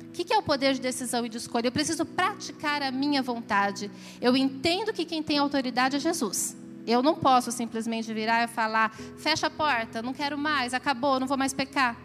O 0.08 0.12
que 0.12 0.32
é 0.32 0.38
o 0.38 0.42
poder 0.42 0.74
de 0.74 0.80
decisão 0.80 1.26
e 1.26 1.28
de 1.28 1.38
escolha? 1.38 1.66
Eu 1.66 1.72
preciso 1.72 2.06
praticar 2.06 2.82
a 2.82 2.90
minha 2.92 3.20
vontade. 3.20 3.90
Eu 4.20 4.36
entendo 4.36 4.92
que 4.92 5.04
quem 5.04 5.22
tem 5.22 5.38
autoridade 5.38 5.96
é 5.96 5.98
Jesus. 5.98 6.56
Eu 6.86 7.02
não 7.02 7.16
posso 7.16 7.50
simplesmente 7.50 8.12
virar 8.12 8.44
e 8.44 8.46
falar: 8.46 8.94
fecha 9.18 9.48
a 9.48 9.50
porta, 9.50 10.02
não 10.02 10.12
quero 10.12 10.38
mais, 10.38 10.72
acabou, 10.72 11.18
não 11.18 11.26
vou 11.26 11.36
mais 11.36 11.52
pecar. 11.52 11.96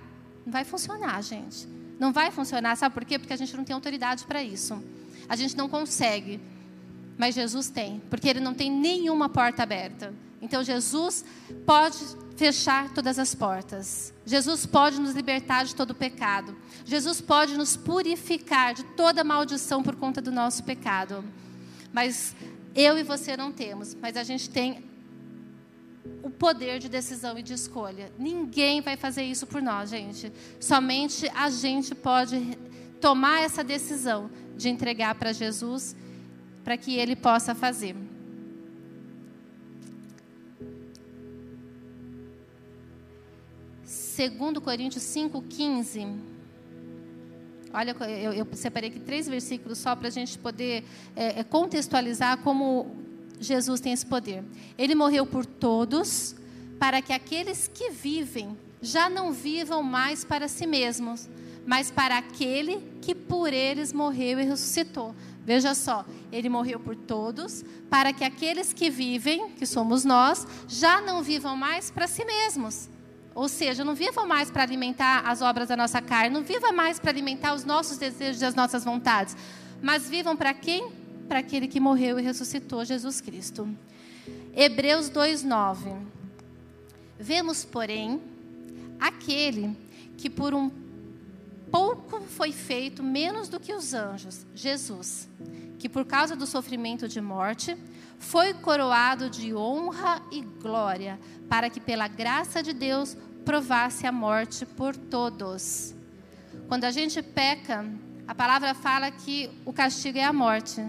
Não 0.46 0.52
vai 0.52 0.64
funcionar, 0.64 1.22
gente. 1.24 1.68
Não 2.00 2.14
vai 2.14 2.32
funcionar. 2.32 2.76
Sabe 2.76 2.94
por 2.94 3.06
quê? 3.06 3.20
Porque 3.20 3.34
a 3.34 3.38
gente 3.38 3.56
não 3.56 3.64
tem 3.64 3.74
autoridade 3.74 4.26
para 4.26 4.44
isso. 4.44 4.82
A 5.28 5.36
gente 5.36 5.56
não 5.56 5.68
consegue. 5.70 6.40
Mas 7.18 7.36
Jesus 7.36 7.70
tem, 7.70 8.02
porque 8.10 8.30
ele 8.30 8.40
não 8.40 8.54
tem 8.54 8.72
nenhuma 8.72 9.28
porta 9.28 9.62
aberta. 9.62 10.14
Então 10.42 10.64
Jesus 10.64 11.26
pode 11.66 11.98
fechar 12.38 12.94
todas 12.94 13.20
as 13.20 13.36
portas. 13.36 14.14
Jesus 14.26 14.66
pode 14.66 15.02
nos 15.02 15.14
libertar 15.14 15.66
de 15.66 15.76
todo 15.76 15.94
pecado. 15.94 16.56
Jesus 16.86 17.20
pode 17.20 17.58
nos 17.58 17.76
purificar 17.76 18.74
de 18.74 18.84
toda 18.96 19.24
maldição 19.24 19.84
por 19.84 19.98
conta 19.98 20.22
do 20.22 20.32
nosso 20.32 20.64
pecado. 20.64 21.26
Mas 21.92 22.34
eu 22.74 22.98
e 22.98 23.04
você 23.04 23.36
não 23.36 23.52
temos, 23.52 23.94
mas 23.96 24.16
a 24.16 24.24
gente 24.24 24.50
tem 24.50 24.89
o 26.24 26.30
poder 26.30 26.80
de 26.80 26.90
decisão 26.90 27.38
e 27.38 27.44
de 27.44 27.54
escolha. 27.54 28.12
Ninguém 28.18 28.82
vai 28.82 28.96
fazer 28.96 29.24
isso 29.24 29.46
por 29.46 29.62
nós, 29.62 29.90
gente. 29.90 30.32
Somente 30.60 31.30
a 31.36 31.50
gente 31.50 31.94
pode 31.94 32.58
tomar 33.00 33.42
essa 33.42 33.64
decisão 33.64 34.30
de 34.56 34.70
entregar 34.70 35.16
para 35.16 35.32
Jesus 35.32 35.96
para 36.64 36.78
que 36.78 36.96
ele 36.96 37.16
possa 37.16 37.56
fazer. 37.56 37.96
Segundo 43.84 44.60
Coríntios 44.60 45.04
5:15 45.04 46.20
Olha, 47.72 47.96
eu, 48.22 48.34
eu, 48.34 48.48
separei 48.54 48.90
aqui 48.90 49.00
três 49.00 49.28
versículos 49.28 49.78
só 49.78 49.96
para 49.96 50.08
a 50.08 50.12
gente 50.12 50.40
poder 50.40 50.84
é, 51.16 51.40
é, 51.40 51.44
contextualizar 51.44 52.40
como 52.40 52.96
Jesus 53.40 53.80
tem 53.80 53.94
esse 53.94 54.06
poder. 54.06 54.44
Ele 54.78 54.96
morreu 54.96 55.26
por 55.26 55.46
todos, 55.46 56.36
para 56.80 57.02
que 57.02 57.14
aqueles 57.14 57.70
que 57.74 57.90
vivem 57.90 58.58
já 58.82 59.10
não 59.10 59.32
vivam 59.32 59.84
mais 59.84 60.24
para 60.24 60.48
si 60.48 60.66
mesmos, 60.66 61.30
mas 61.66 61.92
para 61.92 62.18
aquele 62.18 62.82
que 63.02 63.14
por 63.14 63.54
eles 63.54 63.92
morreu 63.94 64.40
e 64.40 64.44
ressuscitou. 64.44 65.14
Veja 65.46 65.74
só, 65.74 66.06
ele 66.32 66.50
morreu 66.50 66.80
por 66.80 66.96
todos, 66.96 67.64
para 67.90 68.14
que 68.14 68.24
aqueles 68.24 68.72
que 68.72 68.90
vivem, 68.90 69.50
que 69.52 69.66
somos 69.66 70.06
nós, 70.06 70.48
já 70.68 71.02
não 71.02 71.22
vivam 71.22 71.56
mais 71.56 71.90
para 71.92 72.08
si 72.08 72.24
mesmos, 72.24 72.90
ou 73.34 73.48
seja, 73.48 73.84
não 73.84 73.96
viva 73.96 74.26
mais 74.26 74.52
para 74.52 74.64
alimentar 74.64 75.22
as 75.26 75.42
obras 75.42 75.68
da 75.70 75.78
nossa 75.78 76.02
carne, 76.02 76.30
não 76.30 76.44
viva 76.44 76.72
mais 76.72 77.00
para 77.00 77.12
alimentar 77.12 77.54
os 77.54 77.64
nossos 77.64 77.98
desejos 77.98 78.42
e 78.42 78.46
as 78.46 78.56
nossas 78.56 78.84
vontades, 78.84 79.36
mas 79.82 80.10
vivam 80.10 80.36
para 80.36 80.54
quem? 80.54 80.92
Para 81.30 81.40
aquele 81.40 81.68
que 81.68 81.80
morreu 81.80 82.20
e 82.20 82.24
ressuscitou, 82.24 82.84
Jesus 82.84 83.22
Cristo. 83.22 83.70
Hebreus 84.56 85.10
2:9. 85.10 85.96
Vemos, 87.20 87.64
porém, 87.64 88.20
aquele 89.00 89.78
que 90.18 90.28
por 90.28 90.56
um 90.56 90.72
pouco 91.72 92.22
foi 92.22 92.52
feito 92.52 93.04
menos 93.04 93.48
do 93.48 93.60
que 93.60 93.74
os 93.74 93.94
anjos, 93.94 94.44
Jesus, 94.56 95.30
que 95.78 95.88
por 95.88 96.04
causa 96.04 96.36
do 96.36 96.48
sofrimento 96.48 97.08
de 97.08 97.22
morte 97.22 97.78
foi 98.18 98.54
coroado 98.56 99.30
de 99.30 99.54
honra 99.54 100.24
e 100.32 100.42
glória, 100.42 101.20
para 101.48 101.70
que 101.70 101.80
pela 101.80 102.08
graça 102.08 102.64
de 102.64 102.74
Deus 102.74 103.16
provasse 103.46 104.08
a 104.08 104.12
morte 104.12 104.66
por 104.66 104.96
todos. 104.96 105.94
Quando 106.68 106.86
a 106.86 106.92
gente 106.92 107.22
peca, 107.22 107.86
a 108.28 108.34
palavra 108.34 108.74
fala 108.74 109.12
que 109.12 109.48
o 109.64 109.72
castigo 109.72 110.18
é 110.18 110.24
a 110.24 110.34
morte. 110.34 110.82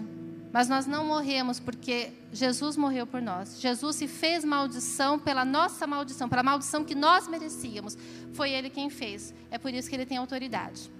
Mas 0.51 0.67
nós 0.67 0.85
não 0.85 1.05
morremos 1.05 1.59
porque 1.59 2.11
Jesus 2.31 2.75
morreu 2.75 3.07
por 3.07 3.21
nós. 3.21 3.59
Jesus 3.59 3.95
se 3.95 4.07
fez 4.07 4.43
maldição 4.43 5.17
pela 5.17 5.45
nossa 5.45 5.87
maldição, 5.87 6.27
pela 6.27 6.43
maldição 6.43 6.83
que 6.83 6.93
nós 6.93 7.27
merecíamos. 7.27 7.97
Foi 8.33 8.51
Ele 8.51 8.69
quem 8.69 8.89
fez. 8.89 9.33
É 9.49 9.57
por 9.57 9.73
isso 9.73 9.89
que 9.89 9.95
Ele 9.95 10.05
tem 10.05 10.17
autoridade. 10.17 10.91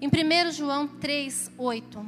Em 0.00 0.08
1 0.08 0.52
João 0.52 0.88
3, 0.88 1.50
8. 1.58 2.06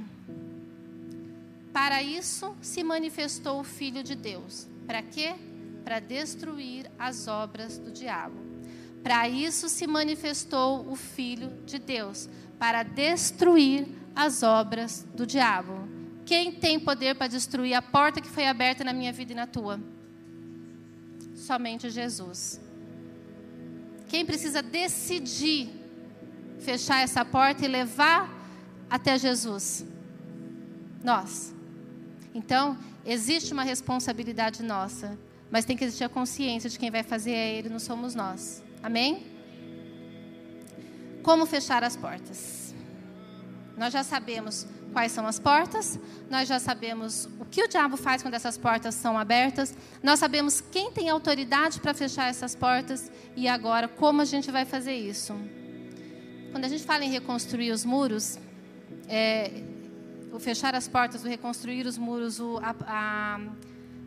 Para 1.72 2.02
isso 2.02 2.56
se 2.62 2.82
manifestou 2.82 3.60
o 3.60 3.64
Filho 3.64 4.02
de 4.02 4.14
Deus. 4.14 4.66
Para 4.86 5.02
quê? 5.02 5.34
Para 5.84 6.00
destruir 6.00 6.90
as 6.98 7.28
obras 7.28 7.76
do 7.76 7.90
diabo. 7.90 8.46
Para 9.02 9.28
isso 9.28 9.68
se 9.68 9.86
manifestou 9.86 10.90
o 10.90 10.96
Filho 10.96 11.52
de 11.64 11.78
Deus, 11.78 12.28
para 12.58 12.82
destruir 12.82 13.86
as 14.16 14.42
obras 14.42 15.06
do 15.14 15.24
diabo. 15.24 15.85
Quem 16.26 16.50
tem 16.50 16.78
poder 16.80 17.14
para 17.14 17.28
destruir 17.28 17.74
a 17.74 17.80
porta 17.80 18.20
que 18.20 18.28
foi 18.28 18.48
aberta 18.48 18.82
na 18.82 18.92
minha 18.92 19.12
vida 19.12 19.32
e 19.32 19.34
na 19.36 19.46
tua? 19.46 19.80
Somente 21.36 21.88
Jesus. 21.88 22.60
Quem 24.08 24.26
precisa 24.26 24.60
decidir 24.60 25.70
fechar 26.58 27.00
essa 27.00 27.24
porta 27.24 27.64
e 27.64 27.68
levar 27.68 28.28
até 28.90 29.16
Jesus? 29.16 29.86
Nós. 31.04 31.54
Então, 32.34 32.76
existe 33.04 33.52
uma 33.52 33.62
responsabilidade 33.62 34.64
nossa, 34.64 35.16
mas 35.48 35.64
tem 35.64 35.76
que 35.76 35.84
existir 35.84 36.02
a 36.02 36.08
consciência 36.08 36.68
de 36.68 36.76
quem 36.76 36.90
vai 36.90 37.04
fazer 37.04 37.30
é 37.30 37.54
Ele, 37.54 37.68
não 37.68 37.78
somos 37.78 38.16
nós. 38.16 38.64
Amém? 38.82 39.26
Como 41.22 41.46
fechar 41.46 41.84
as 41.84 41.96
portas? 41.96 42.74
Nós 43.76 43.92
já 43.92 44.02
sabemos 44.02 44.66
quais 44.96 45.12
são 45.12 45.26
as 45.26 45.38
portas, 45.38 45.98
nós 46.30 46.48
já 46.48 46.58
sabemos 46.58 47.28
o 47.38 47.44
que 47.44 47.62
o 47.62 47.68
diabo 47.68 47.98
faz 47.98 48.22
quando 48.22 48.32
essas 48.32 48.56
portas 48.56 48.94
são 48.94 49.18
abertas, 49.18 49.74
nós 50.02 50.18
sabemos 50.18 50.62
quem 50.72 50.90
tem 50.90 51.10
autoridade 51.10 51.80
para 51.80 51.92
fechar 51.92 52.30
essas 52.30 52.54
portas 52.54 53.12
e 53.36 53.46
agora 53.46 53.88
como 53.88 54.22
a 54.22 54.24
gente 54.24 54.50
vai 54.50 54.64
fazer 54.64 54.94
isso. 54.94 55.34
Quando 56.50 56.64
a 56.64 56.68
gente 56.68 56.82
fala 56.82 57.04
em 57.04 57.10
reconstruir 57.10 57.72
os 57.72 57.84
muros, 57.84 58.38
é, 59.06 59.50
o 60.32 60.38
fechar 60.38 60.74
as 60.74 60.88
portas, 60.88 61.22
o 61.22 61.28
reconstruir 61.28 61.86
os 61.86 61.98
muros, 61.98 62.40
o, 62.40 62.58
a, 62.62 62.74
a, 62.86 63.40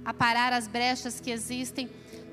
a 0.06 0.12
parar 0.12 0.54
as 0.54 0.68
brechas 0.68 1.20
que 1.20 1.30
existem, 1.30 1.88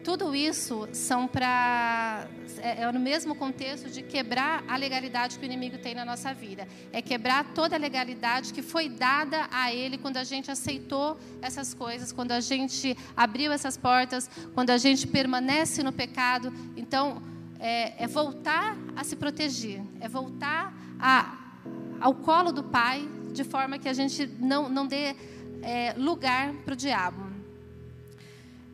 tudo 0.07 0.36
isso 0.36 0.88
são 0.92 1.26
para 1.26 2.28
é, 2.59 2.82
é, 2.82 2.92
no 2.92 3.00
mesmo 3.00 3.34
contexto 3.34 3.90
de 3.90 4.02
quebrar 4.04 4.62
a 4.68 4.76
legalidade 4.76 5.36
que 5.36 5.44
o 5.44 5.48
inimigo 5.50 5.78
tem 5.78 5.96
na 5.96 6.04
nossa 6.04 6.32
vida. 6.32 6.68
É 6.92 7.02
quebrar 7.02 7.42
toda 7.52 7.74
a 7.74 7.78
legalidade 7.78 8.52
que 8.52 8.62
foi 8.62 8.88
dada 8.88 9.48
a 9.50 9.74
ele 9.74 9.98
quando 9.98 10.18
a 10.18 10.22
gente 10.22 10.48
aceitou 10.48 11.18
essas 11.42 11.74
coisas, 11.74 12.12
quando 12.12 12.30
a 12.30 12.38
gente 12.38 12.96
abriu 13.16 13.50
essas 13.50 13.76
portas, 13.76 14.30
quando 14.54 14.70
a 14.70 14.78
gente 14.78 15.09
permanece 15.09 15.82
no 15.82 15.92
pecado. 15.92 16.52
Então, 16.76 17.20
é, 17.59 18.04
é 18.04 18.07
voltar 18.07 18.76
a 18.94 19.02
se 19.02 19.16
proteger, 19.16 19.82
é 19.98 20.09
voltar 20.09 20.72
a, 21.00 21.36
ao 22.00 22.14
colo 22.14 22.52
do 22.52 22.62
Pai, 22.62 23.09
de 23.32 23.42
forma 23.42 23.76
que 23.76 23.88
a 23.88 23.92
gente 23.92 24.24
não, 24.38 24.68
não 24.68 24.86
dê 24.86 25.16
é, 25.62 25.94
lugar 25.98 26.52
para 26.64 26.74
o 26.74 26.76
diabo 26.76 27.36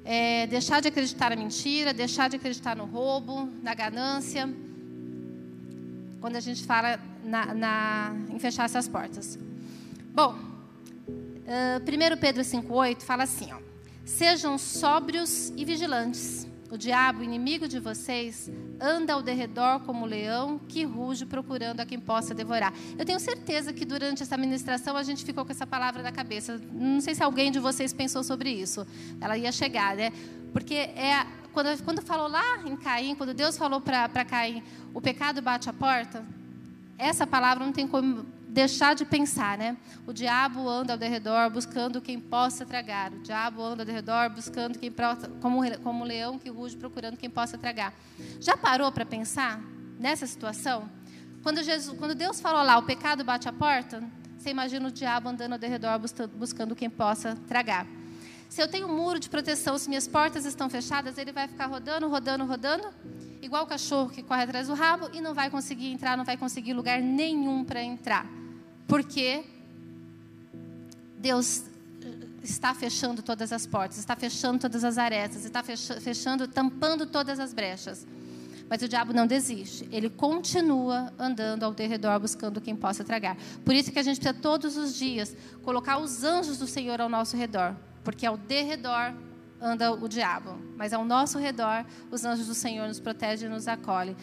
é, 0.04 0.46
deixar 0.46 0.80
de 0.80 0.88
acreditar 0.88 1.30
na 1.30 1.36
mentira, 1.36 1.92
deixar 1.92 2.28
de 2.28 2.36
acreditar 2.36 2.76
no 2.76 2.84
roubo, 2.84 3.48
na 3.62 3.74
ganância, 3.74 4.52
quando 6.20 6.36
a 6.36 6.40
gente 6.40 6.64
fala 6.64 7.00
na, 7.24 7.54
na, 7.54 8.16
em 8.30 8.38
fechar 8.38 8.64
essas 8.64 8.88
portas. 8.88 9.38
Bom, 10.14 10.34
uh, 10.34 12.14
1 12.14 12.16
Pedro 12.18 12.42
5,8 12.42 13.02
fala 13.02 13.24
assim: 13.24 13.52
ó, 13.52 13.58
sejam 14.04 14.58
sóbrios 14.58 15.52
e 15.56 15.64
vigilantes. 15.64 16.46
O 16.72 16.78
diabo, 16.78 17.22
inimigo 17.22 17.68
de 17.68 17.78
vocês, 17.78 18.50
anda 18.80 19.12
ao 19.12 19.20
derredor 19.20 19.80
como 19.80 20.06
um 20.06 20.08
leão 20.08 20.58
que 20.58 20.84
ruge 20.84 21.26
procurando 21.26 21.80
a 21.80 21.84
quem 21.84 22.00
possa 22.00 22.34
devorar. 22.34 22.72
Eu 22.98 23.04
tenho 23.04 23.20
certeza 23.20 23.74
que 23.74 23.84
durante 23.84 24.22
essa 24.22 24.38
ministração 24.38 24.96
a 24.96 25.02
gente 25.02 25.22
ficou 25.22 25.44
com 25.44 25.52
essa 25.52 25.66
palavra 25.66 26.02
na 26.02 26.10
cabeça. 26.10 26.58
Não 26.72 26.98
sei 27.02 27.14
se 27.14 27.22
alguém 27.22 27.52
de 27.52 27.58
vocês 27.58 27.92
pensou 27.92 28.24
sobre 28.24 28.48
isso. 28.48 28.86
Ela 29.20 29.36
ia 29.36 29.52
chegar, 29.52 29.94
né? 29.94 30.14
Porque 30.50 30.72
é 30.74 31.26
quando, 31.52 31.84
quando 31.84 32.00
falou 32.00 32.26
lá 32.26 32.62
em 32.64 32.74
Caim, 32.74 33.14
quando 33.16 33.34
Deus 33.34 33.58
falou 33.58 33.78
para 33.78 34.24
Caim, 34.24 34.62
o 34.94 35.00
pecado 35.02 35.42
bate 35.42 35.68
a 35.68 35.74
porta, 35.74 36.24
essa 36.96 37.26
palavra 37.26 37.66
não 37.66 37.72
tem 37.74 37.86
como 37.86 38.24
deixar 38.52 38.94
de 38.94 39.04
pensar, 39.06 39.56
né? 39.56 39.76
O 40.06 40.12
diabo 40.12 40.68
anda 40.68 40.92
ao 40.92 40.98
redor 40.98 41.50
buscando 41.50 42.02
quem 42.02 42.20
possa 42.20 42.66
tragar. 42.66 43.10
O 43.10 43.20
diabo 43.20 43.62
anda 43.62 43.82
ao 43.82 43.88
redor 43.88 44.28
buscando 44.28 44.78
quem 44.78 44.92
como 45.40 45.62
como 45.78 46.04
um 46.04 46.06
leão 46.06 46.38
que 46.38 46.50
ruge 46.50 46.76
procurando 46.76 47.16
quem 47.16 47.30
possa 47.30 47.56
tragar. 47.56 47.94
Já 48.38 48.54
parou 48.54 48.92
para 48.92 49.06
pensar 49.06 49.58
nessa 49.98 50.26
situação? 50.26 50.88
Quando 51.42 51.62
Jesus, 51.62 51.98
quando 51.98 52.14
Deus 52.14 52.40
falou 52.40 52.62
lá, 52.62 52.76
o 52.76 52.82
pecado 52.82 53.24
bate 53.24 53.48
a 53.48 53.52
porta, 53.52 54.02
você 54.36 54.50
imagina 54.50 54.86
o 54.86 54.92
diabo 54.92 55.30
andando 55.30 55.54
ao 55.54 55.58
redor 55.58 55.98
buscando 56.36 56.76
quem 56.76 56.90
possa 56.90 57.36
tragar. 57.48 57.86
Se 58.50 58.60
eu 58.60 58.68
tenho 58.68 58.86
um 58.86 58.94
muro 58.94 59.18
de 59.18 59.30
proteção, 59.30 59.78
se 59.78 59.88
minhas 59.88 60.06
portas 60.06 60.44
estão 60.44 60.68
fechadas, 60.68 61.16
ele 61.16 61.32
vai 61.32 61.48
ficar 61.48 61.66
rodando, 61.66 62.06
rodando, 62.06 62.44
rodando, 62.44 62.86
igual 63.40 63.64
o 63.64 63.66
cachorro 63.66 64.10
que 64.10 64.22
corre 64.22 64.42
atrás 64.42 64.68
do 64.68 64.74
rabo 64.74 65.08
e 65.14 65.22
não 65.22 65.32
vai 65.32 65.48
conseguir 65.48 65.90
entrar, 65.90 66.18
não 66.18 66.24
vai 66.24 66.36
conseguir 66.36 66.74
lugar 66.74 67.00
nenhum 67.00 67.64
para 67.64 67.82
entrar. 67.82 68.41
Porque 68.92 69.42
Deus 71.16 71.62
está 72.42 72.74
fechando 72.74 73.22
todas 73.22 73.50
as 73.50 73.64
portas, 73.64 73.96
está 73.96 74.14
fechando 74.14 74.58
todas 74.58 74.84
as 74.84 74.98
arestas, 74.98 75.46
está 75.46 75.62
fechando, 75.62 76.46
tampando 76.46 77.06
todas 77.06 77.40
as 77.40 77.54
brechas. 77.54 78.06
Mas 78.68 78.82
o 78.82 78.88
diabo 78.88 79.14
não 79.14 79.26
desiste. 79.26 79.88
Ele 79.90 80.10
continua 80.10 81.10
andando 81.18 81.62
ao 81.62 81.72
redor 81.72 82.20
buscando 82.20 82.60
quem 82.60 82.76
possa 82.76 83.02
tragar. 83.02 83.38
Por 83.64 83.74
isso 83.74 83.90
que 83.90 83.98
a 83.98 84.02
gente 84.02 84.20
precisa 84.20 84.38
todos 84.38 84.76
os 84.76 84.94
dias 84.94 85.34
colocar 85.62 85.96
os 85.96 86.22
anjos 86.22 86.58
do 86.58 86.66
Senhor 86.66 87.00
ao 87.00 87.08
nosso 87.08 87.34
redor, 87.34 87.74
porque 88.04 88.26
ao 88.26 88.36
derredor 88.36 89.14
anda 89.58 89.90
o 89.90 90.06
diabo, 90.06 90.58
mas 90.76 90.92
ao 90.92 91.02
nosso 91.02 91.38
redor 91.38 91.86
os 92.10 92.26
anjos 92.26 92.46
do 92.46 92.54
Senhor 92.54 92.86
nos 92.88 93.00
protegem 93.00 93.48
e 93.48 93.50
nos 93.50 93.66
acolhem. 93.66 94.14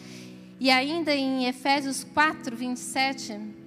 E 0.60 0.70
ainda 0.70 1.12
em 1.12 1.46
Efésios 1.46 2.04
4, 2.04 2.54
27, 2.54 3.58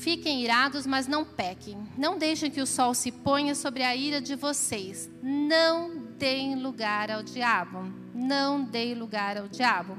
Fiquem 0.00 0.42
irados, 0.42 0.86
mas 0.86 1.06
não 1.06 1.26
pequem. 1.26 1.76
Não 1.98 2.16
deixem 2.16 2.50
que 2.50 2.62
o 2.62 2.66
sol 2.66 2.94
se 2.94 3.12
ponha 3.12 3.54
sobre 3.54 3.82
a 3.82 3.94
ira 3.94 4.18
de 4.18 4.34
vocês. 4.34 5.10
Não 5.22 5.94
deem 6.16 6.54
lugar 6.54 7.10
ao 7.10 7.22
diabo. 7.22 7.92
Não 8.14 8.64
deem 8.64 8.94
lugar 8.94 9.36
ao 9.36 9.46
diabo. 9.46 9.94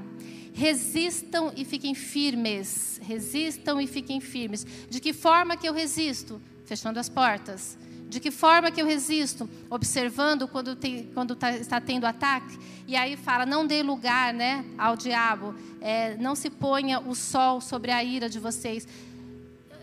Resistam 0.52 1.52
e 1.56 1.64
fiquem 1.64 1.94
firmes. 1.94 3.00
Resistam 3.00 3.80
e 3.80 3.86
fiquem 3.86 4.20
firmes. 4.20 4.66
De 4.90 4.98
que 4.98 5.12
forma 5.12 5.56
que 5.56 5.68
eu 5.68 5.72
resisto? 5.72 6.42
Fechando 6.64 6.98
as 6.98 7.08
portas. 7.08 7.78
De 8.08 8.18
que 8.18 8.32
forma 8.32 8.72
que 8.72 8.82
eu 8.82 8.86
resisto? 8.86 9.48
Observando 9.70 10.48
quando, 10.48 10.74
tem, 10.74 11.12
quando 11.14 11.36
tá, 11.36 11.52
está 11.52 11.80
tendo 11.80 12.06
ataque. 12.06 12.58
E 12.88 12.96
aí 12.96 13.16
fala, 13.16 13.46
não 13.46 13.64
dê 13.64 13.84
lugar 13.84 14.34
né, 14.34 14.64
ao 14.76 14.96
diabo. 14.96 15.54
É, 15.80 16.16
não 16.16 16.34
se 16.34 16.50
ponha 16.50 16.98
o 16.98 17.14
sol 17.14 17.60
sobre 17.60 17.92
a 17.92 18.02
ira 18.02 18.28
de 18.28 18.40
vocês 18.40 18.86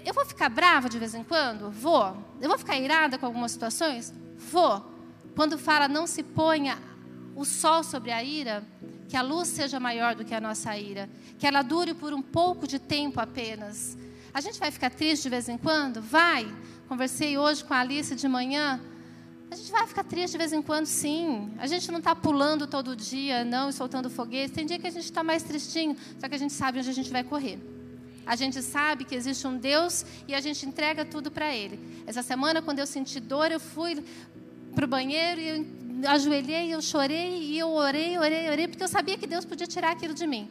eu 0.09 0.13
vou 0.13 0.25
ficar 0.25 0.49
brava 0.49 0.89
de 0.89 0.97
vez 0.97 1.13
em 1.13 1.23
quando? 1.23 1.69
Vou. 1.69 2.17
Eu 2.41 2.49
vou 2.49 2.57
ficar 2.57 2.75
irada 2.79 3.15
com 3.19 3.27
algumas 3.27 3.51
situações? 3.51 4.11
Vou. 4.35 4.83
Quando 5.35 5.55
fala 5.55 5.87
não 5.87 6.07
se 6.07 6.23
ponha 6.23 6.79
o 7.35 7.45
sol 7.45 7.83
sobre 7.83 8.11
a 8.11 8.23
ira, 8.23 8.63
que 9.07 9.15
a 9.15 9.21
luz 9.21 9.49
seja 9.49 9.79
maior 9.79 10.15
do 10.15 10.25
que 10.25 10.33
a 10.33 10.41
nossa 10.41 10.75
ira, 10.75 11.07
que 11.37 11.45
ela 11.45 11.61
dure 11.61 11.93
por 11.93 12.11
um 12.11 12.23
pouco 12.23 12.67
de 12.67 12.79
tempo 12.79 13.19
apenas. 13.21 13.95
A 14.33 14.41
gente 14.41 14.59
vai 14.59 14.71
ficar 14.71 14.89
triste 14.89 15.23
de 15.23 15.29
vez 15.29 15.47
em 15.47 15.59
quando? 15.59 16.01
Vai. 16.01 16.51
Conversei 16.87 17.37
hoje 17.37 17.63
com 17.63 17.75
a 17.75 17.79
Alice 17.79 18.15
de 18.15 18.27
manhã. 18.27 18.81
A 19.51 19.55
gente 19.55 19.71
vai 19.71 19.85
ficar 19.85 20.03
triste 20.03 20.31
de 20.31 20.37
vez 20.39 20.51
em 20.51 20.61
quando, 20.61 20.87
sim. 20.87 21.53
A 21.59 21.67
gente 21.67 21.91
não 21.91 21.99
está 21.99 22.15
pulando 22.15 22.65
todo 22.65 22.95
dia, 22.95 23.45
não, 23.45 23.69
e 23.69 23.73
soltando 23.73 24.09
foguete. 24.09 24.53
Tem 24.53 24.65
dia 24.65 24.79
que 24.79 24.87
a 24.87 24.91
gente 24.91 25.05
está 25.05 25.23
mais 25.23 25.43
tristinho, 25.43 25.95
só 26.19 26.27
que 26.27 26.33
a 26.33 26.39
gente 26.39 26.53
sabe 26.53 26.79
onde 26.79 26.89
a 26.89 26.93
gente 26.93 27.11
vai 27.11 27.23
correr. 27.23 27.78
A 28.29 28.35
gente 28.35 28.61
sabe 28.61 29.05
que 29.05 29.15
existe 29.15 29.47
um 29.47 29.57
Deus 29.57 30.05
e 30.27 30.35
a 30.35 30.39
gente 30.39 30.63
entrega 30.63 31.03
tudo 31.03 31.31
para 31.31 31.51
Ele. 31.51 31.79
Essa 32.05 32.21
semana, 32.21 32.61
quando 32.61 32.77
eu 32.77 32.85
senti 32.85 33.19
dor, 33.19 33.51
eu 33.51 33.59
fui 33.59 34.03
para 34.75 34.85
o 34.85 34.87
banheiro 34.87 35.41
e 35.41 35.49
eu 35.49 35.65
ajoelhei, 36.07 36.71
eu 36.71 36.79
chorei 36.79 37.39
e 37.39 37.57
eu 37.57 37.69
orei, 37.69 38.19
orei, 38.19 38.47
orei, 38.47 38.67
porque 38.67 38.83
eu 38.83 38.87
sabia 38.87 39.17
que 39.17 39.25
Deus 39.25 39.45
podia 39.45 39.65
tirar 39.65 39.93
aquilo 39.93 40.13
de 40.13 40.27
mim. 40.27 40.47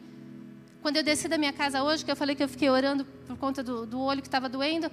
Quando 0.81 0.97
eu 0.97 1.03
desci 1.03 1.29
da 1.29 1.37
minha 1.37 1.53
casa 1.53 1.81
hoje, 1.81 2.03
que 2.03 2.11
eu 2.11 2.17
falei 2.17 2.35
que 2.35 2.43
eu 2.43 2.49
fiquei 2.49 2.69
orando 2.69 3.05
por 3.25 3.37
conta 3.37 3.63
do, 3.63 3.85
do 3.85 4.01
olho 4.01 4.21
que 4.21 4.27
estava 4.27 4.49
doendo, 4.49 4.91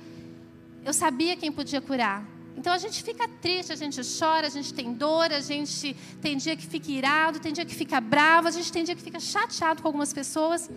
eu 0.84 0.92
sabia 0.92 1.36
quem 1.36 1.50
podia 1.50 1.80
curar. 1.80 2.24
Então 2.56 2.72
a 2.72 2.78
gente 2.78 3.02
fica 3.02 3.26
triste, 3.26 3.72
a 3.72 3.76
gente 3.76 4.00
chora, 4.16 4.46
a 4.46 4.50
gente 4.50 4.72
tem 4.72 4.92
dor, 4.92 5.32
a 5.32 5.40
gente 5.40 5.96
tem 6.22 6.36
dia 6.36 6.54
que 6.54 6.64
fica 6.64 6.92
irado, 6.92 7.40
tem 7.40 7.52
dia 7.52 7.64
que 7.64 7.74
fica 7.74 8.00
bravo, 8.00 8.46
a 8.46 8.52
gente 8.52 8.70
tem 8.70 8.84
dia 8.84 8.94
que 8.94 9.02
fica 9.02 9.18
chateado 9.18 9.82
com 9.82 9.88
algumas 9.88 10.12
pessoas. 10.12 10.70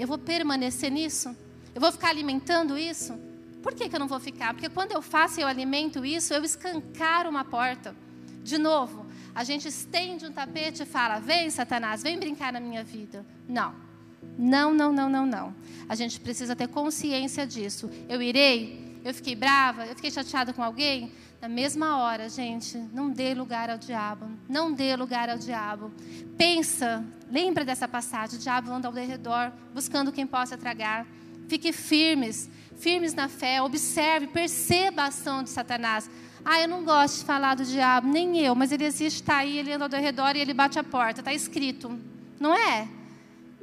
Eu 0.00 0.06
vou 0.06 0.16
permanecer 0.16 0.90
nisso? 0.90 1.36
Eu 1.74 1.80
vou 1.80 1.92
ficar 1.92 2.08
alimentando 2.08 2.78
isso? 2.78 3.12
Por 3.62 3.74
que, 3.74 3.86
que 3.86 3.94
eu 3.94 4.00
não 4.00 4.08
vou 4.08 4.18
ficar? 4.18 4.54
Porque 4.54 4.70
quando 4.70 4.92
eu 4.92 5.02
faço 5.02 5.38
e 5.38 5.42
eu 5.42 5.46
alimento 5.46 6.06
isso, 6.06 6.32
eu 6.32 6.42
escancaro 6.42 7.28
uma 7.28 7.44
porta. 7.44 7.94
De 8.42 8.56
novo, 8.56 9.04
a 9.34 9.44
gente 9.44 9.68
estende 9.68 10.24
um 10.24 10.32
tapete 10.32 10.84
e 10.84 10.86
fala: 10.86 11.18
Vem, 11.18 11.50
Satanás, 11.50 12.02
vem 12.02 12.18
brincar 12.18 12.50
na 12.50 12.60
minha 12.60 12.82
vida. 12.82 13.26
Não. 13.46 13.74
Não, 14.38 14.72
não, 14.72 14.90
não, 14.90 15.10
não, 15.10 15.26
não. 15.26 15.54
A 15.86 15.94
gente 15.94 16.18
precisa 16.18 16.56
ter 16.56 16.68
consciência 16.68 17.46
disso. 17.46 17.90
Eu 18.08 18.22
irei, 18.22 18.98
eu 19.04 19.12
fiquei 19.12 19.34
brava, 19.34 19.84
eu 19.84 19.94
fiquei 19.94 20.10
chateada 20.10 20.54
com 20.54 20.62
alguém. 20.62 21.12
Na 21.40 21.48
mesma 21.48 21.96
hora, 21.96 22.28
gente, 22.28 22.76
não 22.92 23.08
dê 23.08 23.32
lugar 23.32 23.70
ao 23.70 23.78
diabo. 23.78 24.26
Não 24.46 24.70
dê 24.70 24.94
lugar 24.94 25.30
ao 25.30 25.38
diabo. 25.38 25.90
Pensa, 26.36 27.02
lembra 27.30 27.64
dessa 27.64 27.88
passagem: 27.88 28.38
o 28.38 28.42
diabo 28.42 28.70
anda 28.70 28.86
ao 28.86 28.92
redor, 28.92 29.50
buscando 29.72 30.12
quem 30.12 30.26
possa 30.26 30.58
tragar. 30.58 31.06
Fique 31.48 31.72
firmes, 31.72 32.50
firmes 32.76 33.14
na 33.14 33.26
fé. 33.26 33.62
Observe, 33.62 34.26
perceba 34.26 35.02
a 35.02 35.06
ação 35.06 35.42
de 35.42 35.48
Satanás. 35.48 36.10
Ah, 36.44 36.60
eu 36.60 36.68
não 36.68 36.84
gosto 36.84 37.20
de 37.20 37.24
falar 37.24 37.54
do 37.54 37.64
diabo, 37.64 38.06
nem 38.06 38.38
eu, 38.38 38.54
mas 38.54 38.70
ele 38.70 38.84
existe, 38.84 39.22
está 39.22 39.38
aí, 39.38 39.58
ele 39.58 39.72
anda 39.72 39.84
ao 39.84 40.02
redor 40.02 40.36
e 40.36 40.40
ele 40.40 40.52
bate 40.52 40.78
a 40.78 40.84
porta. 40.84 41.20
Está 41.20 41.32
escrito, 41.32 41.98
não 42.38 42.54
é? 42.54 42.86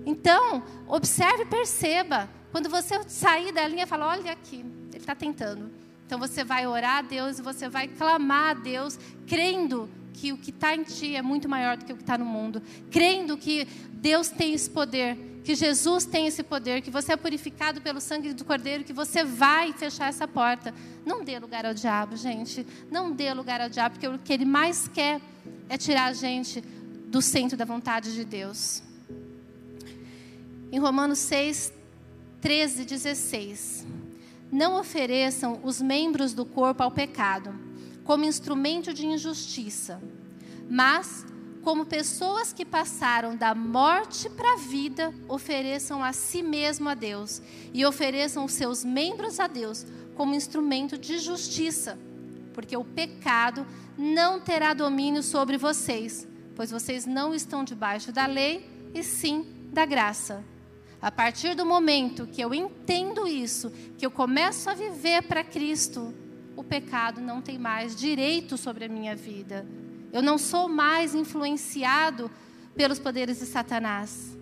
Então, 0.04 0.64
observe 0.88 1.44
e 1.44 1.46
perceba. 1.46 2.28
Quando 2.52 2.70
você 2.70 3.00
sair 3.08 3.52
da 3.52 3.68
linha, 3.68 3.86
fala: 3.86 4.08
olha 4.08 4.32
aqui, 4.32 4.66
ele 4.90 4.98
está 4.98 5.14
tentando. 5.14 5.77
Então 6.08 6.18
você 6.18 6.42
vai 6.42 6.66
orar 6.66 7.00
a 7.00 7.02
Deus 7.02 7.38
e 7.38 7.42
você 7.42 7.68
vai 7.68 7.86
clamar 7.86 8.52
a 8.52 8.54
Deus, 8.54 8.98
crendo 9.28 9.90
que 10.14 10.32
o 10.32 10.38
que 10.38 10.52
está 10.52 10.74
em 10.74 10.84
ti 10.84 11.18
é 11.18 11.22
muito 11.22 11.50
maior 11.50 11.76
do 11.76 11.84
que 11.84 11.92
o 11.92 11.98
que 11.98 12.02
está 12.02 12.18
no 12.18 12.24
mundo, 12.24 12.64
crendo 12.90 13.38
que 13.38 13.68
Deus 13.92 14.30
tem 14.30 14.54
esse 14.54 14.70
poder, 14.70 15.18
que 15.44 15.54
Jesus 15.54 16.06
tem 16.06 16.26
esse 16.26 16.42
poder, 16.44 16.82
que 16.82 16.90
você 16.90 17.12
é 17.12 17.18
purificado 17.18 17.82
pelo 17.82 18.00
sangue 18.00 18.34
do 18.34 18.46
Cordeiro, 18.46 18.86
que 18.86 18.94
você 18.94 19.26
vai 19.26 19.74
fechar 19.74 20.08
essa 20.08 20.26
porta. 20.26 20.74
Não 21.06 21.26
dê 21.26 21.38
lugar 21.40 21.66
ao 21.66 21.74
diabo, 21.74 22.16
gente. 22.16 22.66
Não 22.90 23.12
dê 23.12 23.34
lugar 23.34 23.60
ao 23.60 23.70
diabo, 23.70 23.96
porque 23.96 24.08
o 24.08 24.18
que 24.18 24.32
ele 24.32 24.46
mais 24.46 24.88
quer 24.88 25.20
é 25.68 25.78
tirar 25.78 26.06
a 26.06 26.14
gente 26.14 26.62
do 27.08 27.22
centro 27.22 27.58
da 27.58 27.66
vontade 27.66 28.14
de 28.14 28.24
Deus. 28.24 28.82
Em 30.72 30.80
Romanos 30.80 31.20
6, 31.20 31.74
13, 32.40 32.86
16. 32.86 33.97
Não 34.52 34.80
ofereçam 34.80 35.60
os 35.64 35.82
membros 35.82 36.34
do 36.34 36.46
corpo 36.46 36.82
ao 36.82 36.92
pecado, 36.92 37.54
como 38.04 38.24
instrumento 38.24 38.94
de 38.94 39.06
injustiça, 39.06 40.02
mas, 40.70 41.26
como 41.64 41.86
pessoas 41.86 42.54
que 42.54 42.64
passaram 42.64 43.36
da 43.36 43.54
morte 43.54 44.30
para 44.30 44.54
a 44.54 44.58
vida, 44.58 45.14
ofereçam 45.28 46.02
a 46.02 46.14
si 46.14 46.42
mesmo 46.42 46.88
a 46.88 46.94
Deus 46.94 47.42
e 47.74 47.86
ofereçam 47.86 48.46
os 48.46 48.54
seus 48.54 48.86
membros 48.86 49.40
a 49.40 49.48
Deus 49.48 49.86
como 50.16 50.34
instrumento 50.34 50.98
de 50.98 51.20
justiça, 51.20 52.00
porque 52.54 52.78
o 52.78 52.86
pecado 52.86 53.68
não 53.98 54.40
terá 54.40 54.74
domínio 54.74 55.22
sobre 55.22 55.58
vocês, 55.58 56.28
pois 56.56 56.72
vocês 56.72 57.06
não 57.06 57.34
estão 57.34 57.64
debaixo 57.64 58.12
da 58.12 58.26
lei, 58.26 58.66
e 58.94 59.04
sim 59.04 59.46
da 59.72 59.86
graça. 59.86 60.44
A 61.02 61.12
partir 61.12 61.56
do 61.56 61.66
momento 61.66 62.28
que 62.28 62.42
eu 62.42 62.54
entendo 62.54 63.28
isso, 63.28 63.72
que 63.98 64.06
eu 64.06 64.12
começo 64.12 64.70
a 64.70 64.74
viver 64.74 65.24
para 65.24 65.44
Cristo, 65.44 66.14
o 66.56 66.64
pecado 66.64 67.22
não 67.22 67.42
tem 67.42 67.58
mais 67.60 67.96
direito 67.96 68.58
sobre 68.58 68.86
a 68.86 68.90
minha 68.90 69.16
vida. 69.16 69.66
Eu 70.12 70.24
não 70.24 70.38
sou 70.38 70.68
mais 70.68 71.14
influenciado 71.14 72.32
pelos 72.76 72.98
poderes 72.98 73.40
de 73.40 73.46
Satanás. 73.46 74.36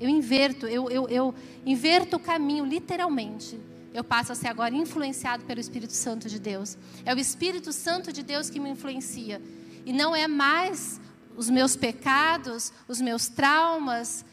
Eu 0.00 0.08
inverto, 0.08 0.66
eu, 0.66 0.90
eu, 0.90 1.06
eu 1.08 1.34
inverto 1.66 2.16
o 2.16 2.20
caminho, 2.20 2.64
literalmente. 2.64 3.60
Eu 3.92 4.02
passo 4.02 4.32
a 4.32 4.34
ser 4.34 4.48
agora 4.48 4.74
influenciado 4.74 5.44
pelo 5.44 5.60
Espírito 5.60 5.92
Santo 5.92 6.28
de 6.28 6.38
Deus. 6.38 6.78
É 7.04 7.14
o 7.14 7.18
Espírito 7.18 7.72
Santo 7.72 8.10
de 8.10 8.22
Deus 8.22 8.48
que 8.48 8.58
me 8.58 8.70
influencia. 8.70 9.42
E 9.84 9.92
não 9.92 10.16
é 10.16 10.26
mais 10.26 10.98
os 11.36 11.50
meus 11.50 11.76
pecados, 11.76 12.72
os 12.88 13.00
meus 13.00 13.28
traumas, 13.28 14.24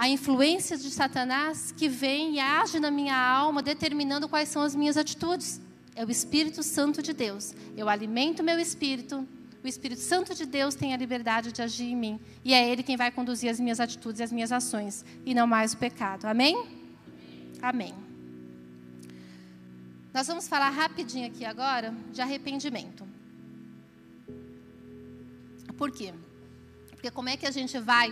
a 0.00 0.08
influência 0.08 0.78
de 0.78 0.90
Satanás 0.90 1.74
que 1.76 1.86
vem 1.86 2.36
e 2.36 2.40
age 2.40 2.80
na 2.80 2.90
minha 2.90 3.14
alma, 3.14 3.62
determinando 3.62 4.26
quais 4.30 4.48
são 4.48 4.62
as 4.62 4.74
minhas 4.74 4.96
atitudes. 4.96 5.60
É 5.94 6.02
o 6.02 6.10
Espírito 6.10 6.62
Santo 6.62 7.02
de 7.02 7.12
Deus. 7.12 7.54
Eu 7.76 7.86
alimento 7.86 8.42
meu 8.42 8.58
espírito, 8.58 9.28
o 9.62 9.68
Espírito 9.68 10.00
Santo 10.00 10.34
de 10.34 10.46
Deus 10.46 10.74
tem 10.74 10.94
a 10.94 10.96
liberdade 10.96 11.52
de 11.52 11.60
agir 11.60 11.84
em 11.84 11.94
mim. 11.94 12.18
E 12.42 12.54
é 12.54 12.66
Ele 12.66 12.82
quem 12.82 12.96
vai 12.96 13.10
conduzir 13.10 13.50
as 13.50 13.60
minhas 13.60 13.78
atitudes 13.78 14.20
e 14.20 14.22
as 14.22 14.32
minhas 14.32 14.50
ações, 14.50 15.04
e 15.26 15.34
não 15.34 15.46
mais 15.46 15.74
o 15.74 15.76
pecado. 15.76 16.24
Amém? 16.24 16.66
Amém. 17.60 17.94
Nós 20.14 20.26
vamos 20.26 20.48
falar 20.48 20.70
rapidinho 20.70 21.26
aqui 21.26 21.44
agora 21.44 21.94
de 22.10 22.22
arrependimento. 22.22 23.06
Por 25.76 25.90
quê? 25.90 26.14
Porque 26.88 27.10
como 27.10 27.28
é 27.28 27.36
que 27.36 27.46
a 27.46 27.50
gente 27.50 27.78
vai 27.78 28.10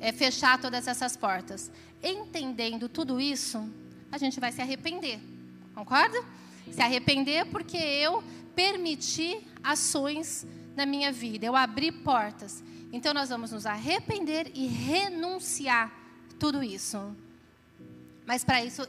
é, 0.00 0.12
fechar 0.12 0.60
todas 0.60 0.86
essas 0.86 1.16
portas? 1.16 1.70
Entendendo 2.02 2.88
tudo 2.88 3.20
isso, 3.20 3.68
a 4.10 4.18
gente 4.18 4.38
vai 4.38 4.52
se 4.52 4.60
arrepender. 4.60 5.20
Concorda? 5.74 6.22
Se 6.70 6.80
arrepender 6.80 7.46
porque 7.46 7.76
eu 7.76 8.22
permiti 8.54 9.38
ações 9.62 10.46
na 10.74 10.86
minha 10.86 11.12
vida, 11.12 11.46
eu 11.46 11.54
abri 11.54 11.92
portas. 11.92 12.62
Então 12.92 13.12
nós 13.12 13.28
vamos 13.28 13.52
nos 13.52 13.66
arrepender 13.66 14.50
e 14.54 14.66
renunciar 14.66 15.92
tudo 16.38 16.62
isso. 16.62 17.14
Mas 18.24 18.42
para 18.44 18.64
isso 18.64 18.86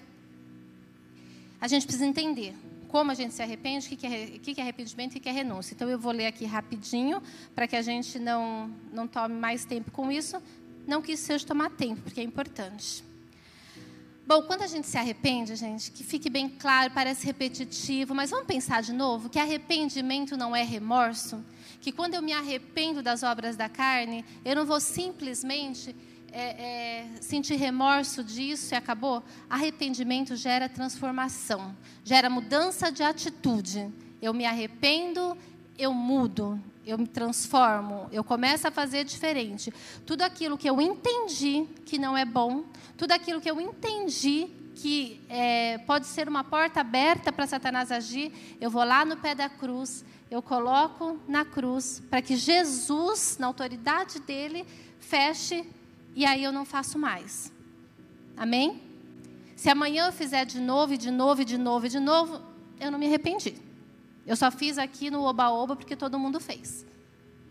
a 1.60 1.68
gente 1.68 1.86
precisa 1.86 2.06
entender 2.06 2.56
como 2.88 3.12
a 3.12 3.14
gente 3.14 3.34
se 3.34 3.44
arrepende, 3.44 3.86
o 3.94 3.98
que 3.98 4.06
é, 4.06 4.62
arrependimento 4.62 5.16
e 5.16 5.18
o 5.18 5.22
que 5.22 5.28
é 5.28 5.32
renúncia. 5.32 5.74
Então 5.74 5.90
eu 5.90 6.00
vou 6.00 6.12
ler 6.12 6.28
aqui 6.28 6.46
rapidinho 6.46 7.22
para 7.54 7.68
que 7.68 7.76
a 7.76 7.82
gente 7.82 8.18
não 8.18 8.72
não 8.94 9.08
tome 9.08 9.36
mais 9.36 9.66
tempo 9.66 9.92
com 9.92 10.12
isso. 10.12 10.42
Não 10.88 11.02
que 11.02 11.12
isso 11.12 11.26
seja 11.26 11.46
tomar 11.46 11.70
tempo, 11.70 12.02
porque 12.02 12.22
é 12.22 12.24
importante. 12.24 13.04
Bom, 14.26 14.42
quando 14.44 14.62
a 14.62 14.68
gente 14.68 14.88
se 14.88 14.98
arrepende, 14.98 15.56
gente, 15.56 15.92
que 15.92 16.04
fique 16.04 16.30
bem 16.30 16.50
claro, 16.50 16.92
parece 16.94 17.26
repetitivo, 17.26 18.16
mas 18.16 18.30
vamos 18.30 18.48
pensar 18.48 18.82
de 18.82 18.92
novo 18.92 19.30
que 19.30 19.40
arrependimento 19.40 20.36
não 20.36 20.56
é 20.56 20.64
remorso 20.64 21.44
que 21.80 21.92
quando 21.92 22.16
eu 22.16 22.22
me 22.22 22.34
arrependo 22.34 23.02
das 23.02 23.24
obras 23.24 23.56
da 23.56 23.70
carne, 23.70 24.26
eu 24.44 24.56
não 24.56 24.66
vou 24.66 24.80
simplesmente 24.80 25.96
é, 26.32 26.42
é, 26.42 27.08
sentir 27.22 27.56
remorso 27.56 28.24
disso 28.24 28.74
e 28.74 28.76
acabou. 28.76 29.24
Arrependimento 29.50 30.36
gera 30.36 30.68
transformação, 30.68 31.76
gera 32.04 32.30
mudança 32.30 32.92
de 32.92 33.04
atitude. 33.04 33.90
Eu 34.22 34.34
me 34.34 34.46
arrependo, 34.46 35.38
eu 35.78 35.94
mudo, 35.94 36.62
eu 36.88 36.98
me 36.98 37.06
transformo, 37.06 38.08
eu 38.14 38.24
começo 38.24 38.66
a 38.66 38.72
fazer 38.72 39.04
diferente. 39.04 39.74
Tudo 40.06 40.22
aquilo 40.22 40.58
que 40.58 40.70
eu 40.70 40.80
entendi 40.80 41.68
que 41.86 42.00
não 42.00 42.18
é 42.18 42.24
bom, 42.24 42.64
tudo 42.98 43.12
aquilo 43.12 43.42
que 43.42 43.52
eu 43.52 43.60
entendi 43.60 44.48
que 44.74 45.20
é, 45.28 45.80
pode 45.80 46.08
ser 46.08 46.30
uma 46.30 46.44
porta 46.44 46.80
aberta 46.80 47.32
para 47.32 47.46
Satanás 47.46 47.92
agir, 47.92 48.32
eu 48.62 48.70
vou 48.70 48.84
lá 48.86 49.04
no 49.04 49.18
pé 49.18 49.36
da 49.36 49.50
cruz, 49.50 50.06
eu 50.32 50.42
coloco 50.42 51.20
na 51.28 51.44
cruz 51.44 52.02
para 52.10 52.22
que 52.22 52.38
Jesus, 52.38 53.38
na 53.38 53.48
autoridade 53.48 54.20
dele, 54.20 54.66
feche 55.00 55.68
e 56.16 56.26
aí 56.26 56.44
eu 56.44 56.54
não 56.54 56.64
faço 56.64 56.98
mais. 56.98 57.52
Amém? 58.38 58.82
Se 59.58 59.70
amanhã 59.70 60.06
eu 60.06 60.14
fizer 60.14 60.46
de 60.46 60.62
novo, 60.62 60.94
e 60.94 60.98
de 60.98 61.12
novo, 61.12 61.42
e 61.42 61.46
de 61.46 61.58
novo, 61.58 61.86
e 61.86 61.90
de 61.90 62.00
novo, 62.00 62.42
eu 62.80 62.92
não 62.92 63.00
me 63.00 63.08
arrependi. 63.08 63.67
Eu 64.28 64.36
só 64.36 64.52
fiz 64.52 64.78
aqui 64.78 65.10
no 65.10 65.24
oba-oba 65.24 65.76
porque 65.76 65.96
todo 65.96 66.20
mundo 66.20 66.40
fez. 66.40 66.86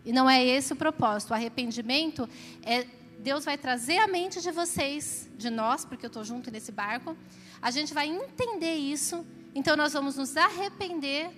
E 0.05 0.13
não 0.13 0.29
é 0.29 0.45
esse 0.45 0.71
o 0.71 0.75
propósito. 0.75 1.31
O 1.31 1.33
arrependimento 1.33 2.29
é 2.63 2.85
Deus 3.19 3.43
vai 3.43 3.57
trazer 3.57 3.97
a 3.97 4.07
mente 4.07 4.39
de 4.39 4.51
vocês, 4.51 5.27
de 5.35 5.49
nós, 5.49 5.83
porque 5.83 6.05
eu 6.05 6.07
estou 6.07 6.23
junto 6.23 6.51
nesse 6.51 6.71
barco. 6.71 7.17
A 7.59 7.71
gente 7.71 7.93
vai 7.93 8.07
entender 8.07 8.75
isso. 8.75 9.25
Então 9.55 9.75
nós 9.75 9.93
vamos 9.93 10.15
nos 10.15 10.37
arrepender 10.37 11.31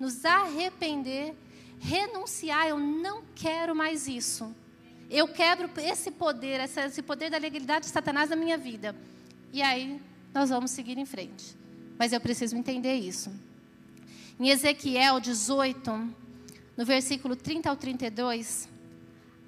nos 0.00 0.24
arrepender, 0.24 1.34
renunciar, 1.78 2.66
eu 2.66 2.78
não 2.78 3.22
quero 3.34 3.76
mais 3.76 4.08
isso. 4.08 4.52
Eu 5.10 5.28
quebro 5.28 5.68
esse 5.76 6.10
poder, 6.10 6.58
esse 6.60 7.02
poder 7.02 7.30
da 7.30 7.36
legalidade 7.36 7.84
de 7.84 7.92
Satanás 7.92 8.30
na 8.30 8.36
minha 8.36 8.56
vida. 8.56 8.96
E 9.52 9.60
aí 9.60 10.00
nós 10.32 10.48
vamos 10.48 10.70
seguir 10.70 10.96
em 10.96 11.04
frente. 11.04 11.54
Mas 11.98 12.14
eu 12.14 12.20
preciso 12.20 12.56
entender 12.56 12.94
isso. 12.94 13.30
Em 14.40 14.48
Ezequiel 14.48 15.20
18, 15.20 16.14
no 16.74 16.82
versículo 16.86 17.36
30 17.36 17.68
ao 17.68 17.76
32, 17.76 18.66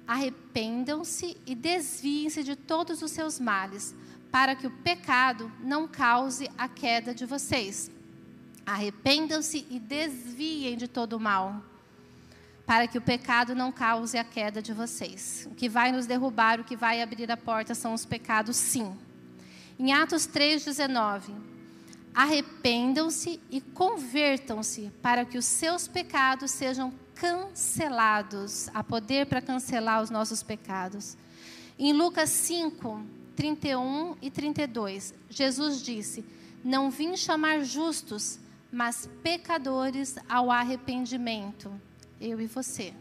arrependam-se 0.07 1.35
e 1.47 1.55
desviem-se 1.55 2.43
de 2.43 2.55
todos 2.55 3.01
os 3.01 3.09
seus 3.09 3.39
males, 3.39 3.95
para 4.31 4.55
que 4.55 4.67
o 4.67 4.69
pecado 4.69 5.51
não 5.61 5.87
cause 5.87 6.47
a 6.55 6.67
queda 6.67 7.11
de 7.11 7.25
vocês. 7.25 7.89
Arrependam-se 8.67 9.65
e 9.67 9.79
desviem 9.79 10.77
de 10.77 10.87
todo 10.87 11.13
o 11.13 11.19
mal, 11.19 11.63
para 12.63 12.85
que 12.85 12.99
o 12.99 13.01
pecado 13.01 13.55
não 13.55 13.71
cause 13.71 14.15
a 14.15 14.23
queda 14.23 14.61
de 14.61 14.73
vocês. 14.73 15.47
O 15.51 15.55
que 15.55 15.67
vai 15.67 15.91
nos 15.91 16.05
derrubar, 16.05 16.59
o 16.59 16.63
que 16.63 16.75
vai 16.75 17.01
abrir 17.01 17.31
a 17.31 17.37
porta 17.37 17.73
são 17.73 17.95
os 17.95 18.05
pecados, 18.05 18.57
sim. 18.57 18.95
Em 19.79 19.91
Atos 19.91 20.27
3,19: 20.27 21.52
Arrependam-se 22.13 23.39
e 23.49 23.59
convertam-se, 23.59 24.91
para 25.01 25.25
que 25.25 25.37
os 25.37 25.45
seus 25.45 25.87
pecados 25.87 26.51
sejam 26.51 26.93
cancelados. 27.15 28.69
Há 28.73 28.83
poder 28.83 29.25
para 29.25 29.41
cancelar 29.41 30.01
os 30.01 30.09
nossos 30.09 30.43
pecados. 30.43 31.17
Em 31.77 31.91
Lucas 31.91 32.29
5, 32.29 33.03
31 33.35 34.15
e 34.21 34.29
32, 34.29 35.13
Jesus 35.29 35.81
disse: 35.81 36.23
Não 36.63 36.91
vim 36.91 37.17
chamar 37.17 37.63
justos, 37.63 38.39
mas 38.71 39.09
pecadores 39.23 40.15
ao 40.29 40.51
arrependimento. 40.51 41.71
Eu 42.21 42.39
e 42.39 42.45
você. 42.45 42.93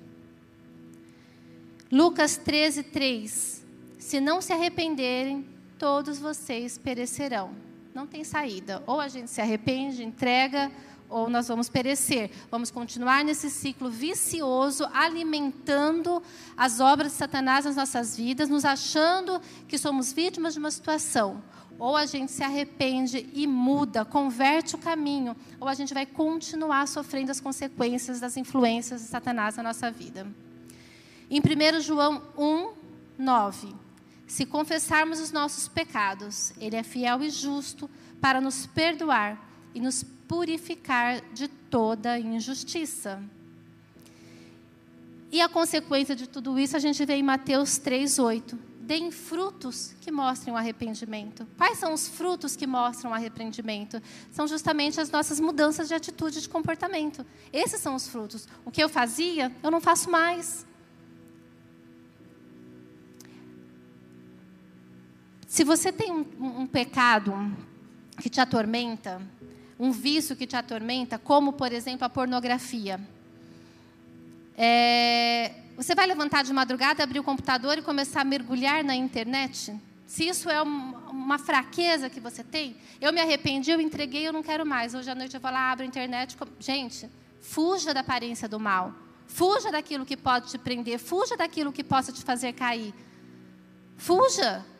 Lucas 1.90 2.38
13, 2.38 2.82
3. 2.84 3.66
Se 3.98 4.20
não 4.20 4.40
se 4.40 4.52
arrependerem, 4.52 5.46
todos 5.78 6.18
vocês 6.18 6.78
perecerão. 6.78 7.54
Não 7.95 8.07
tem 8.07 8.24
saída. 8.24 8.82
Ou 8.86 9.01
a 9.01 9.09
gente 9.09 9.30
se 9.30 9.40
arrepende, 9.40 10.03
entrega, 10.03 10.70
ou 11.09 11.28
nós 11.28 11.49
vamos 11.49 11.68
perecer. 11.68 12.30
Vamos 12.51 12.70
continuar 12.70 13.24
nesse 13.24 13.51
ciclo 13.51 13.90
vicioso, 13.90 14.88
alimentando 14.95 16.22
as 16.57 16.80
obras 16.80 17.12
de 17.12 17.18
Satanás 17.18 17.64
nas 17.64 17.76
nossas 17.76 18.16
vidas, 18.16 18.49
nos 18.49 18.64
achando 18.64 19.40
que 19.68 19.76
somos 19.76 20.12
vítimas 20.12 20.55
de 20.55 20.59
uma 20.59 20.70
situação 20.70 21.43
ou 21.78 21.97
a 21.97 22.07
gente 22.07 22.30
se 22.30 22.45
arrepende 22.45 23.28
e 23.32 23.45
muda, 23.45 24.05
converte 24.05 24.76
o 24.76 24.78
caminho, 24.78 25.34
ou 25.59 25.66
a 25.66 25.74
gente 25.74 25.93
vai 25.93 26.07
continuar 26.07 26.86
sofrendo 26.86 27.32
as 27.32 27.40
consequências 27.40 28.20
das 28.20 28.36
influências 28.36 29.01
de 29.01 29.09
Satanás 29.09 29.57
na 29.57 29.64
nossa 29.64 29.90
vida. 29.90 30.24
Em 31.28 31.40
1 31.40 31.80
João 31.80 32.22
1, 32.38 32.70
9. 33.18 33.81
Se 34.32 34.46
confessarmos 34.46 35.20
os 35.20 35.30
nossos 35.30 35.68
pecados, 35.68 36.54
Ele 36.58 36.74
é 36.74 36.82
fiel 36.82 37.22
e 37.22 37.28
justo 37.28 37.88
para 38.18 38.40
nos 38.40 38.64
perdoar 38.64 39.38
e 39.74 39.78
nos 39.78 40.02
purificar 40.02 41.20
de 41.34 41.48
toda 41.48 42.18
injustiça. 42.18 43.22
E 45.30 45.38
a 45.38 45.50
consequência 45.50 46.16
de 46.16 46.26
tudo 46.26 46.58
isso 46.58 46.74
a 46.74 46.80
gente 46.80 47.04
vê 47.04 47.16
em 47.16 47.22
Mateus 47.22 47.76
3, 47.76 48.18
8 48.18 48.58
deem 48.80 49.10
frutos 49.10 49.94
que 50.00 50.10
mostrem 50.10 50.52
o 50.52 50.56
arrependimento. 50.56 51.46
Quais 51.58 51.78
são 51.78 51.92
os 51.92 52.08
frutos 52.08 52.56
que 52.56 52.66
mostram 52.66 53.10
o 53.10 53.14
arrependimento? 53.14 54.02
São 54.30 54.48
justamente 54.48 54.98
as 54.98 55.10
nossas 55.10 55.38
mudanças 55.38 55.88
de 55.88 55.94
atitude 55.94 56.38
e 56.38 56.40
de 56.40 56.48
comportamento. 56.48 57.24
Esses 57.52 57.80
são 57.80 57.94
os 57.94 58.08
frutos. 58.08 58.48
O 58.64 58.70
que 58.70 58.82
eu 58.82 58.88
fazia, 58.88 59.54
eu 59.62 59.70
não 59.70 59.80
faço 59.80 60.10
mais. 60.10 60.66
Se 65.53 65.64
você 65.64 65.92
tem 65.92 66.11
um, 66.11 66.62
um 66.62 66.66
pecado 66.66 67.34
que 68.18 68.30
te 68.30 68.40
atormenta, 68.40 69.20
um 69.78 69.92
vício 69.92 70.34
que 70.34 70.46
te 70.46 70.57
atormenta, 70.57 71.18
como, 71.18 71.53
por 71.53 71.70
exemplo, 71.74 72.07
a 72.07 72.09
pornografia, 72.09 72.98
é, 74.57 75.53
você 75.76 75.94
vai 75.94 76.07
levantar 76.07 76.42
de 76.42 76.55
madrugada, 76.55 77.03
abrir 77.03 77.18
o 77.18 77.22
computador 77.22 77.76
e 77.76 77.82
começar 77.82 78.22
a 78.22 78.24
mergulhar 78.24 78.82
na 78.82 78.96
internet? 78.96 79.78
Se 80.07 80.26
isso 80.26 80.48
é 80.48 80.62
uma 80.62 81.38
fraqueza 81.38 82.09
que 82.09 82.18
você 82.18 82.42
tem, 82.42 82.74
eu 82.98 83.12
me 83.12 83.20
arrependi, 83.20 83.70
eu 83.72 83.78
entreguei, 83.78 84.26
eu 84.26 84.32
não 84.32 84.42
quero 84.42 84.64
mais. 84.64 84.94
Hoje 84.94 85.11
à 85.11 85.14
noite 85.14 85.34
eu 85.34 85.40
vou 85.40 85.50
lá, 85.50 85.70
abro 85.70 85.84
a 85.84 85.86
internet. 85.86 86.34
Gente, 86.59 87.11
fuja 87.42 87.92
da 87.92 88.00
aparência 88.00 88.48
do 88.48 88.59
mal. 88.59 88.94
Fuja 89.26 89.70
daquilo 89.70 90.07
que 90.07 90.16
pode 90.16 90.48
te 90.48 90.57
prender. 90.57 90.98
Fuja 90.98 91.36
daquilo 91.36 91.70
que 91.70 91.84
possa 91.84 92.11
te 92.11 92.22
fazer 92.22 92.55
cair. 92.55 92.94
Fuja. 93.98 94.71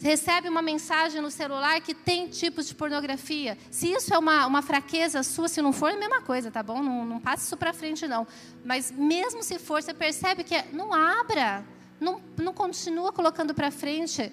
Recebe 0.00 0.48
uma 0.48 0.62
mensagem 0.62 1.20
no 1.20 1.30
celular 1.30 1.80
que 1.80 1.94
tem 1.94 2.28
tipos 2.28 2.66
de 2.66 2.74
pornografia. 2.74 3.56
Se 3.70 3.90
isso 3.90 4.12
é 4.12 4.18
uma, 4.18 4.46
uma 4.46 4.62
fraqueza 4.62 5.22
sua, 5.22 5.48
se 5.48 5.62
não 5.62 5.72
for, 5.72 5.90
é 5.90 5.94
a 5.94 5.98
mesma 5.98 6.20
coisa, 6.20 6.50
tá 6.50 6.62
bom? 6.62 6.82
Não, 6.82 7.04
não 7.04 7.20
passe 7.20 7.46
isso 7.46 7.56
para 7.56 7.72
frente, 7.72 8.06
não. 8.06 8.26
Mas 8.64 8.90
mesmo 8.90 9.42
se 9.42 9.58
for, 9.58 9.82
você 9.82 9.94
percebe 9.94 10.44
que 10.44 10.54
é, 10.54 10.68
não 10.72 10.92
abra, 10.92 11.64
não, 12.00 12.20
não 12.36 12.52
continua 12.52 13.12
colocando 13.12 13.54
para 13.54 13.70
frente. 13.70 14.32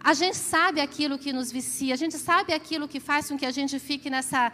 A 0.00 0.14
gente 0.14 0.36
sabe 0.36 0.80
aquilo 0.80 1.18
que 1.18 1.32
nos 1.32 1.50
vicia, 1.50 1.94
a 1.94 1.96
gente 1.96 2.16
sabe 2.18 2.52
aquilo 2.52 2.86
que 2.86 3.00
faz 3.00 3.28
com 3.28 3.38
que 3.38 3.46
a 3.46 3.50
gente 3.50 3.78
fique 3.78 4.08
nessa, 4.08 4.52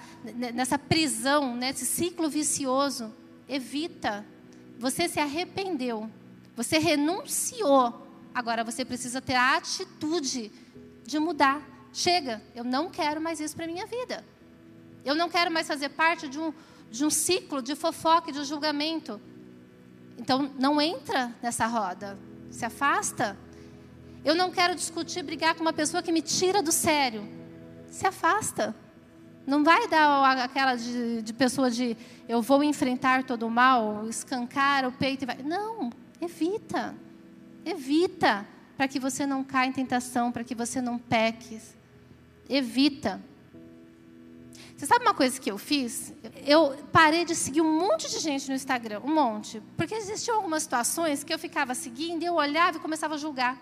nessa 0.54 0.78
prisão, 0.78 1.54
nesse 1.54 1.84
ciclo 1.84 2.28
vicioso. 2.30 3.12
Evita. 3.48 4.24
Você 4.78 5.08
se 5.08 5.20
arrependeu, 5.20 6.10
você 6.56 6.78
renunciou 6.78 8.03
Agora 8.34 8.64
você 8.64 8.84
precisa 8.84 9.20
ter 9.20 9.34
a 9.34 9.56
atitude 9.56 10.50
de 11.04 11.18
mudar. 11.18 11.62
Chega, 11.92 12.42
eu 12.54 12.64
não 12.64 12.90
quero 12.90 13.20
mais 13.20 13.38
isso 13.38 13.54
para 13.54 13.66
minha 13.66 13.86
vida. 13.86 14.24
Eu 15.04 15.14
não 15.14 15.28
quero 15.28 15.50
mais 15.50 15.68
fazer 15.68 15.90
parte 15.90 16.28
de 16.28 16.40
um, 16.40 16.52
de 16.90 17.04
um 17.04 17.10
ciclo 17.10 17.62
de 17.62 17.76
fofoca 17.76 18.30
e 18.30 18.32
de 18.32 18.44
julgamento. 18.44 19.20
Então, 20.18 20.50
não 20.58 20.80
entra 20.80 21.32
nessa 21.40 21.66
roda. 21.66 22.18
Se 22.50 22.64
afasta. 22.64 23.36
Eu 24.24 24.34
não 24.34 24.50
quero 24.50 24.74
discutir, 24.74 25.22
brigar 25.22 25.54
com 25.54 25.60
uma 25.60 25.72
pessoa 25.72 26.02
que 26.02 26.10
me 26.10 26.22
tira 26.22 26.62
do 26.62 26.72
sério. 26.72 27.28
Se 27.88 28.06
afasta. 28.06 28.74
Não 29.46 29.62
vai 29.62 29.86
dar 29.86 30.38
aquela 30.42 30.74
de, 30.74 31.20
de 31.22 31.32
pessoa 31.32 31.70
de 31.70 31.96
eu 32.28 32.40
vou 32.40 32.64
enfrentar 32.64 33.24
todo 33.24 33.46
o 33.46 33.50
mal, 33.50 34.08
escancar 34.08 34.86
o 34.86 34.92
peito 34.92 35.22
e 35.22 35.26
vai. 35.26 35.36
Não, 35.42 35.90
evita. 36.20 36.94
Evita, 37.64 38.46
para 38.76 38.86
que 38.88 38.98
você 38.98 39.26
não 39.26 39.42
caia 39.42 39.68
em 39.68 39.72
tentação, 39.72 40.30
para 40.30 40.44
que 40.44 40.54
você 40.54 40.80
não 40.80 40.98
peque. 40.98 41.60
Evita. 42.48 43.20
Você 44.76 44.86
sabe 44.86 45.04
uma 45.04 45.14
coisa 45.14 45.40
que 45.40 45.50
eu 45.50 45.56
fiz? 45.56 46.12
Eu 46.44 46.76
parei 46.92 47.24
de 47.24 47.34
seguir 47.34 47.60
um 47.60 47.78
monte 47.78 48.10
de 48.10 48.18
gente 48.18 48.48
no 48.48 48.54
Instagram, 48.54 49.00
um 49.04 49.14
monte. 49.14 49.62
Porque 49.76 49.94
existiam 49.94 50.36
algumas 50.36 50.64
situações 50.64 51.22
que 51.22 51.32
eu 51.32 51.38
ficava 51.38 51.74
seguindo 51.74 52.22
eu 52.22 52.34
olhava 52.34 52.76
e 52.76 52.80
começava 52.80 53.14
a 53.14 53.18
julgar. 53.18 53.56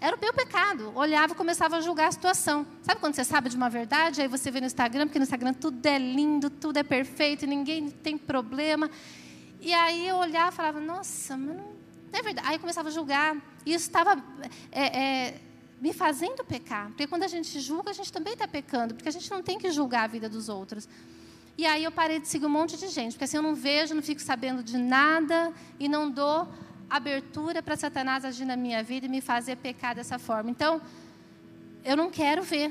Era 0.00 0.16
o 0.16 0.20
meu 0.20 0.32
pecado. 0.32 0.90
Olhava 0.96 1.32
e 1.32 1.36
começava 1.36 1.76
a 1.76 1.80
julgar 1.80 2.08
a 2.08 2.12
situação. 2.12 2.66
Sabe 2.82 3.00
quando 3.00 3.14
você 3.14 3.22
sabe 3.24 3.48
de 3.48 3.56
uma 3.56 3.70
verdade, 3.70 4.20
aí 4.20 4.26
você 4.26 4.50
vê 4.50 4.58
no 4.58 4.66
Instagram, 4.66 5.06
porque 5.06 5.18
no 5.18 5.22
Instagram 5.22 5.52
tudo 5.52 5.86
é 5.86 5.96
lindo, 5.96 6.50
tudo 6.50 6.78
é 6.78 6.82
perfeito, 6.82 7.46
ninguém 7.46 7.88
tem 7.88 8.18
problema. 8.18 8.90
E 9.60 9.72
aí 9.72 10.08
eu 10.08 10.16
olhava 10.16 10.50
e 10.50 10.56
falava, 10.56 10.80
nossa, 10.80 11.36
mas 11.36 11.56
não 11.56 11.81
não 12.12 12.20
é 12.20 12.22
verdade. 12.22 12.46
Aí 12.46 12.56
eu 12.56 12.60
começava 12.60 12.88
a 12.88 12.92
julgar. 12.92 13.36
E 13.64 13.72
isso 13.72 13.86
estava 13.86 14.22
é, 14.70 15.00
é, 15.00 15.40
me 15.80 15.92
fazendo 15.94 16.44
pecar. 16.44 16.88
Porque 16.88 17.06
quando 17.06 17.22
a 17.22 17.28
gente 17.28 17.58
julga, 17.58 17.90
a 17.90 17.94
gente 17.94 18.12
também 18.12 18.34
está 18.34 18.46
pecando. 18.46 18.94
Porque 18.94 19.08
a 19.08 19.12
gente 19.12 19.30
não 19.30 19.42
tem 19.42 19.58
que 19.58 19.70
julgar 19.70 20.04
a 20.04 20.06
vida 20.06 20.28
dos 20.28 20.50
outros. 20.50 20.86
E 21.56 21.64
aí 21.64 21.84
eu 21.84 21.90
parei 21.90 22.20
de 22.20 22.28
seguir 22.28 22.44
um 22.44 22.50
monte 22.50 22.76
de 22.76 22.88
gente. 22.88 23.12
Porque 23.12 23.24
assim 23.24 23.38
eu 23.38 23.42
não 23.42 23.54
vejo, 23.54 23.94
não 23.94 24.02
fico 24.02 24.20
sabendo 24.20 24.62
de 24.62 24.76
nada. 24.76 25.52
E 25.80 25.88
não 25.88 26.10
dou 26.10 26.46
abertura 26.90 27.62
para 27.62 27.76
Satanás 27.76 28.26
agir 28.26 28.44
na 28.44 28.56
minha 28.56 28.82
vida 28.82 29.06
e 29.06 29.08
me 29.08 29.22
fazer 29.22 29.56
pecar 29.56 29.94
dessa 29.94 30.18
forma. 30.18 30.50
Então, 30.50 30.82
eu 31.82 31.96
não 31.96 32.10
quero 32.10 32.42
ver. 32.42 32.70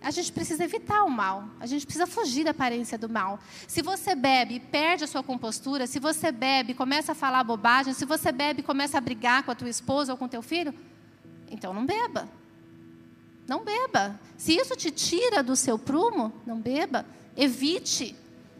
A 0.00 0.10
gente 0.10 0.30
precisa 0.30 0.62
evitar 0.62 1.04
o 1.04 1.10
mal. 1.10 1.48
A 1.58 1.66
gente 1.66 1.84
precisa 1.84 2.06
fugir 2.06 2.44
da 2.44 2.50
aparência 2.50 2.96
do 2.96 3.08
mal. 3.08 3.40
Se 3.66 3.82
você 3.82 4.14
bebe 4.14 4.54
e 4.54 4.60
perde 4.60 5.04
a 5.04 5.06
sua 5.06 5.22
compostura, 5.22 5.86
se 5.86 5.98
você 5.98 6.30
bebe 6.30 6.74
começa 6.74 7.12
a 7.12 7.14
falar 7.14 7.42
bobagem, 7.42 7.92
se 7.92 8.04
você 8.04 8.30
bebe 8.30 8.62
começa 8.62 8.98
a 8.98 9.00
brigar 9.00 9.42
com 9.42 9.50
a 9.50 9.54
tua 9.54 9.68
esposa 9.68 10.12
ou 10.12 10.18
com 10.18 10.26
o 10.26 10.28
teu 10.28 10.42
filho, 10.42 10.74
então 11.50 11.72
não 11.72 11.84
beba. 11.84 12.28
Não 13.48 13.64
beba. 13.64 14.18
Se 14.36 14.54
isso 14.54 14.76
te 14.76 14.90
tira 14.90 15.42
do 15.42 15.56
seu 15.56 15.78
prumo, 15.78 16.32
não 16.46 16.60
beba. 16.60 17.06
Evite. 17.36 18.14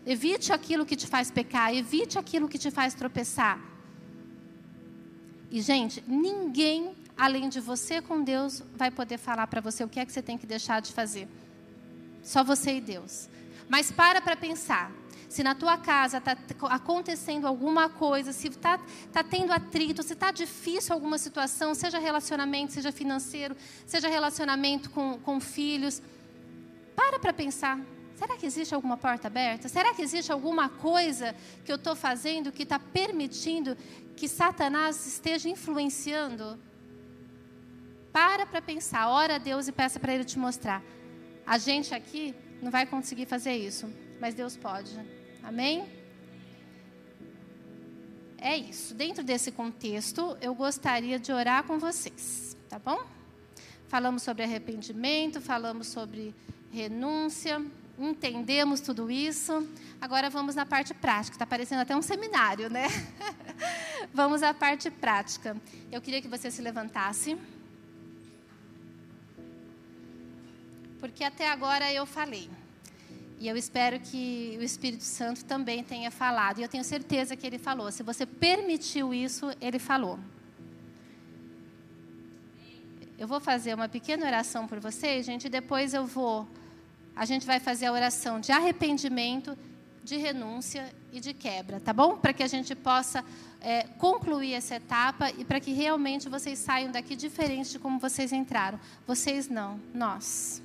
Evite 0.06 0.52
aquilo 0.52 0.86
que 0.86 0.94
te 0.94 1.06
faz 1.06 1.30
pecar, 1.32 1.74
evite 1.74 2.16
aquilo 2.16 2.48
que 2.48 2.58
te 2.58 2.70
faz 2.70 2.94
tropeçar. 2.94 3.60
E, 5.50 5.60
gente, 5.60 6.02
ninguém 6.06 6.95
além 7.16 7.48
de 7.48 7.60
você 7.60 8.02
com 8.02 8.22
Deus, 8.22 8.62
vai 8.74 8.90
poder 8.90 9.18
falar 9.18 9.46
para 9.46 9.60
você 9.60 9.82
o 9.82 9.88
que 9.88 9.98
é 9.98 10.04
que 10.04 10.12
você 10.12 10.22
tem 10.22 10.36
que 10.36 10.46
deixar 10.46 10.80
de 10.80 10.92
fazer. 10.92 11.28
Só 12.22 12.44
você 12.44 12.76
e 12.76 12.80
Deus. 12.80 13.28
Mas 13.68 13.90
para 13.90 14.20
para 14.20 14.36
pensar. 14.36 14.92
Se 15.28 15.42
na 15.42 15.54
tua 15.54 15.76
casa 15.76 16.18
está 16.18 16.36
acontecendo 16.70 17.46
alguma 17.46 17.88
coisa, 17.88 18.32
se 18.32 18.48
está 18.48 18.78
tá 19.12 19.24
tendo 19.24 19.52
atrito, 19.52 20.02
se 20.02 20.12
está 20.12 20.30
difícil 20.30 20.94
alguma 20.94 21.18
situação, 21.18 21.74
seja 21.74 21.98
relacionamento, 21.98 22.72
seja 22.72 22.92
financeiro, 22.92 23.56
seja 23.86 24.08
relacionamento 24.08 24.88
com, 24.90 25.18
com 25.18 25.40
filhos, 25.40 26.00
para 26.94 27.18
para 27.18 27.32
pensar. 27.32 27.80
Será 28.14 28.36
que 28.36 28.46
existe 28.46 28.74
alguma 28.74 28.96
porta 28.96 29.26
aberta? 29.26 29.68
Será 29.68 29.92
que 29.92 30.00
existe 30.00 30.32
alguma 30.32 30.68
coisa 30.68 31.34
que 31.64 31.72
eu 31.72 31.76
estou 31.76 31.94
fazendo 31.94 32.50
que 32.50 32.62
está 32.62 32.78
permitindo 32.78 33.76
que 34.16 34.26
Satanás 34.26 35.06
esteja 35.06 35.48
influenciando 35.48 36.58
para 38.16 38.46
para 38.46 38.62
pensar, 38.62 39.10
ora 39.10 39.34
a 39.34 39.38
Deus 39.38 39.68
e 39.68 39.72
peça 39.72 40.00
para 40.00 40.14
Ele 40.14 40.24
te 40.24 40.38
mostrar. 40.38 40.82
A 41.46 41.58
gente 41.58 41.94
aqui 41.94 42.34
não 42.62 42.70
vai 42.70 42.86
conseguir 42.86 43.26
fazer 43.26 43.54
isso, 43.54 43.92
mas 44.18 44.34
Deus 44.34 44.56
pode. 44.56 44.98
Amém? 45.42 45.86
É 48.38 48.56
isso. 48.56 48.94
Dentro 48.94 49.22
desse 49.22 49.52
contexto, 49.52 50.34
eu 50.40 50.54
gostaria 50.54 51.18
de 51.18 51.30
orar 51.30 51.64
com 51.64 51.78
vocês, 51.78 52.56
tá 52.70 52.78
bom? 52.78 53.04
Falamos 53.86 54.22
sobre 54.22 54.44
arrependimento, 54.44 55.38
falamos 55.38 55.88
sobre 55.88 56.34
renúncia, 56.72 57.62
entendemos 57.98 58.80
tudo 58.80 59.10
isso. 59.10 59.68
Agora 60.00 60.30
vamos 60.30 60.54
na 60.54 60.64
parte 60.64 60.94
prática. 60.94 61.34
Está 61.34 61.46
parecendo 61.46 61.82
até 61.82 61.94
um 61.94 62.00
seminário, 62.00 62.70
né? 62.70 62.86
vamos 64.10 64.42
à 64.42 64.54
parte 64.54 64.90
prática. 64.90 65.54
Eu 65.92 66.00
queria 66.00 66.22
que 66.22 66.28
você 66.28 66.50
se 66.50 66.62
levantasse. 66.62 67.36
Porque 71.00 71.24
até 71.24 71.50
agora 71.50 71.92
eu 71.92 72.06
falei. 72.06 72.48
E 73.38 73.46
eu 73.48 73.56
espero 73.56 74.00
que 74.00 74.56
o 74.58 74.62
Espírito 74.62 75.04
Santo 75.04 75.44
também 75.44 75.84
tenha 75.84 76.10
falado. 76.10 76.58
E 76.58 76.62
eu 76.62 76.68
tenho 76.68 76.84
certeza 76.84 77.36
que 77.36 77.46
ele 77.46 77.58
falou. 77.58 77.92
Se 77.92 78.02
você 78.02 78.24
permitiu 78.24 79.12
isso, 79.12 79.50
ele 79.60 79.78
falou. 79.78 80.18
Eu 83.18 83.26
vou 83.26 83.40
fazer 83.40 83.74
uma 83.74 83.88
pequena 83.88 84.26
oração 84.26 84.66
por 84.66 84.80
vocês, 84.80 85.24
gente, 85.24 85.46
e 85.46 85.50
depois 85.50 85.92
eu 85.92 86.06
vou. 86.06 86.48
A 87.14 87.24
gente 87.24 87.46
vai 87.46 87.60
fazer 87.60 87.86
a 87.86 87.92
oração 87.92 88.40
de 88.40 88.52
arrependimento, 88.52 89.56
de 90.02 90.16
renúncia 90.16 90.94
e 91.12 91.18
de 91.18 91.32
quebra, 91.34 91.80
tá 91.80 91.92
bom? 91.92 92.16
Para 92.16 92.32
que 92.32 92.42
a 92.42 92.46
gente 92.46 92.74
possa 92.74 93.24
é, 93.60 93.84
concluir 93.98 94.52
essa 94.52 94.76
etapa 94.76 95.30
e 95.30 95.44
para 95.44 95.58
que 95.58 95.72
realmente 95.72 96.28
vocês 96.28 96.58
saiam 96.58 96.92
daqui 96.92 97.16
diferente 97.16 97.72
de 97.72 97.78
como 97.78 97.98
vocês 97.98 98.32
entraram. 98.32 98.78
Vocês 99.06 99.48
não, 99.48 99.80
nós. 99.92 100.62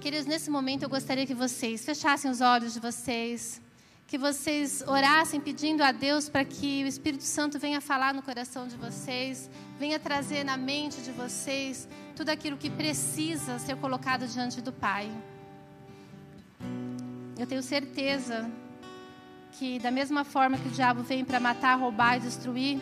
Queridos, 0.00 0.26
nesse 0.26 0.50
momento 0.50 0.82
eu 0.82 0.88
gostaria 0.88 1.26
que 1.26 1.34
vocês 1.34 1.84
fechassem 1.84 2.30
os 2.30 2.40
olhos 2.40 2.72
de 2.72 2.80
vocês, 2.80 3.60
que 4.06 4.16
vocês 4.16 4.82
orassem 4.86 5.40
pedindo 5.40 5.82
a 5.82 5.92
Deus 5.92 6.28
para 6.28 6.44
que 6.44 6.82
o 6.82 6.86
Espírito 6.86 7.22
Santo 7.22 7.58
venha 7.58 7.80
falar 7.80 8.12
no 8.14 8.22
coração 8.22 8.66
de 8.66 8.76
vocês, 8.76 9.50
venha 9.78 9.98
trazer 9.98 10.42
na 10.42 10.56
mente 10.56 11.02
de 11.02 11.12
vocês 11.12 11.86
tudo 12.16 12.30
aquilo 12.30 12.56
que 12.56 12.70
precisa 12.70 13.58
ser 13.58 13.76
colocado 13.76 14.26
diante 14.26 14.60
do 14.60 14.72
Pai. 14.72 15.10
Eu 17.38 17.46
tenho 17.46 17.62
certeza 17.62 18.50
que, 19.52 19.78
da 19.78 19.90
mesma 19.90 20.24
forma 20.24 20.58
que 20.58 20.68
o 20.68 20.72
diabo 20.72 21.02
vem 21.02 21.24
para 21.24 21.38
matar, 21.38 21.78
roubar 21.78 22.16
e 22.16 22.20
destruir, 22.20 22.80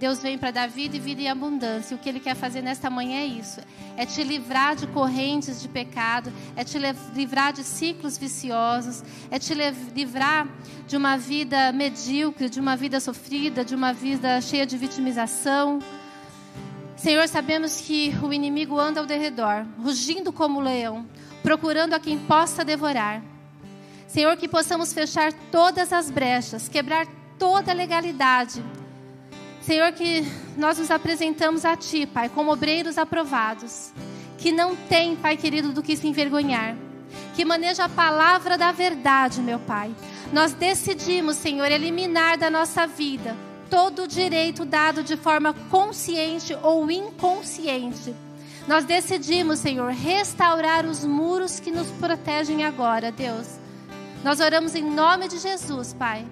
Deus 0.00 0.22
vem 0.22 0.38
para 0.38 0.50
dar 0.50 0.66
vida 0.66 0.96
e 0.96 0.98
vida 0.98 1.20
em 1.20 1.28
abundância. 1.28 1.92
E 1.92 1.94
o 1.94 1.98
que 1.98 2.08
Ele 2.08 2.20
quer 2.20 2.34
fazer 2.34 2.62
nesta 2.62 2.88
manhã 2.88 3.18
é 3.20 3.26
isso: 3.26 3.60
é 3.98 4.06
te 4.06 4.24
livrar 4.24 4.74
de 4.74 4.86
correntes 4.86 5.60
de 5.60 5.68
pecado, 5.68 6.32
é 6.56 6.64
te 6.64 6.78
livrar 7.14 7.52
de 7.52 7.62
ciclos 7.62 8.16
viciosos, 8.16 9.04
é 9.30 9.38
te 9.38 9.52
livrar 9.94 10.48
de 10.86 10.96
uma 10.96 11.18
vida 11.18 11.70
medíocre, 11.72 12.48
de 12.48 12.58
uma 12.58 12.76
vida 12.76 12.98
sofrida, 12.98 13.62
de 13.62 13.74
uma 13.74 13.92
vida 13.92 14.40
cheia 14.40 14.64
de 14.64 14.78
vitimização. 14.78 15.80
Senhor, 16.96 17.28
sabemos 17.28 17.82
que 17.82 18.14
o 18.22 18.32
inimigo 18.32 18.80
anda 18.80 19.00
ao 19.00 19.06
derredor, 19.06 19.66
rugindo 19.78 20.32
como 20.32 20.60
leão, 20.60 21.06
procurando 21.42 21.92
a 21.92 22.00
quem 22.00 22.18
possa 22.18 22.64
devorar. 22.64 23.22
Senhor, 24.08 24.34
que 24.38 24.48
possamos 24.48 24.94
fechar 24.94 25.30
todas 25.52 25.92
as 25.92 26.10
brechas, 26.10 26.70
quebrar 26.70 27.06
toda 27.38 27.74
legalidade 27.74 28.64
Senhor, 29.62 29.92
que 29.92 30.26
nós 30.56 30.78
nos 30.78 30.90
apresentamos 30.90 31.64
a 31.64 31.76
Ti, 31.76 32.06
Pai, 32.06 32.28
como 32.28 32.52
obreiros 32.52 32.96
aprovados, 32.96 33.92
que 34.38 34.50
não 34.50 34.74
tem, 34.74 35.14
Pai 35.16 35.36
querido, 35.36 35.72
do 35.72 35.82
que 35.82 35.96
se 35.96 36.06
envergonhar, 36.06 36.76
que 37.34 37.44
maneja 37.44 37.84
a 37.84 37.88
palavra 37.88 38.56
da 38.56 38.72
verdade, 38.72 39.40
meu 39.40 39.58
Pai. 39.58 39.94
Nós 40.32 40.52
decidimos, 40.52 41.36
Senhor, 41.36 41.70
eliminar 41.70 42.38
da 42.38 42.50
nossa 42.50 42.86
vida 42.86 43.36
todo 43.70 44.02
o 44.02 44.08
direito 44.08 44.64
dado 44.64 45.02
de 45.02 45.16
forma 45.16 45.54
consciente 45.70 46.56
ou 46.62 46.90
inconsciente. 46.90 48.14
Nós 48.66 48.84
decidimos, 48.84 49.60
Senhor, 49.60 49.92
restaurar 49.92 50.84
os 50.84 51.04
muros 51.04 51.60
que 51.60 51.70
nos 51.70 51.88
protegem 51.92 52.64
agora, 52.64 53.12
Deus. 53.12 53.58
Nós 54.22 54.40
oramos 54.40 54.74
em 54.74 54.82
nome 54.82 55.28
de 55.28 55.38
Jesus, 55.38 55.94
Pai, 55.94 56.26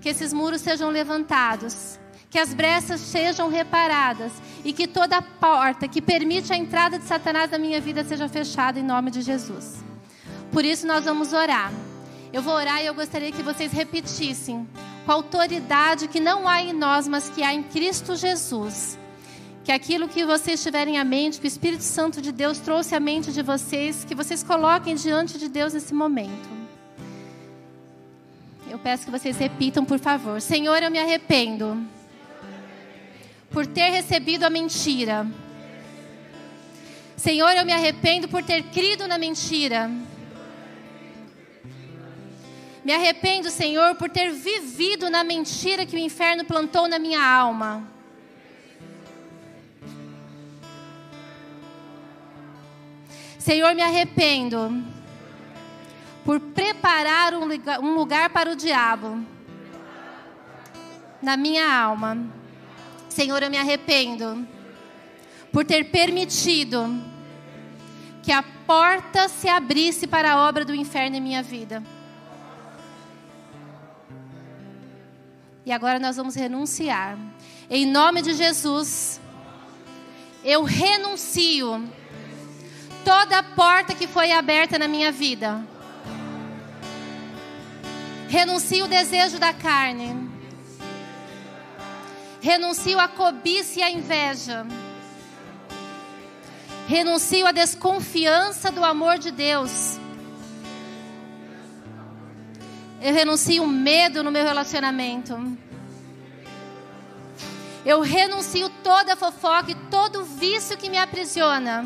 que 0.00 0.08
esses 0.08 0.32
muros 0.32 0.60
sejam 0.60 0.88
levantados, 0.88 1.97
que 2.30 2.38
as 2.38 2.52
brechas 2.52 3.00
sejam 3.00 3.48
reparadas 3.48 4.32
e 4.64 4.72
que 4.72 4.86
toda 4.86 5.22
porta 5.22 5.88
que 5.88 6.02
permite 6.02 6.52
a 6.52 6.56
entrada 6.56 6.98
de 6.98 7.04
Satanás 7.04 7.50
na 7.50 7.58
minha 7.58 7.80
vida 7.80 8.04
seja 8.04 8.28
fechada 8.28 8.78
em 8.78 8.82
nome 8.82 9.10
de 9.10 9.22
Jesus. 9.22 9.82
Por 10.52 10.64
isso 10.64 10.86
nós 10.86 11.04
vamos 11.04 11.32
orar. 11.32 11.72
Eu 12.32 12.42
vou 12.42 12.54
orar 12.54 12.82
e 12.82 12.86
eu 12.86 12.94
gostaria 12.94 13.32
que 13.32 13.42
vocês 13.42 13.72
repetissem 13.72 14.68
com 15.06 15.12
a 15.12 15.14
autoridade 15.14 16.08
que 16.08 16.20
não 16.20 16.46
há 16.46 16.60
em 16.60 16.74
nós, 16.74 17.08
mas 17.08 17.30
que 17.30 17.42
há 17.42 17.54
em 17.54 17.62
Cristo 17.62 18.14
Jesus. 18.14 18.98
Que 19.64 19.72
aquilo 19.72 20.08
que 20.08 20.24
vocês 20.24 20.62
tiverem 20.62 20.98
à 20.98 21.04
mente, 21.04 21.40
que 21.40 21.46
o 21.46 21.48
Espírito 21.48 21.82
Santo 21.82 22.20
de 22.20 22.30
Deus 22.30 22.58
trouxe 22.58 22.94
à 22.94 23.00
mente 23.00 23.32
de 23.32 23.42
vocês, 23.42 24.04
que 24.04 24.14
vocês 24.14 24.42
coloquem 24.42 24.94
diante 24.94 25.38
de 25.38 25.48
Deus 25.48 25.72
nesse 25.72 25.94
momento. 25.94 26.48
Eu 28.70 28.78
peço 28.78 29.06
que 29.06 29.10
vocês 29.10 29.36
repitam, 29.38 29.84
por 29.84 29.98
favor. 29.98 30.42
Senhor, 30.42 30.82
eu 30.82 30.90
me 30.90 30.98
arrependo 30.98 31.86
por 33.50 33.66
ter 33.66 33.90
recebido 33.90 34.44
a 34.44 34.50
mentira. 34.50 35.26
Senhor, 37.16 37.50
eu 37.56 37.64
me 37.64 37.72
arrependo 37.72 38.28
por 38.28 38.42
ter 38.42 38.62
crido 38.64 39.08
na 39.08 39.18
mentira. 39.18 39.90
Me 42.84 42.92
arrependo, 42.94 43.50
Senhor, 43.50 43.96
por 43.96 44.08
ter 44.08 44.30
vivido 44.30 45.10
na 45.10 45.24
mentira 45.24 45.84
que 45.84 45.96
o 45.96 45.98
inferno 45.98 46.44
plantou 46.44 46.88
na 46.88 46.98
minha 46.98 47.22
alma. 47.22 47.86
Senhor, 53.38 53.74
me 53.74 53.82
arrependo 53.82 54.84
por 56.24 56.38
preparar 56.38 57.34
um 57.34 57.94
lugar, 57.94 58.30
para 58.30 58.52
o 58.52 58.56
diabo 58.56 59.24
na 61.20 61.36
minha 61.36 61.66
alma. 61.66 62.37
Senhor, 63.18 63.42
eu 63.42 63.50
me 63.50 63.58
arrependo 63.58 64.46
por 65.52 65.64
ter 65.64 65.90
permitido 65.90 67.02
que 68.22 68.30
a 68.30 68.44
porta 68.64 69.28
se 69.28 69.48
abrisse 69.48 70.06
para 70.06 70.34
a 70.34 70.48
obra 70.48 70.64
do 70.64 70.72
inferno 70.72 71.16
em 71.16 71.20
minha 71.20 71.42
vida. 71.42 71.82
E 75.66 75.72
agora 75.72 75.98
nós 75.98 76.16
vamos 76.16 76.36
renunciar. 76.36 77.18
Em 77.68 77.84
nome 77.84 78.22
de 78.22 78.34
Jesus, 78.34 79.20
eu 80.44 80.62
renuncio 80.62 81.90
toda 83.04 83.42
porta 83.42 83.96
que 83.96 84.06
foi 84.06 84.30
aberta 84.30 84.78
na 84.78 84.86
minha 84.86 85.10
vida. 85.10 85.66
Renuncio 88.28 88.84
o 88.84 88.88
desejo 88.88 89.40
da 89.40 89.52
carne. 89.52 90.37
Renuncio 92.48 92.98
a 92.98 93.06
cobiça 93.06 93.78
e 93.78 93.82
a 93.82 93.90
inveja. 93.90 94.66
Renuncio 96.86 97.46
a 97.46 97.52
desconfiança 97.52 98.72
do 98.72 98.82
amor 98.82 99.18
de 99.18 99.30
Deus. 99.30 99.98
Eu 103.02 103.12
renuncio 103.12 103.66
medo 103.66 104.24
no 104.24 104.32
meu 104.32 104.42
relacionamento. 104.42 105.36
Eu 107.84 108.00
renuncio 108.00 108.70
toda 108.82 109.14
fofoca 109.14 109.72
e 109.72 109.74
todo 109.90 110.24
vício 110.24 110.78
que 110.78 110.88
me 110.88 110.96
aprisiona. 110.96 111.84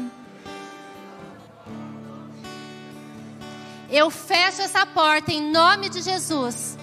Eu 3.91 4.11
fecho 4.11 4.63
essa 4.63 4.87
porta 4.87 5.33
em 5.33 5.43
nome 5.43 5.89
de 5.89 6.01
Jesus. 6.01 6.79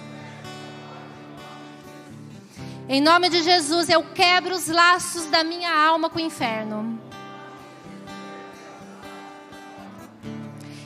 Em 2.92 3.00
nome 3.00 3.30
de 3.30 3.42
Jesus, 3.42 3.88
eu 3.88 4.02
quebro 4.02 4.54
os 4.54 4.66
laços 4.66 5.26
da 5.26 5.44
minha 5.44 5.72
alma 5.72 6.10
com 6.10 6.18
o 6.18 6.20
inferno. 6.20 7.00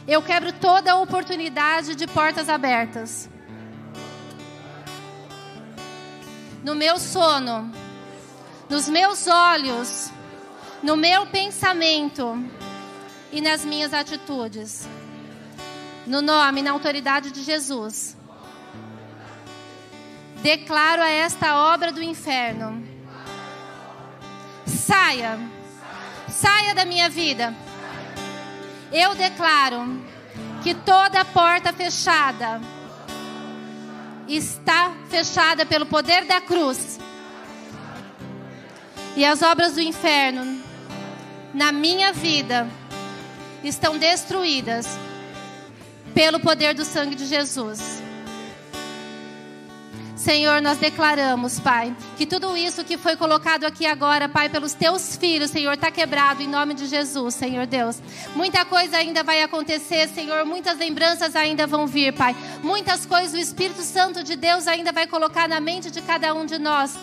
Eu 0.07 0.21
quebro 0.21 0.53
toda 0.53 0.97
oportunidade 0.97 1.95
de 1.97 2.07
portas 2.07 2.51
abertas. 2.51 3.31
no 6.65 6.75
meu 6.75 6.99
sono, 6.99 7.71
nos 8.71 8.89
meus 8.89 9.27
olhos, 9.27 10.11
no 10.83 10.97
meu 10.97 11.27
pensamento 11.27 12.43
e 13.31 13.43
nas 13.43 13.63
minhas 13.65 13.93
atitudes. 13.93 14.89
No 16.07 16.23
nome 16.23 16.61
e 16.61 16.63
na 16.65 16.71
autoridade 16.71 17.31
de 17.31 17.43
Jesus. 17.43 18.17
Declaro 20.45 21.01
a 21.01 21.09
esta 21.09 21.57
obra 21.73 21.91
do 21.91 22.03
inferno: 22.03 22.87
saia, 24.67 25.39
saia 26.29 26.75
da 26.75 26.85
minha 26.85 27.09
vida. 27.09 27.55
Eu 28.93 29.15
declaro 29.15 30.05
que 30.63 30.75
toda 30.75 31.25
porta 31.25 31.73
fechada, 31.73 32.61
está 34.29 34.93
fechada 35.09 35.65
pelo 35.65 35.87
poder 35.87 36.27
da 36.27 36.43
cruz. 36.43 37.01
E 39.17 39.25
as 39.25 39.41
obras 39.41 39.73
do 39.73 39.81
inferno 39.81 40.63
na 41.55 41.73
minha 41.73 42.13
vida 42.13 42.69
estão 43.63 43.97
destruídas 43.97 44.87
pelo 46.13 46.39
poder 46.39 46.75
do 46.75 46.85
sangue 46.85 47.15
de 47.15 47.25
Jesus. 47.25 48.04
Senhor, 50.25 50.63
nós 50.63 50.79
declaramos, 50.79 51.61
Pai, 51.61 51.95
que 52.17 52.25
tudo 52.25 52.57
isso 52.57 52.83
que 52.83 52.97
foi 52.97 53.15
colocado 53.15 53.65
aqui 53.65 53.85
agora, 53.85 54.27
Pai, 54.27 54.49
pelos 54.49 54.73
teus 54.73 55.17
filhos, 55.17 55.51
Senhor, 55.51 55.75
está 55.75 55.91
quebrado 55.91 56.43
em 56.43 56.49
nome 56.49 56.73
de 56.73 56.87
Jesus, 56.87 57.35
Senhor 57.35 57.67
Deus. 57.67 58.01
Muita 58.35 58.65
coisa 58.65 58.97
ainda 58.97 59.23
vai 59.23 59.43
acontecer, 59.43 60.09
Senhor, 60.09 60.47
muitas 60.47 60.79
lembranças 60.79 61.37
ainda 61.37 61.67
vão 61.67 61.87
vir, 61.87 62.15
Pai. 62.15 62.35
Muitas 62.63 63.05
coisas 63.05 63.35
o 63.35 63.37
Espírito 63.37 63.83
Santo 63.83 64.25
de 64.25 64.35
Deus 64.35 64.67
ainda 64.67 64.93
vai 64.93 65.07
colocar 65.07 65.47
na 65.47 65.61
mente 65.61 65.91
de 65.91 66.01
cada 66.01 66.33
um 66.33 66.47
de 66.47 66.59
nós 66.59 66.97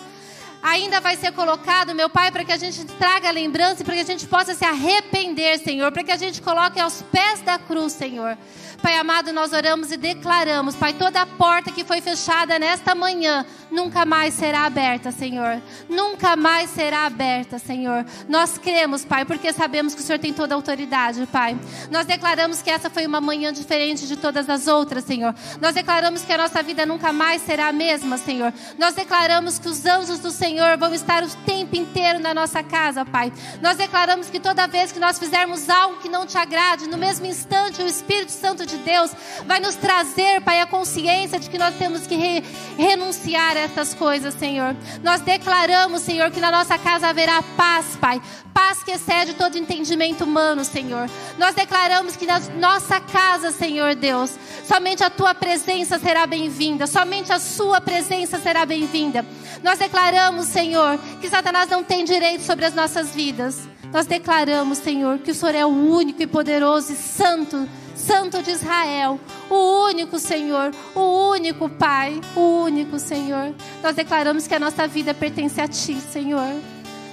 ainda 0.62 1.00
vai 1.00 1.16
ser 1.16 1.32
colocado, 1.32 1.92
meu 1.92 2.08
Pai, 2.08 2.30
para 2.30 2.44
que 2.44 2.52
a 2.52 2.56
gente 2.56 2.84
traga 2.84 3.28
a 3.28 3.32
lembrança 3.32 3.84
para 3.84 3.94
que 3.94 4.00
a 4.00 4.04
gente 4.04 4.26
possa 4.28 4.54
se 4.54 4.64
arrepender, 4.64 5.58
Senhor, 5.58 5.90
para 5.90 6.04
que 6.04 6.12
a 6.12 6.16
gente 6.16 6.40
coloque 6.40 6.78
aos 6.78 7.02
pés 7.02 7.40
da 7.40 7.58
cruz, 7.58 7.92
Senhor. 7.92 8.38
Pai 8.82 8.96
amado, 8.96 9.32
nós 9.32 9.52
oramos 9.52 9.92
e 9.92 9.96
declaramos, 9.96 10.74
Pai, 10.74 10.92
toda 10.92 11.22
a 11.22 11.26
porta 11.26 11.70
que 11.70 11.84
foi 11.84 12.00
fechada 12.00 12.58
nesta 12.58 12.96
manhã 12.96 13.46
nunca 13.70 14.04
mais 14.04 14.34
será 14.34 14.64
aberta, 14.66 15.12
Senhor. 15.12 15.62
Nunca 15.88 16.34
mais 16.34 16.68
será 16.70 17.06
aberta, 17.06 17.60
Senhor. 17.60 18.04
Nós 18.28 18.58
cremos, 18.58 19.04
Pai, 19.04 19.24
porque 19.24 19.52
sabemos 19.52 19.94
que 19.94 20.00
o 20.00 20.04
Senhor 20.04 20.18
tem 20.18 20.32
toda 20.32 20.54
a 20.54 20.56
autoridade, 20.56 21.26
Pai. 21.30 21.56
Nós 21.92 22.06
declaramos 22.06 22.60
que 22.60 22.70
essa 22.70 22.90
foi 22.90 23.06
uma 23.06 23.20
manhã 23.20 23.52
diferente 23.52 24.06
de 24.06 24.16
todas 24.16 24.50
as 24.50 24.66
outras, 24.66 25.04
Senhor. 25.04 25.32
Nós 25.60 25.74
declaramos 25.74 26.22
que 26.22 26.32
a 26.32 26.38
nossa 26.38 26.60
vida 26.60 26.84
nunca 26.84 27.12
mais 27.12 27.40
será 27.42 27.68
a 27.68 27.72
mesma, 27.72 28.18
Senhor. 28.18 28.52
Nós 28.78 28.94
declaramos 28.94 29.60
que 29.60 29.68
os 29.68 29.86
anjos 29.86 30.18
do 30.18 30.32
Senhor 30.32 30.76
vão 30.76 30.92
estar 30.92 31.22
o 31.22 31.28
tempo 31.46 31.76
inteiro 31.76 32.18
na 32.18 32.34
nossa 32.34 32.64
casa, 32.64 33.04
Pai. 33.04 33.32
Nós 33.60 33.76
declaramos 33.76 34.28
que 34.28 34.40
toda 34.40 34.66
vez 34.66 34.90
que 34.90 34.98
nós 34.98 35.20
fizermos 35.20 35.70
algo 35.70 36.00
que 36.00 36.08
não 36.08 36.26
te 36.26 36.36
agrade, 36.36 36.88
no 36.88 36.98
mesmo 36.98 37.26
instante 37.26 37.80
o 37.80 37.86
Espírito 37.86 38.32
Santo 38.32 38.66
de 38.66 38.71
de 38.72 38.78
Deus 38.78 39.10
vai 39.46 39.60
nos 39.60 39.76
trazer, 39.76 40.40
Pai, 40.40 40.60
a 40.60 40.66
consciência 40.66 41.38
de 41.38 41.48
que 41.48 41.58
nós 41.58 41.74
temos 41.76 42.06
que 42.06 42.16
re 42.16 42.42
renunciar 42.76 43.56
a 43.56 43.60
essas 43.60 43.94
coisas, 43.94 44.34
Senhor. 44.34 44.74
Nós 45.02 45.20
declaramos, 45.20 46.02
Senhor, 46.02 46.30
que 46.30 46.40
na 46.40 46.50
nossa 46.50 46.78
casa 46.78 47.08
haverá 47.08 47.42
paz, 47.56 47.96
Pai. 48.00 48.20
Paz 48.52 48.82
que 48.82 48.90
excede 48.90 49.34
todo 49.34 49.56
entendimento 49.56 50.24
humano, 50.24 50.64
Senhor. 50.64 51.08
Nós 51.38 51.54
declaramos 51.54 52.16
que 52.16 52.26
na 52.26 52.38
nossa 52.58 53.00
casa, 53.00 53.50
Senhor 53.50 53.94
Deus, 53.94 54.32
somente 54.66 55.02
a 55.02 55.10
tua 55.10 55.34
presença 55.34 55.98
será 55.98 56.26
bem-vinda, 56.26 56.86
somente 56.86 57.32
a 57.32 57.38
sua 57.38 57.80
presença 57.80 58.38
será 58.38 58.66
bem-vinda. 58.66 59.24
Nós 59.62 59.78
declaramos, 59.78 60.46
Senhor, 60.46 60.98
que 61.20 61.28
Satanás 61.28 61.68
não 61.70 61.84
tem 61.84 62.04
direito 62.04 62.42
sobre 62.42 62.64
as 62.64 62.74
nossas 62.74 63.14
vidas. 63.14 63.60
Nós 63.92 64.06
declaramos, 64.06 64.78
Senhor, 64.78 65.18
que 65.18 65.30
o 65.30 65.34
Senhor 65.34 65.54
é 65.54 65.64
o 65.64 65.68
único 65.68 66.22
e 66.22 66.26
poderoso 66.26 66.92
e 66.92 66.96
santo 66.96 67.68
Santo 68.06 68.42
de 68.42 68.50
Israel, 68.50 69.20
o 69.48 69.84
único 69.86 70.18
Senhor, 70.18 70.72
o 70.94 71.30
único 71.30 71.68
Pai, 71.68 72.20
o 72.34 72.64
único 72.64 72.98
Senhor. 72.98 73.54
Nós 73.82 73.94
declaramos 73.94 74.46
que 74.46 74.54
a 74.54 74.58
nossa 74.58 74.88
vida 74.88 75.14
pertence 75.14 75.60
a 75.60 75.68
Ti, 75.68 76.00
Senhor. 76.00 76.52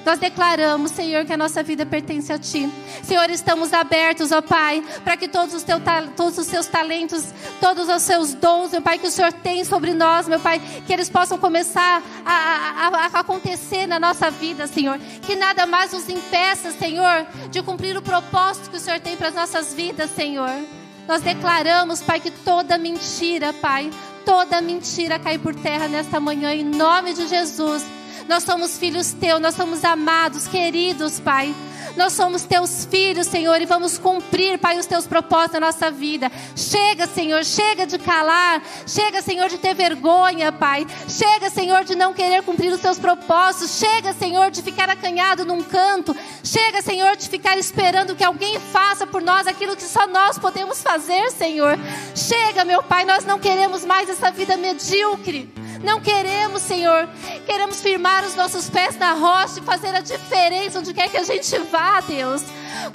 Nós 0.05 0.17
declaramos, 0.17 0.91
Senhor, 0.91 1.25
que 1.25 1.33
a 1.33 1.37
nossa 1.37 1.61
vida 1.61 1.85
pertence 1.85 2.33
a 2.33 2.39
Ti. 2.39 2.67
Senhor, 3.03 3.29
estamos 3.29 3.71
abertos, 3.73 4.31
ó 4.31 4.41
Pai, 4.41 4.83
para 5.03 5.15
que 5.15 5.27
todos 5.27 5.53
os, 5.53 5.61
teu, 5.61 5.77
todos 6.15 6.39
os 6.39 6.47
seus 6.47 6.65
talentos, 6.65 7.25
todos 7.59 7.87
os 7.87 8.01
seus 8.01 8.33
dons, 8.33 8.71
meu 8.71 8.81
Pai, 8.81 8.97
que 8.97 9.07
o 9.07 9.11
Senhor 9.11 9.31
tem 9.31 9.63
sobre 9.63 9.93
nós, 9.93 10.27
meu 10.27 10.39
Pai, 10.39 10.59
que 10.87 10.91
eles 10.91 11.09
possam 11.09 11.37
começar 11.37 12.01
a, 12.25 12.31
a, 12.31 12.87
a 12.87 13.19
acontecer 13.19 13.85
na 13.85 13.99
nossa 13.99 14.31
vida, 14.31 14.65
Senhor. 14.65 14.97
Que 15.21 15.35
nada 15.35 15.67
mais 15.67 15.93
nos 15.93 16.09
impeça, 16.09 16.71
Senhor, 16.71 17.27
de 17.51 17.61
cumprir 17.61 17.95
o 17.95 18.01
propósito 18.01 18.71
que 18.71 18.77
o 18.77 18.79
Senhor 18.79 18.99
tem 18.99 19.15
para 19.15 19.27
as 19.27 19.35
nossas 19.35 19.73
vidas, 19.73 20.09
Senhor. 20.11 20.78
Nós 21.09 21.23
declaramos, 21.23 22.03
Pai, 22.03 22.19
que 22.19 22.29
toda 22.29 22.77
mentira, 22.77 23.51
Pai, 23.51 23.89
toda 24.23 24.61
mentira 24.61 25.17
cai 25.17 25.39
por 25.39 25.55
terra 25.55 25.87
nesta 25.87 26.19
manhã, 26.19 26.53
em 26.53 26.63
nome 26.63 27.15
de 27.15 27.27
Jesus. 27.27 27.83
Nós 28.27 28.43
somos 28.43 28.77
filhos 28.77 29.11
teus, 29.13 29.41
nós 29.41 29.55
somos 29.55 29.83
amados, 29.83 30.45
queridos, 30.47 31.19
Pai. 31.19 31.55
Nós 31.99 32.13
somos 32.13 32.43
teus 32.43 32.85
filhos, 32.85 33.27
Senhor, 33.27 33.61
e 33.61 33.65
vamos 33.65 33.97
cumprir, 33.97 34.57
Pai, 34.57 34.79
os 34.79 34.85
teus 34.85 35.05
propósitos 35.05 35.59
na 35.59 35.67
nossa 35.67 35.91
vida. 35.91 36.31
Chega, 36.55 37.05
Senhor, 37.05 37.43
chega 37.43 37.85
de 37.85 37.99
calar. 37.99 38.63
Chega, 38.87 39.21
Senhor, 39.21 39.49
de 39.49 39.57
ter 39.57 39.75
vergonha, 39.75 40.49
Pai. 40.49 40.87
Chega, 41.09 41.49
Senhor, 41.49 41.83
de 41.83 41.95
não 41.95 42.13
querer 42.13 42.41
cumprir 42.43 42.71
os 42.71 42.79
teus 42.79 42.97
propósitos. 42.97 43.77
Chega, 43.77 44.13
Senhor, 44.13 44.49
de 44.49 44.61
ficar 44.61 44.89
acanhado 44.89 45.43
num 45.43 45.61
canto. 45.61 46.15
Chega, 46.41 46.81
Senhor, 46.81 47.17
de 47.17 47.27
ficar 47.27 47.57
esperando 47.57 48.15
que 48.15 48.23
alguém 48.23 48.57
faça 48.61 49.05
por 49.05 49.21
nós 49.21 49.45
aquilo 49.45 49.75
que 49.75 49.83
só 49.83 50.07
nós 50.07 50.39
podemos 50.39 50.81
fazer, 50.81 51.29
Senhor. 51.31 51.77
Chega, 52.15 52.63
meu 52.63 52.81
Pai, 52.81 53.03
nós 53.03 53.25
não 53.25 53.37
queremos 53.37 53.83
mais 53.83 54.09
essa 54.09 54.31
vida 54.31 54.55
medíocre. 54.55 55.51
Não 55.83 56.01
queremos, 56.01 56.61
Senhor. 56.61 57.07
Queremos 57.45 57.81
firmar 57.81 58.23
os 58.25 58.35
nossos 58.35 58.69
pés 58.69 58.97
na 58.97 59.13
rocha 59.13 59.59
e 59.59 59.63
fazer 59.63 59.95
a 59.95 60.01
diferença 60.01 60.79
onde 60.79 60.93
quer 60.93 61.09
que 61.09 61.17
a 61.17 61.23
gente 61.23 61.57
vá, 61.71 62.01
Deus. 62.01 62.43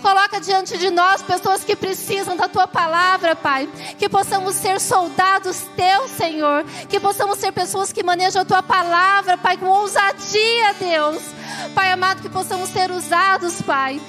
Coloca 0.03 0.41
diante 0.41 0.76
de 0.76 0.91
nós 0.91 1.22
pessoas 1.22 1.64
que 1.64 1.74
precisam 1.74 2.37
da 2.37 2.49
tua 2.49 2.66
palavra, 2.66 3.35
Pai. 3.35 3.68
Que 3.99 4.09
possamos 4.09 4.55
ser 4.55 4.80
soldados 4.80 5.62
teus, 5.76 6.11
Senhor. 6.11 6.64
Que 6.89 7.01
possamos 7.01 7.39
ser 7.39 7.53
pessoas 7.53 7.93
que 7.93 8.03
manejam 8.03 8.43
a 8.43 8.45
tua 8.45 8.62
palavra, 8.62 9.39
Pai, 9.39 9.57
com 9.57 9.66
ousadia, 9.66 10.74
Deus. 10.78 11.22
Pai 11.74 11.91
amado, 11.91 12.22
que 12.22 12.28
possamos 12.28 12.68
ser 12.70 12.91
usados, 12.91 13.62
Pai 13.62 14.01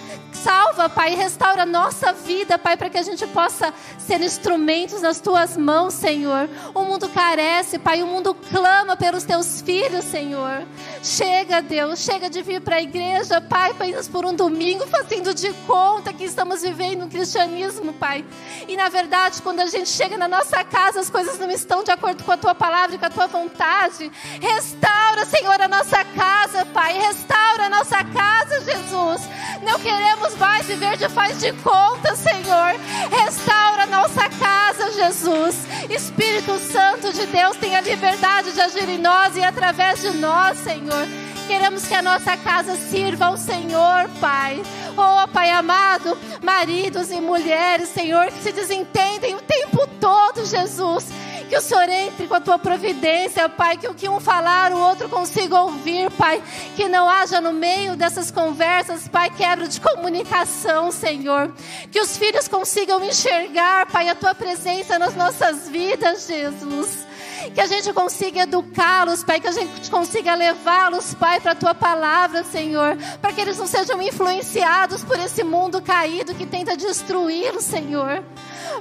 salva, 0.46 0.88
Pai, 0.88 1.16
restaura 1.16 1.64
a 1.64 1.66
nossa 1.66 2.14
vida, 2.14 2.56
Pai, 2.60 2.78
para 2.78 2.88
que 2.88 3.00
a 3.00 3.02
gente 3.02 3.26
possa 3.26 3.74
ser 3.98 4.22
instrumentos 4.22 5.02
nas 5.02 5.20
tuas 5.20 5.58
mãos, 5.58 5.96
Senhor. 5.96 6.48
O 6.72 6.84
mundo 6.84 7.10
carece, 7.10 7.80
Pai, 7.80 8.04
o 8.04 8.06
mundo 8.06 8.36
clama 8.52 8.96
pelos 8.96 9.24
teus 9.24 9.62
filhos, 9.62 10.06
Senhor. 10.06 10.64
Chega, 11.02 11.64
Deus, 11.64 11.98
chega 11.98 12.30
de 12.30 12.44
vir 12.44 12.62
para 12.62 12.76
a 12.76 12.82
igreja, 12.82 13.42
Pai, 13.42 13.72
apenas 13.72 14.08
por 14.08 14.24
um 14.24 14.36
domingo, 14.36 14.86
fazendo 14.86 15.34
de 15.34 15.52
conta 15.66 16.14
que 16.14 16.26
estamos 16.26 16.62
vivendo 16.62 17.06
um 17.06 17.10
cristianismo, 17.10 17.92
Pai. 17.94 18.24
E 18.68 18.78
na 18.78 18.88
verdade, 18.88 19.42
quando 19.42 19.62
a 19.62 19.66
gente 19.66 19.90
chega 19.90 20.16
na 20.16 20.28
nossa 20.28 20.64
casa, 20.64 21.00
as 21.00 21.10
coisas 21.10 21.40
não 21.40 21.50
estão 21.50 21.84
de 21.84 21.90
acordo 21.90 22.24
com 22.24 22.32
a 22.32 22.38
tua 22.38 22.54
palavra 22.54 22.96
e 22.96 23.00
com 23.00 23.06
a 23.08 23.10
tua 23.10 23.26
vontade. 23.26 24.12
Restaura, 24.40 25.26
Senhor, 25.26 25.60
a 25.60 25.68
nossa 25.68 26.06
casa, 26.06 26.68
Pai. 26.68 26.94
Restaura 27.00 27.66
a 27.66 27.70
nossa 27.70 28.04
casa, 28.04 28.62
Jesus. 28.62 29.28
Não 29.64 29.80
queremos 29.80 30.35
mais 30.38 30.66
viver 30.66 30.98
de 30.98 31.10
faz 31.10 31.40
de 31.40 31.52
conta, 31.54 32.16
Senhor. 32.16 32.76
Restaura 33.12 33.86
nossa 33.86 34.30
casa, 34.30 34.92
Jesus. 34.92 35.56
Espírito 35.90 36.58
Santo 36.60 37.14
de 37.14 37.26
Deus, 37.28 37.58
tenha 37.58 37.82
liberdade 37.82 38.52
de 38.52 38.62
agir 38.62 38.90
em 38.90 38.98
nós 38.98 39.36
e 39.36 39.44
através 39.44 40.02
de 40.02 40.12
nós, 40.12 40.58
Senhor. 40.60 41.08
Queremos 41.48 41.88
que 41.88 41.94
a 41.94 42.02
nossa 42.02 42.36
casa 42.38 42.76
sirva 42.76 43.26
ao 43.26 43.38
Senhor, 43.38 44.10
Pai. 44.20 44.62
Oh, 44.98 45.28
Pai 45.28 45.52
amado, 45.52 46.18
maridos 46.42 47.12
e 47.12 47.22
mulheres, 47.22 47.90
Senhor, 47.90 48.28
que 48.28 48.42
se 48.42 48.52
desentendem 48.52 49.36
o 49.36 49.42
tempo 49.42 49.88
todo, 50.00 50.46
Jesus 50.46 51.06
que 51.46 51.58
o 51.58 51.62
Senhor 51.62 51.88
entre 51.90 52.28
com 52.28 52.36
a 52.36 52.42
tua 52.42 52.60
providência, 52.60 53.48
Pai. 53.48 53.78
Que 53.78 53.88
o 53.88 53.94
que 53.94 54.10
um 54.10 54.20
falar, 54.20 54.72
o 54.72 54.80
outro 54.80 55.08
consiga 55.10 55.60
ouvir, 55.62 56.12
Pai. 56.12 56.42
Que 56.76 56.88
não 56.88 57.10
haja 57.10 57.40
no 57.40 57.54
meio 57.54 57.96
dessas 57.96 58.32
conversas, 58.32 59.08
Pai, 59.08 59.30
quebra 59.30 59.68
de 59.68 59.80
comunicação, 59.80 60.92
Senhor. 60.92 61.52
Que 61.92 62.00
os 62.00 62.18
filhos 62.18 62.48
consigam 62.48 63.04
enxergar, 63.04 63.86
Pai, 63.88 64.10
a 64.10 64.16
tua 64.16 64.36
presença 64.36 65.00
nas 65.00 65.16
nossas 65.16 65.70
vidas, 65.70 66.28
Jesus 66.28 67.06
que 67.54 67.62
a 67.62 67.68
gente 67.68 67.92
consiga 67.94 68.42
educá-los, 68.42 69.24
Pai, 69.24 69.40
que 69.40 69.48
a 69.48 69.52
gente 69.52 69.90
consiga 69.90 70.36
levá-los, 70.36 71.14
Pai, 71.14 71.40
para 71.40 71.52
a 71.52 71.56
tua 71.56 71.76
palavra, 71.76 72.44
Senhor, 72.44 72.98
para 73.22 73.34
que 73.34 73.42
eles 73.42 73.58
não 73.58 73.68
sejam 73.68 74.02
influenciados 74.02 75.04
por 75.04 75.18
esse 75.20 75.44
mundo 75.44 75.82
caído 75.82 76.36
que 76.36 76.46
tenta 76.46 76.76
destruí-los, 76.76 77.64
Senhor. 77.64 78.24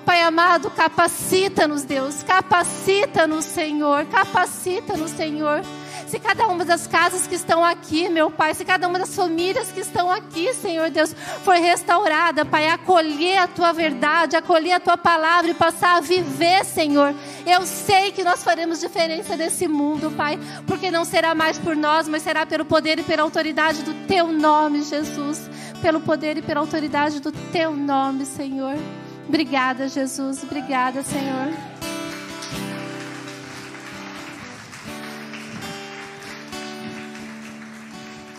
Pai 0.05 0.21
amado, 0.23 0.71
capacita-nos, 0.71 1.83
Deus, 1.85 2.23
capacita-nos, 2.23 3.45
Senhor, 3.45 4.07
capacita-nos, 4.07 5.11
Senhor. 5.11 5.63
Se 6.07 6.19
cada 6.19 6.47
uma 6.49 6.65
das 6.65 6.87
casas 6.87 7.27
que 7.27 7.35
estão 7.35 7.65
aqui, 7.65 8.09
meu 8.09 8.31
Pai, 8.31 8.55
se 8.55 8.65
cada 8.65 8.87
uma 8.87 8.99
das 8.99 9.15
famílias 9.15 9.73
que 9.73 9.81
estão 9.81 10.11
aqui, 10.11 10.53
Senhor 10.55 10.91
Deus, 10.91 11.15
for 11.43 11.55
restaurada, 11.55 12.45
Pai, 12.45 12.69
acolher 12.69 13.39
a 13.39 13.49
tua 13.49 13.73
verdade, 13.73 14.37
acolher 14.37 14.73
a 14.73 14.81
tua 14.81 14.97
palavra 14.97 15.51
e 15.51 15.55
passar 15.55 15.97
a 15.97 16.01
viver, 16.01 16.65
Senhor. 16.65 17.15
Eu 17.47 17.63
sei 17.67 18.13
que 18.13 18.23
nós 18.23 18.45
faremos 18.45 18.81
diferença 18.81 19.37
nesse 19.37 19.67
mundo, 19.67 20.11
Pai, 20.11 20.39
porque 20.67 20.91
não 20.91 21.05
será 21.05 21.35
mais 21.35 21.59
por 21.59 21.75
nós, 21.75 22.09
mas 22.09 22.23
será 22.23 22.47
pelo 22.47 22.65
poder 22.65 22.99
e 22.99 23.03
pela 23.03 23.23
autoridade 23.23 23.83
do 23.83 24.07
teu 24.07 24.29
nome, 24.29 24.83
Jesus. 24.83 25.51
Pelo 25.83 26.01
poder 26.01 26.39
e 26.39 26.43
pela 26.43 26.61
autoridade 26.61 27.21
do 27.21 27.33
teu 27.33 27.73
nome, 27.75 28.25
Senhor. 28.25 28.77
Obrigada, 29.29 29.89
Jesus. 29.89 30.43
Obrigada, 30.43 31.03
Senhor. 31.03 31.74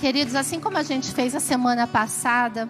Queridos, 0.05 0.35
assim 0.35 0.59
como 0.59 0.77
a 0.77 0.83
gente 0.83 1.11
fez 1.11 1.33
a 1.33 1.39
semana 1.39 1.87
passada, 1.87 2.69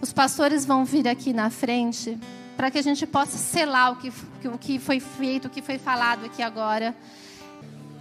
os 0.00 0.12
pastores 0.12 0.66
vão 0.66 0.84
vir 0.84 1.06
aqui 1.06 1.32
na 1.32 1.48
frente 1.48 2.18
para 2.56 2.68
que 2.68 2.76
a 2.76 2.82
gente 2.82 3.06
possa 3.06 3.38
selar 3.38 3.92
o 3.92 3.96
que, 3.96 4.12
o 4.48 4.58
que 4.58 4.80
foi 4.80 4.98
feito, 4.98 5.44
o 5.44 5.48
que 5.48 5.62
foi 5.62 5.78
falado 5.78 6.24
aqui 6.26 6.42
agora. 6.42 6.92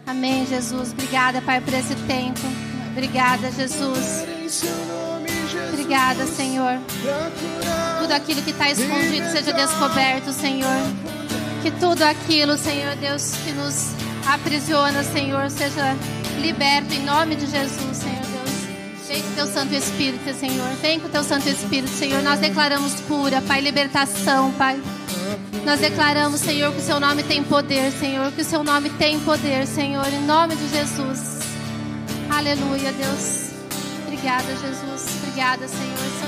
Amém, 0.08 0.44
Jesus. 0.48 0.92
Obrigada, 0.92 1.40
Pai, 1.40 1.62
por 1.62 1.72
esse 1.72 1.94
tempo. 2.08 2.40
Obrigada, 2.94 3.52
Jesus. 3.52 4.26
Obrigada, 5.72 6.26
Senhor. 6.26 6.80
Tudo 8.02 8.12
aquilo 8.12 8.42
que 8.42 8.50
está 8.50 8.72
escondido 8.72 9.30
seja 9.30 9.54
descoberto, 9.54 10.34
Senhor. 10.34 10.82
Que 11.62 11.70
tudo 11.70 12.02
aquilo, 12.02 12.58
Senhor 12.58 12.96
Deus, 12.96 13.36
que 13.46 13.52
nos 13.52 13.92
aprisiona, 14.28 15.04
Senhor, 15.04 15.52
seja 15.52 15.96
liberto 16.42 16.92
em 16.92 17.06
nome 17.06 17.36
de 17.36 17.46
Jesus, 17.46 17.98
Senhor. 17.98 18.23
Vem 19.08 19.22
com 19.22 19.34
teu 19.34 19.48
Santo 19.48 19.74
Espírito, 19.74 20.34
Senhor. 20.34 20.70
Vem 20.82 21.00
com 21.00 21.10
teu 21.10 21.24
Santo 21.24 21.50
Espírito, 21.50 21.92
Senhor. 21.92 22.22
Nós 22.24 22.40
declaramos 22.40 22.94
cura, 23.02 23.42
Pai, 23.42 23.60
libertação, 23.60 24.52
Pai. 24.54 24.82
Nós 25.66 25.80
declaramos, 25.80 26.40
Senhor, 26.40 26.72
que 26.72 26.80
o 26.80 26.82
seu 26.82 27.00
nome 27.00 27.24
tem 27.24 27.44
poder, 27.44 27.92
Senhor. 27.92 28.32
Que 28.32 28.42
o 28.42 28.46
seu 28.46 28.64
nome 28.64 28.90
tem 28.92 29.20
poder, 29.20 29.68
Senhor. 29.68 30.08
Em 30.08 30.26
nome 30.26 30.56
de 30.56 30.70
Jesus. 30.70 31.40
Aleluia, 32.30 32.92
Deus. 32.94 33.52
Obrigada, 34.06 34.48
Jesus. 34.56 35.06
Obrigada, 35.22 35.68
Senhor. 35.68 36.23